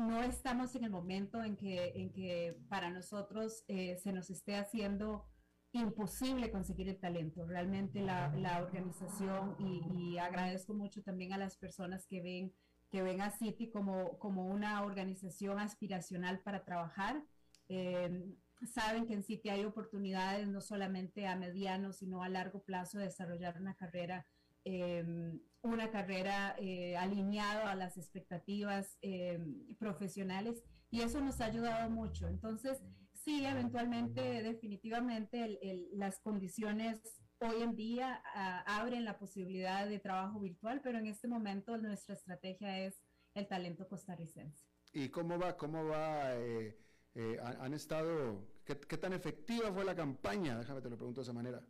no 0.00 0.22
estamos 0.22 0.74
en 0.74 0.84
el 0.84 0.90
momento 0.90 1.42
en 1.44 1.56
que, 1.56 1.92
en 1.94 2.12
que 2.12 2.56
para 2.68 2.90
nosotros 2.90 3.64
eh, 3.68 3.96
se 3.96 4.12
nos 4.12 4.30
esté 4.30 4.56
haciendo 4.56 5.26
imposible 5.72 6.50
conseguir 6.50 6.88
el 6.88 6.98
talento. 6.98 7.46
Realmente 7.46 8.00
la, 8.00 8.58
organización, 8.60 9.56
y, 9.58 10.18
agradezco 10.18 10.74
mucho 10.74 11.02
también 11.02 11.32
a 11.32 11.38
las 11.38 11.56
personas 11.56 12.06
que 12.06 12.22
ven, 12.22 12.52
que 12.90 13.02
ven 13.02 13.20
a 13.20 13.30
City 13.30 13.70
como, 13.70 14.18
como 14.18 14.46
una 14.46 14.82
organización 14.82 15.60
aspiracional 15.60 16.40
para 16.40 16.64
trabajar. 16.64 17.22
Em, 17.68 18.34
saben 18.66 19.06
que 19.06 19.14
en 19.14 19.22
City 19.22 19.48
hay 19.48 19.64
oportunidades 19.64 20.48
no 20.48 20.60
solamente 20.60 21.26
a 21.26 21.36
mediano, 21.36 21.92
sino 21.92 22.22
a 22.22 22.28
largo 22.28 22.62
plazo 22.62 22.98
de 22.98 23.04
desarrollar 23.04 23.60
una 23.60 23.74
carrera 23.74 24.26
Em, 24.64 25.40
una 25.62 25.90
carrera 25.90 26.54
eh, 26.58 26.96
alineada 26.96 27.70
a 27.70 27.74
las 27.74 27.98
expectativas 27.98 28.98
em, 29.02 29.74
profesionales 29.76 30.64
y 30.90 31.02
eso 31.02 31.20
nos 31.20 31.40
ha 31.40 31.46
ayudado 31.46 31.90
mucho. 31.90 32.28
Entonces, 32.28 32.82
sí, 33.12 33.44
eventualmente, 33.44 34.42
definitivamente, 34.42 35.58
las 35.92 36.18
condiciones 36.20 37.00
hoy 37.38 37.62
en 37.62 37.76
día 37.76 38.22
abren 38.66 39.04
la 39.04 39.18
posibilidad 39.18 39.86
de 39.86 39.98
trabajo 39.98 40.40
virtual, 40.40 40.80
pero 40.82 40.98
en 40.98 41.06
este 41.06 41.28
momento 41.28 41.76
nuestra 41.78 42.14
estrategia 42.14 42.78
es 42.80 43.02
el 43.34 43.46
talento 43.46 43.88
costarricense. 43.88 44.66
¿Y 44.92 45.08
cómo 45.08 45.38
va? 45.38 45.56
¿Cómo 45.56 45.84
va? 45.86 46.34
Eh, 46.36 46.76
eh, 47.14 47.38
¿Han 47.42 47.74
estado, 47.74 48.46
qué, 48.64 48.78
qué 48.78 48.98
tan 48.98 49.12
efectiva 49.12 49.72
fue 49.72 49.84
la 49.84 49.94
campaña? 49.94 50.58
Déjame 50.58 50.80
te 50.80 50.90
lo 50.90 50.96
pregunto 50.96 51.20
de 51.20 51.24
esa 51.24 51.32
manera. 51.32 51.62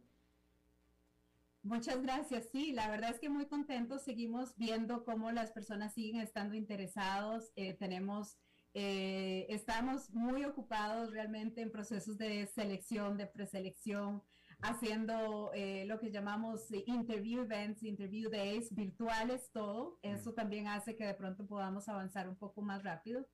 Muchas 1.62 2.00
gracias. 2.00 2.48
Sí, 2.50 2.72
la 2.72 2.88
verdad 2.88 3.10
es 3.10 3.20
que 3.20 3.28
muy 3.28 3.46
contentos. 3.46 4.02
Seguimos 4.02 4.56
viendo 4.56 5.04
cómo 5.04 5.30
las 5.30 5.52
personas 5.52 5.92
siguen 5.92 6.20
estando 6.22 6.54
interesados. 6.54 7.52
Eh, 7.54 7.74
tenemos, 7.74 8.38
eh, 8.72 9.46
estamos 9.50 10.10
muy 10.10 10.44
ocupados 10.44 11.10
realmente 11.10 11.60
en 11.60 11.70
procesos 11.70 12.16
de 12.16 12.46
selección, 12.46 13.18
de 13.18 13.26
preselección, 13.26 14.22
haciendo 14.62 15.50
eh, 15.52 15.84
lo 15.86 15.98
que 15.98 16.10
llamamos 16.10 16.66
interview 16.86 17.42
events, 17.42 17.82
interview 17.82 18.30
days 18.30 18.74
virtuales, 18.74 19.50
todo. 19.52 19.98
Eso 20.00 20.32
también 20.32 20.66
hace 20.66 20.96
que 20.96 21.04
de 21.04 21.14
pronto 21.14 21.46
podamos 21.46 21.90
avanzar 21.90 22.26
un 22.26 22.36
poco 22.36 22.62
más 22.62 22.82
rápido. 22.82 23.28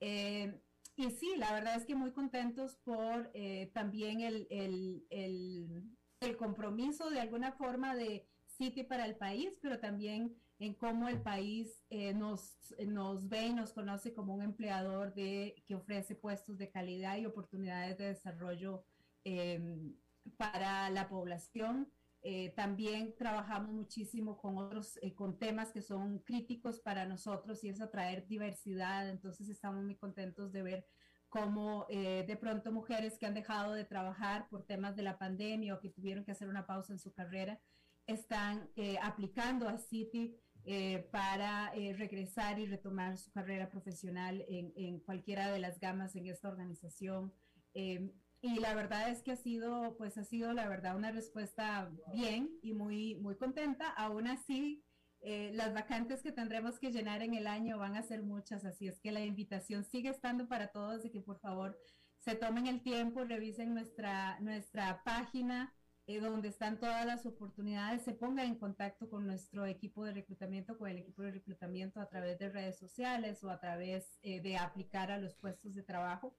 y 0.00 1.10
sí, 1.10 1.34
la 1.36 1.52
verdad 1.52 1.76
es 1.76 1.84
que 1.84 1.96
muy 1.96 2.12
contentos 2.12 2.76
por 2.84 3.32
también 3.72 4.20
el, 4.20 4.46
el, 4.50 5.04
el 5.10 5.82
el 6.22 6.36
compromiso 6.36 7.10
de 7.10 7.20
alguna 7.20 7.52
forma 7.52 7.94
de 7.94 8.26
City 8.46 8.84
para 8.84 9.06
el 9.06 9.16
país, 9.16 9.50
pero 9.60 9.78
también 9.78 10.36
en 10.58 10.74
cómo 10.74 11.08
el 11.08 11.20
país 11.20 11.84
eh, 11.90 12.14
nos, 12.14 12.72
nos 12.86 13.28
ve 13.28 13.46
y 13.46 13.52
nos 13.52 13.72
conoce 13.72 14.14
como 14.14 14.34
un 14.34 14.42
empleador 14.42 15.12
de, 15.12 15.62
que 15.66 15.74
ofrece 15.74 16.14
puestos 16.14 16.56
de 16.58 16.70
calidad 16.70 17.16
y 17.16 17.26
oportunidades 17.26 17.98
de 17.98 18.06
desarrollo 18.06 18.84
em, 19.24 19.94
para 20.36 20.88
la 20.90 21.08
población. 21.08 21.90
Eh, 22.24 22.52
también 22.54 23.16
trabajamos 23.18 23.72
muchísimo 23.72 24.38
con 24.38 24.56
otros, 24.56 24.96
eh, 25.02 25.12
con 25.12 25.36
temas 25.36 25.72
que 25.72 25.82
son 25.82 26.20
críticos 26.20 26.78
para 26.78 27.04
nosotros 27.06 27.64
y 27.64 27.68
es 27.68 27.80
atraer 27.80 28.28
diversidad. 28.28 29.08
Entonces 29.08 29.48
estamos 29.48 29.82
muy 29.82 29.96
contentos 29.96 30.52
de 30.52 30.62
ver 30.62 30.86
como 31.32 31.86
eh, 31.88 32.26
de 32.28 32.36
pronto 32.36 32.70
mujeres 32.70 33.16
que 33.16 33.24
han 33.24 33.32
dejado 33.32 33.72
de 33.72 33.86
trabajar 33.86 34.50
por 34.50 34.66
temas 34.66 34.94
de 34.96 35.02
la 35.02 35.16
pandemia 35.16 35.74
o 35.74 35.80
que 35.80 35.88
tuvieron 35.88 36.26
que 36.26 36.32
hacer 36.32 36.46
una 36.46 36.66
pausa 36.66 36.92
en 36.92 36.98
su 36.98 37.14
carrera, 37.14 37.58
están 38.06 38.68
eh, 38.76 38.98
aplicando 39.00 39.66
a 39.66 39.78
City 39.78 40.36
eh, 40.66 41.08
para 41.10 41.72
regresar 41.96 42.58
y 42.58 42.66
retomar 42.66 43.16
su 43.16 43.32
carrera 43.32 43.70
profesional 43.70 44.44
en, 44.46 44.74
en, 44.76 45.00
cualquiera 45.00 45.50
de 45.50 45.58
las 45.58 45.80
gamas 45.80 46.14
en 46.16 46.26
esta 46.26 46.50
organización. 46.50 47.32
y 47.72 48.60
la 48.60 48.74
verdad 48.74 49.08
es 49.08 49.22
que 49.22 49.32
ha 49.32 49.36
sido, 49.36 49.96
pues 49.96 50.18
ha 50.18 50.24
sido 50.24 50.52
la 50.52 50.68
verdad 50.68 50.96
una 50.96 51.12
respuesta 51.12 51.90
bien 52.12 52.50
y 52.60 52.74
muy, 52.74 53.14
muy 53.14 53.36
contenta. 53.36 53.88
Aún 53.88 54.26
así, 54.26 54.84
eh, 55.22 55.52
las 55.54 55.72
vacantes 55.72 56.22
que 56.22 56.32
tendremos 56.32 56.78
que 56.78 56.90
llenar 56.90 57.22
en 57.22 57.34
el 57.34 57.46
año 57.46 57.78
van 57.78 57.96
a 57.96 58.02
ser 58.02 58.22
muchas, 58.22 58.64
así 58.64 58.88
es 58.88 59.00
que 59.00 59.12
la 59.12 59.24
invitación 59.24 59.84
sigue 59.84 60.08
estando 60.08 60.48
para 60.48 60.68
todos 60.68 61.02
de 61.02 61.10
que 61.10 61.20
por 61.20 61.38
favor 61.38 61.78
se 62.18 62.34
tomen 62.34 62.66
el 62.66 62.82
tiempo, 62.82 63.24
revisen 63.24 63.74
nuestra, 63.74 64.38
nuestra 64.40 65.02
página 65.04 65.72
eh, 66.06 66.18
donde 66.18 66.48
están 66.48 66.80
todas 66.80 67.06
las 67.06 67.24
oportunidades, 67.26 68.02
se 68.02 68.12
pongan 68.12 68.46
en 68.46 68.56
contacto 68.56 69.08
con 69.08 69.24
nuestro 69.24 69.66
equipo 69.66 70.04
de 70.04 70.12
reclutamiento, 70.12 70.76
con 70.76 70.88
el 70.88 70.98
equipo 70.98 71.22
de 71.22 71.30
reclutamiento 71.30 72.00
a 72.00 72.08
través 72.08 72.38
de 72.40 72.48
redes 72.48 72.78
sociales 72.78 73.44
o 73.44 73.50
a 73.50 73.60
través 73.60 74.18
eh, 74.22 74.40
de 74.40 74.56
aplicar 74.56 75.12
a 75.12 75.18
los 75.18 75.36
puestos 75.36 75.74
de 75.74 75.84
trabajo 75.84 76.34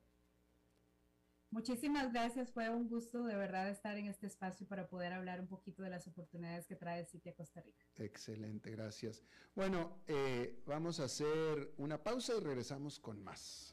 Muchísimas 1.51 2.13
gracias, 2.13 2.51
fue 2.51 2.69
un 2.69 2.89
gusto 2.89 3.27
de 3.27 3.37
verdad 3.37 3.69
estar 3.69 3.97
en 3.97 4.07
este 4.07 4.27
espacio 4.27 4.67
para 4.67 4.89
poder 4.89 5.13
hablar 5.13 5.41
un 5.41 5.47
poquito 5.47 5.85
de 5.85 5.91
las 5.91 6.09
oportunidades 6.09 6.67
que 6.67 6.75
trae 6.75 7.05
City 7.05 7.29
a 7.29 7.35
Costa 7.35 7.61
Rica. 7.61 7.85
Excelente, 7.95 8.71
gracias. 8.71 9.23
Bueno, 9.55 10.01
eh, 10.09 10.61
vamos 10.67 10.99
a 10.99 11.05
hacer 11.05 11.73
una 11.77 12.03
pausa 12.03 12.35
y 12.37 12.41
regresamos 12.41 12.99
con 12.99 13.23
más. 13.23 13.73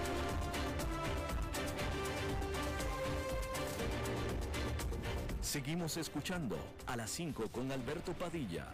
Seguimos 5.51 5.97
escuchando 5.97 6.55
a 6.87 6.95
las 6.95 7.11
5 7.11 7.51
con 7.51 7.69
Alberto 7.73 8.13
Padilla. 8.13 8.73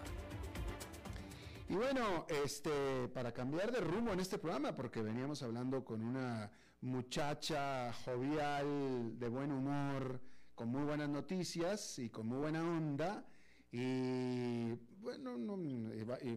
Y 1.68 1.74
bueno, 1.74 2.28
este, 2.44 3.08
para 3.08 3.32
cambiar 3.32 3.72
de 3.72 3.82
rumbo 3.82 4.14
en 4.14 4.20
este 4.20 4.38
programa, 4.38 4.76
porque 4.76 5.02
veníamos 5.02 5.42
hablando 5.42 5.84
con 5.84 6.04
una 6.04 6.52
muchacha 6.82 7.92
jovial, 8.06 9.18
de 9.18 9.28
buen 9.28 9.52
humor, 9.52 10.22
con 10.54 10.70
muy 10.70 10.84
buenas 10.84 11.10
noticias 11.10 11.98
y 11.98 12.12
con 12.12 12.28
muy 12.28 12.38
buena 12.38 12.62
onda. 12.62 13.26
Y 13.72 14.74
bueno, 15.00 15.36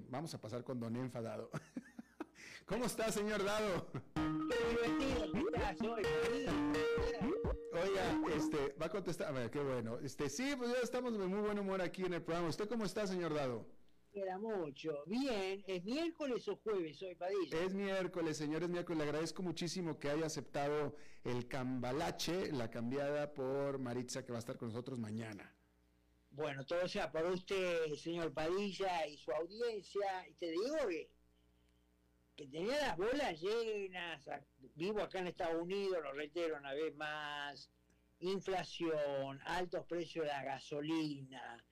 vamos 0.08 0.32
a 0.32 0.40
pasar 0.40 0.64
con 0.64 0.80
Don 0.80 0.96
Enfadado. 0.96 1.50
¿Cómo 2.64 2.86
está, 2.86 3.12
señor 3.12 3.44
Dado? 3.44 3.88
Oiga, 7.82 8.20
este, 8.36 8.74
va 8.80 8.86
a 8.86 8.90
contestar, 8.90 9.28
a 9.28 9.30
ver, 9.32 9.50
qué 9.50 9.60
bueno. 9.60 9.98
Este, 10.00 10.28
sí, 10.28 10.54
pues 10.56 10.70
ya 10.70 10.80
estamos 10.82 11.16
de 11.16 11.26
muy 11.26 11.40
buen 11.40 11.58
humor 11.58 11.80
aquí 11.80 12.04
en 12.04 12.14
el 12.14 12.22
programa. 12.22 12.48
¿Usted 12.48 12.68
cómo 12.68 12.84
está, 12.84 13.06
señor 13.06 13.32
Dado? 13.34 13.66
Queda 14.12 14.38
mucho. 14.38 15.04
Bien, 15.06 15.62
¿es 15.66 15.84
miércoles 15.84 16.46
o 16.48 16.56
jueves 16.56 17.00
hoy, 17.02 17.14
Padilla? 17.14 17.62
Es 17.62 17.72
miércoles, 17.72 18.36
señores, 18.36 18.68
miércoles. 18.68 18.98
Le 18.98 19.04
agradezco 19.04 19.42
muchísimo 19.42 19.98
que 19.98 20.10
haya 20.10 20.26
aceptado 20.26 20.94
el 21.24 21.46
cambalache, 21.48 22.52
la 22.52 22.70
cambiada 22.70 23.32
por 23.32 23.78
Maritza, 23.78 24.24
que 24.24 24.32
va 24.32 24.38
a 24.38 24.40
estar 24.40 24.58
con 24.58 24.68
nosotros 24.68 24.98
mañana. 24.98 25.54
Bueno, 26.32 26.66
todo 26.66 26.86
sea 26.88 27.10
para 27.10 27.30
usted, 27.30 27.94
señor 27.94 28.32
Padilla, 28.32 29.06
y 29.06 29.16
su 29.16 29.30
audiencia. 29.32 30.28
Y 30.28 30.34
te 30.34 30.50
digo 30.50 30.76
que 30.88 31.10
que 32.40 32.46
tenía 32.46 32.78
las 32.78 32.96
bolas 32.96 33.38
llenas, 33.38 34.26
vivo 34.74 35.02
acá 35.02 35.18
en 35.18 35.28
Estados 35.28 35.62
Unidos, 35.62 35.98
lo 36.02 36.12
reitero 36.12 36.56
una 36.56 36.74
vez 36.74 36.94
más, 36.96 37.70
inflación, 38.20 39.40
altos 39.44 39.84
precios 39.86 40.26
de 40.26 40.32
la 40.32 40.44
gasolina, 40.44 41.64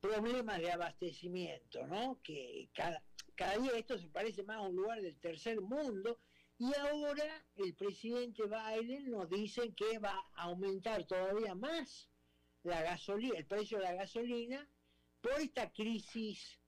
problemas 0.00 0.58
de 0.58 0.70
abastecimiento, 0.70 1.86
¿no? 1.86 2.20
Que 2.22 2.68
cada, 2.74 3.02
cada 3.34 3.56
día 3.56 3.72
esto 3.76 3.98
se 3.98 4.08
parece 4.08 4.42
más 4.42 4.56
a 4.56 4.62
un 4.62 4.76
lugar 4.76 5.00
del 5.00 5.18
tercer 5.18 5.60
mundo 5.60 6.18
y 6.58 6.72
ahora 6.74 7.44
el 7.56 7.74
presidente 7.74 8.42
Biden 8.44 9.10
nos 9.10 9.28
dice 9.28 9.74
que 9.74 9.98
va 9.98 10.24
a 10.34 10.42
aumentar 10.44 11.04
todavía 11.04 11.54
más 11.54 12.08
la 12.62 12.82
gasolina, 12.82 13.38
el 13.38 13.46
precio 13.46 13.78
de 13.78 13.84
la 13.84 13.94
gasolina 13.94 14.68
por 15.20 15.32
esta 15.40 15.72
crisis 15.72 16.60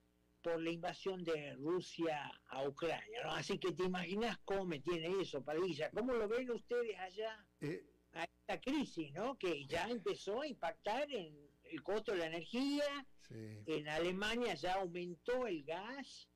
por 0.47 0.61
la 0.61 0.69
invasión 0.71 1.23
de 1.25 1.55
Rusia 1.55 2.31
a 2.47 2.65
Ucrania. 2.65 3.19
¿no? 3.25 3.31
Así 3.31 3.57
que 3.59 3.73
te 3.73 3.83
imaginas 3.83 4.37
cómo 4.45 4.63
me 4.65 4.79
tiene 4.79 5.09
eso, 5.21 5.43
Padilla. 5.43 5.91
¿Cómo 5.91 6.13
lo 6.13 6.25
ven 6.29 6.49
ustedes 6.51 6.97
allá 6.99 7.45
Eh, 7.59 7.85
a 8.13 8.23
esta 8.23 8.61
crisis, 8.61 9.11
¿no? 9.11 9.37
que 9.37 9.65
ya 9.67 9.89
empezó 9.89 10.41
a 10.41 10.47
impactar 10.47 11.11
en 11.11 11.35
el 11.65 11.83
costo 11.83 12.13
de 12.13 12.19
la 12.19 12.27
energía? 12.27 12.85
sí. 13.27 13.57
En 13.65 13.89
Alemania 13.89 14.53
ya 14.55 14.75
aumentó 14.75 15.45
el 15.47 15.65
gas 15.65 16.29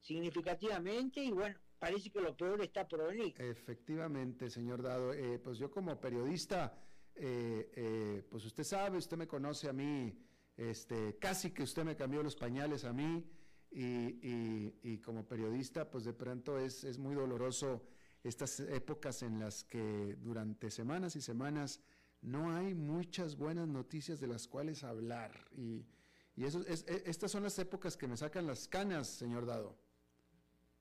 significativamente 0.00 1.22
y 1.22 1.30
bueno, 1.30 1.56
parece 1.78 2.10
que 2.10 2.20
lo 2.20 2.36
peor 2.36 2.60
está 2.62 2.88
por 2.88 3.06
venir. 3.06 3.32
Efectivamente, 3.38 4.50
señor 4.50 4.82
Dado. 4.82 5.12
Eh, 5.14 5.38
pues 5.38 5.56
yo 5.58 5.70
como 5.70 6.00
periodista, 6.00 6.76
eh, 7.14 7.70
eh, 7.76 8.22
pues 8.28 8.44
usted 8.44 8.64
sabe, 8.64 8.98
usted 8.98 9.16
me 9.16 9.28
conoce 9.28 9.68
a 9.68 9.72
mí, 9.72 10.12
este, 10.56 11.16
casi 11.20 11.52
que 11.52 11.62
usted 11.62 11.84
me 11.84 11.94
cambió 11.94 12.24
los 12.24 12.34
pañales 12.34 12.84
a 12.84 12.92
mí 12.92 13.24
y, 13.72 14.18
y- 14.22 14.78
y 14.82 14.98
como 14.98 15.26
periodista, 15.26 15.90
pues 15.90 16.04
de 16.04 16.12
pronto 16.12 16.58
es, 16.58 16.84
es 16.84 16.98
muy 16.98 17.14
doloroso 17.14 17.82
estas 18.22 18.60
épocas 18.60 19.22
en 19.22 19.40
las 19.40 19.64
que 19.64 20.16
durante 20.20 20.70
semanas 20.70 21.16
y 21.16 21.20
semanas 21.20 21.80
no 22.20 22.54
hay 22.54 22.74
muchas 22.74 23.36
buenas 23.36 23.66
noticias 23.66 24.20
de 24.20 24.28
las 24.28 24.46
cuales 24.46 24.84
hablar. 24.84 25.48
Y, 25.52 25.84
y 26.36 26.44
eso, 26.44 26.64
es, 26.66 26.84
e- 26.86 27.02
estas 27.06 27.32
son 27.32 27.42
las 27.42 27.58
épocas 27.58 27.96
que 27.96 28.06
me 28.06 28.16
sacan 28.16 28.46
las 28.46 28.68
canas, 28.68 29.08
señor 29.08 29.44
Dado. 29.46 29.76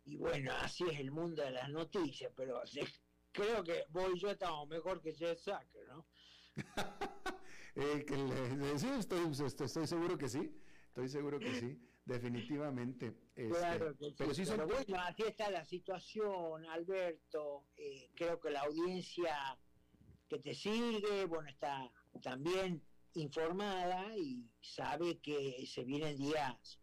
Y 0.03 0.17
bueno, 0.17 0.51
así 0.61 0.83
es 0.89 0.99
el 0.99 1.11
mundo 1.11 1.41
de 1.43 1.51
las 1.51 1.69
noticias, 1.69 2.31
pero 2.35 2.65
se- 2.67 2.85
creo 3.31 3.63
que 3.63 3.85
vos 3.89 4.11
y 4.15 4.19
yo 4.19 4.29
estamos 4.29 4.67
mejor 4.67 5.01
que 5.01 5.13
Jeff 5.13 5.39
Zucker, 5.39 5.87
¿no? 5.87 6.05
Eh, 7.73 8.03
que 8.05 8.17
le- 8.17 8.77
sí, 8.77 8.87
estoy, 8.99 9.31
estoy, 9.31 9.65
estoy 9.65 9.87
seguro 9.87 10.17
que 10.17 10.27
sí, 10.27 10.53
estoy 10.87 11.07
seguro 11.07 11.39
que 11.39 11.53
sí, 11.57 11.79
definitivamente. 12.05 13.15
este, 13.35 13.49
Claro 13.49 13.97
que 13.97 14.05
sí, 14.05 14.15
pero 14.17 14.33
sí 14.33 14.45
son 14.45 14.57
pero 14.57 14.67
bueno, 14.67 15.01
así 15.01 15.23
está 15.23 15.49
la 15.49 15.65
situación, 15.65 16.65
Alberto. 16.65 17.65
eh, 17.77 18.09
creo 18.15 18.39
que 18.39 18.51
la 18.51 18.61
audiencia 18.61 19.59
que 20.27 20.39
te 20.39 20.53
sigue, 20.53 21.25
bueno, 21.25 21.49
está 21.49 21.91
también 22.21 22.83
informada 23.13 24.15
y 24.17 24.49
sabe 24.61 25.19
que 25.19 25.65
se 25.67 25.83
vienen 25.83 26.17
días 26.17 26.79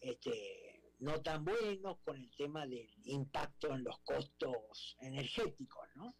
este, 0.00 0.94
no 0.98 1.20
tan 1.22 1.44
buenos 1.44 1.98
con 2.04 2.16
el 2.16 2.30
tema 2.36 2.66
del 2.66 2.88
impacto 3.04 3.74
en 3.74 3.84
los 3.84 3.98
costos 4.00 4.96
energéticos, 5.00 5.84
¿no? 5.94 6.14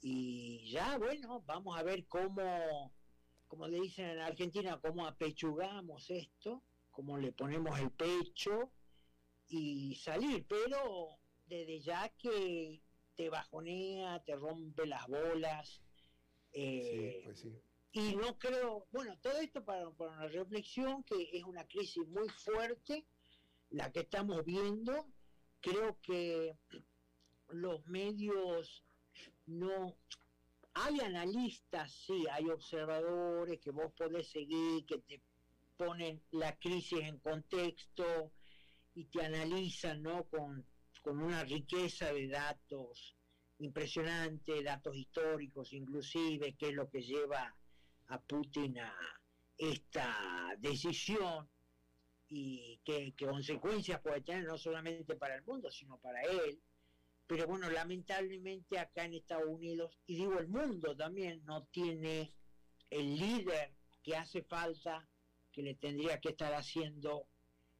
Y 0.00 0.70
ya, 0.70 0.96
bueno, 0.98 1.42
vamos 1.46 1.78
a 1.78 1.82
ver 1.82 2.06
cómo, 2.06 2.92
como 3.48 3.66
le 3.66 3.80
dicen 3.80 4.06
en 4.10 4.20
Argentina, 4.20 4.80
cómo 4.80 5.06
apechugamos 5.06 6.08
esto, 6.10 6.62
cómo 6.98 7.16
le 7.16 7.30
ponemos 7.30 7.78
el 7.78 7.92
pecho 7.92 8.72
y 9.46 9.94
salir, 9.94 10.44
pero 10.48 11.20
desde 11.46 11.78
ya 11.78 12.08
que 12.18 12.82
te 13.14 13.30
bajonea, 13.30 14.20
te 14.24 14.34
rompe 14.34 14.84
las 14.84 15.06
bolas. 15.06 15.80
eh, 16.52 17.20
Sí, 17.20 17.20
pues 17.24 17.38
sí. 17.38 17.62
y 17.92 18.16
no 18.16 18.36
creo, 18.36 18.88
bueno, 18.90 19.16
todo 19.20 19.38
esto 19.38 19.64
para, 19.64 19.88
para 19.92 20.10
una 20.10 20.26
reflexión 20.26 21.04
que 21.04 21.30
es 21.32 21.44
una 21.44 21.68
crisis 21.68 22.04
muy 22.08 22.28
fuerte, 22.30 23.06
la 23.70 23.92
que 23.92 24.00
estamos 24.00 24.44
viendo. 24.44 25.06
Creo 25.60 26.00
que 26.02 26.56
los 27.50 27.86
medios 27.86 28.84
no... 29.46 29.96
Hay 30.74 30.98
analistas, 30.98 31.92
sí, 31.92 32.26
hay 32.32 32.50
observadores 32.50 33.60
que 33.60 33.70
vos 33.70 33.92
podés 33.92 34.26
seguir, 34.28 34.84
que 34.84 34.98
te 34.98 35.22
ponen 35.78 36.20
la 36.32 36.58
crisis 36.58 37.00
en 37.00 37.18
contexto 37.20 38.32
y 38.94 39.04
te 39.04 39.24
analizan, 39.24 40.02
¿no? 40.02 40.24
Con, 40.24 40.66
con 41.02 41.22
una 41.22 41.44
riqueza 41.44 42.12
de 42.12 42.28
datos 42.28 43.16
impresionante, 43.60 44.62
datos 44.62 44.96
históricos 44.96 45.72
inclusive, 45.72 46.56
qué 46.56 46.68
es 46.68 46.74
lo 46.74 46.90
que 46.90 47.02
lleva 47.02 47.56
a 48.08 48.20
Putin 48.20 48.78
a 48.80 48.94
esta 49.56 50.54
decisión 50.58 51.48
y 52.28 52.80
qué 52.84 53.14
consecuencias 53.18 54.00
puede 54.00 54.20
tener 54.20 54.44
no 54.44 54.58
solamente 54.58 55.16
para 55.16 55.36
el 55.36 55.44
mundo, 55.44 55.70
sino 55.70 55.98
para 55.98 56.22
él. 56.22 56.60
Pero 57.26 57.46
bueno, 57.46 57.68
lamentablemente 57.70 58.78
acá 58.78 59.04
en 59.04 59.14
Estados 59.14 59.48
Unidos, 59.48 59.98
y 60.06 60.16
digo 60.16 60.38
el 60.38 60.48
mundo 60.48 60.96
también, 60.96 61.44
no 61.44 61.64
tiene 61.66 62.32
el 62.90 63.16
líder 63.16 63.74
que 64.02 64.16
hace 64.16 64.42
falta, 64.42 65.06
que 65.52 65.62
le 65.62 65.74
tendría 65.74 66.20
que 66.20 66.30
estar 66.30 66.52
haciendo 66.54 67.26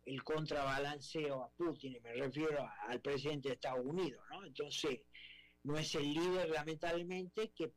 el 0.05 0.23
contrabalanceo 0.25 1.43
a 1.43 1.51
Putin, 1.51 1.97
y 1.97 2.01
me 2.01 2.15
refiero 2.15 2.67
al 2.89 3.01
presidente 3.01 3.49
de 3.49 3.55
Estados 3.55 3.85
Unidos, 3.85 4.23
¿no? 4.31 4.45
Entonces, 4.45 5.01
no 5.65 5.77
es 5.77 5.95
el 5.95 6.15
líder, 6.15 6.49
lamentablemente, 6.49 7.51
que 7.51 7.73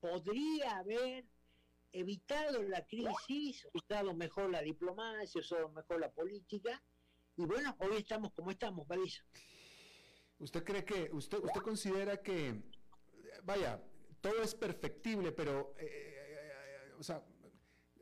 podría 0.00 0.78
haber 0.78 1.24
evitado 1.92 2.62
la 2.62 2.84
crisis, 2.84 3.66
usado 3.72 4.14
mejor 4.14 4.50
la 4.50 4.60
diplomacia, 4.60 5.40
usado 5.40 5.68
mejor 5.70 6.00
la 6.00 6.10
política, 6.10 6.82
y 7.36 7.46
bueno, 7.46 7.74
hoy 7.80 7.96
estamos 7.96 8.32
como 8.32 8.50
estamos, 8.50 8.86
París. 8.86 9.24
¿Usted 10.38 10.62
cree 10.62 10.84
que, 10.84 11.08
usted, 11.12 11.38
usted 11.38 11.60
considera 11.62 12.20
que, 12.20 12.60
vaya, 13.44 13.82
todo 14.20 14.42
es 14.42 14.54
perfectible, 14.54 15.32
pero, 15.32 15.74
eh, 15.78 15.86
eh, 15.86 16.88
eh, 16.88 16.92
o 16.98 17.02
sea, 17.02 17.22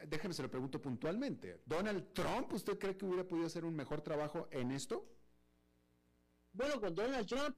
déjeme 0.07 0.35
se 0.35 0.43
lo 0.43 0.51
pregunto 0.51 0.81
puntualmente. 0.81 1.63
¿Donald 1.67 2.13
Trump, 2.13 2.53
usted 2.53 2.79
cree 2.79 2.97
que 2.97 3.05
hubiera 3.05 3.27
podido 3.27 3.47
hacer 3.47 3.65
un 3.65 3.75
mejor 3.75 4.01
trabajo 4.01 4.49
en 4.51 4.71
esto? 4.71 5.09
Bueno, 6.53 6.81
con 6.81 6.95
Donald 6.95 7.27
Trump, 7.27 7.57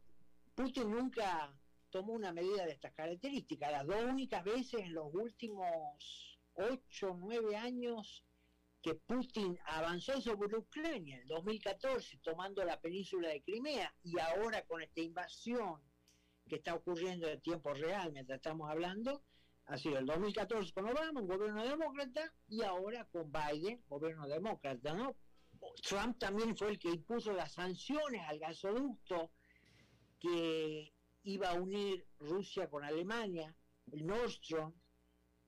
Putin 0.55 0.91
nunca 0.91 1.57
tomó 1.91 2.13
una 2.13 2.33
medida 2.33 2.65
de 2.65 2.73
estas 2.73 2.93
características. 2.93 3.73
Las 3.73 3.87
dos 3.87 4.05
únicas 4.05 4.45
veces 4.45 4.81
en 4.81 4.95
los 4.95 5.13
últimos 5.15 6.39
ocho 6.55 7.17
nueve 7.19 7.57
años 7.57 8.25
que 8.83 8.95
Putin 8.95 9.59
avanzó 9.65 10.21
sobre 10.21 10.57
Ucrania, 10.57 11.19
en 11.19 11.27
2014 11.27 12.19
tomando 12.19 12.63
la 12.65 12.81
península 12.81 13.29
de 13.29 13.43
Crimea 13.43 13.95
y 14.03 14.19
ahora 14.19 14.65
con 14.67 14.83
esta 14.83 15.01
invasión 15.01 15.81
que 16.47 16.57
está 16.57 16.75
ocurriendo 16.75 17.27
en 17.29 17.41
tiempo 17.41 17.73
real 17.73 18.13
mientras 18.13 18.37
estamos 18.37 18.71
hablando, 18.71 19.23
ha 19.67 19.79
sido 19.79 19.99
el 19.99 20.07
2014 20.07 20.73
con 20.73 20.89
Obama, 20.89 21.21
un 21.21 21.27
gobierno 21.27 21.65
demócrata, 21.65 22.33
y 22.49 22.63
ahora 22.63 23.07
con 23.07 23.31
Biden, 23.33 23.83
gobierno 23.89 24.27
demócrata, 24.29 24.95
¿no? 24.95 25.17
Trump 25.83 26.19
también 26.19 26.57
fue 26.57 26.71
el 26.71 26.79
que 26.79 26.91
impuso 26.91 27.33
las 27.33 27.53
sanciones 27.53 28.21
al 28.27 28.39
gasoducto 28.39 29.31
que 30.21 30.93
iba 31.23 31.51
a 31.51 31.55
unir 31.55 32.07
Rusia 32.19 32.69
con 32.69 32.85
Alemania, 32.85 33.55
el 33.93 34.07
Nord 34.07 34.31
Stream, 34.31 34.75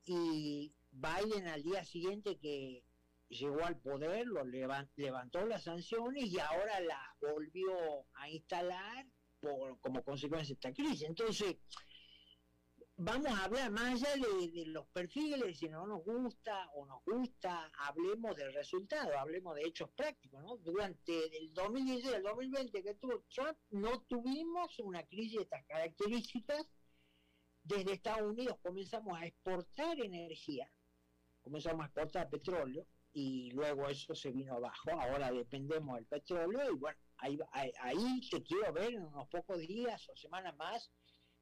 y 0.07 0.73
Biden 0.91 1.49
al 1.49 1.63
día 1.63 1.85
siguiente 1.85 2.39
que 2.39 2.85
llegó 3.29 3.65
al 3.65 3.79
poder 3.81 4.27
lo 4.27 4.45
levan- 4.45 4.89
levantó 4.97 5.45
las 5.45 5.65
sanciones 5.65 6.25
y 6.33 6.39
ahora 6.39 6.81
las 6.81 7.19
volvió 7.21 8.07
a 8.15 8.31
instalar 8.31 9.05
por, 9.41 9.79
como 9.81 10.03
consecuencia 10.05 10.55
de 10.55 10.55
esta 10.55 10.73
crisis. 10.73 11.03
Entonces, 11.03 11.57
vamos 12.99 13.27
a 13.27 13.45
hablar 13.45 13.71
más 13.71 14.03
allá 14.03 14.17
de, 14.17 14.67
los 14.67 14.87
perfiles, 14.87 15.59
si 15.59 15.69
no 15.69 15.87
nos 15.87 16.03
gusta 16.05 16.69
o 16.75 16.87
nos 16.87 17.05
gusta, 17.05 17.71
hablemos 17.79 18.35
del 18.37 18.53
resultado, 18.55 19.19
hablemos 19.19 19.55
de 19.55 19.63
hechos 19.63 19.91
prácticos. 19.91 20.43
¿no? 20.43 20.57
Durante 20.59 21.37
el 21.37 21.53
2016 21.53 22.15
al 22.15 22.23
2020 22.23 22.83
que 22.83 22.95
tuvo 22.95 23.23
Trump, 23.35 23.59
no 23.71 24.01
tuvimos 24.03 24.79
una 24.79 25.03
crisis 25.05 25.37
de 25.37 25.43
estas 25.43 25.65
características. 25.67 26.67
Desde 27.63 27.95
Estados 27.95 28.31
Unidos 28.31 28.59
comenzamos 28.63 29.19
a 29.19 29.27
exportar 29.27 29.99
energía, 29.99 30.71
comenzamos 31.43 31.83
a 31.83 31.87
exportar 31.87 32.31
petróleo 32.31 32.87
y 33.13 33.51
luego 33.51 33.89
eso 33.89 34.15
se 34.15 34.31
vino 34.31 34.55
abajo. 34.55 34.91
Ahora 34.93 35.33
dependemos 35.33 35.97
del 35.97 36.07
petróleo 36.07 36.71
y 36.73 36.77
bueno, 36.77 36.99
ahí, 37.17 37.39
ahí, 37.51 37.73
ahí 37.81 38.21
te 38.31 38.41
quiero 38.45 38.73
ver 38.73 38.95
en 38.95 39.03
unos 39.03 39.27
pocos 39.29 39.59
días 39.59 40.09
o 40.09 40.17
semanas 40.17 40.57
más 40.57 40.93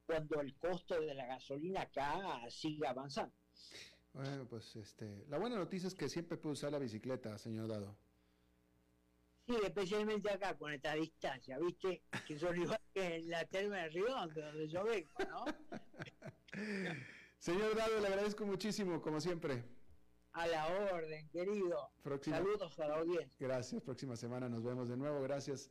cuando 0.06 0.40
el 0.40 0.56
costo 0.56 1.00
de 1.00 1.14
la 1.14 1.26
gasolina 1.26 1.82
acá 1.82 2.38
siga 2.50 2.90
avanzando. 2.90 3.34
Bueno, 4.12 4.46
pues 4.48 4.76
este, 4.76 5.24
la 5.28 5.38
buena 5.38 5.56
noticia 5.56 5.88
es 5.88 5.94
que 5.94 6.08
siempre 6.08 6.38
puede 6.38 6.52
usar 6.52 6.72
la 6.72 6.78
bicicleta, 6.78 7.36
señor 7.36 7.68
Dado. 7.68 7.96
Sí, 9.46 9.56
especialmente 9.62 10.30
acá 10.30 10.56
con 10.56 10.72
esta 10.72 10.94
distancia, 10.94 11.58
¿viste? 11.58 12.02
Que 12.26 12.38
son 12.38 12.56
igual 12.60 12.80
que 12.94 13.16
en 13.16 13.28
la 13.28 13.44
terma 13.44 13.76
de 13.76 13.88
Riondo, 13.90 14.40
donde 14.40 14.68
yo 14.68 14.84
vengo, 14.84 15.12
¿no? 15.28 15.44
Señor 17.38 17.76
Dado, 17.76 18.00
le 18.00 18.06
agradezco 18.06 18.46
muchísimo, 18.46 19.02
como 19.02 19.20
siempre. 19.20 19.64
A 20.32 20.46
la 20.46 20.66
orden, 20.66 21.28
querido. 21.28 21.90
Próxima. 22.02 22.38
Saludos 22.38 22.78
a 22.78 22.88
la 22.88 22.96
audiencia. 22.96 23.36
Gracias, 23.38 23.82
próxima 23.82 24.16
semana 24.16 24.48
nos 24.48 24.62
vemos 24.62 24.88
de 24.88 24.96
nuevo, 24.96 25.20
gracias. 25.20 25.70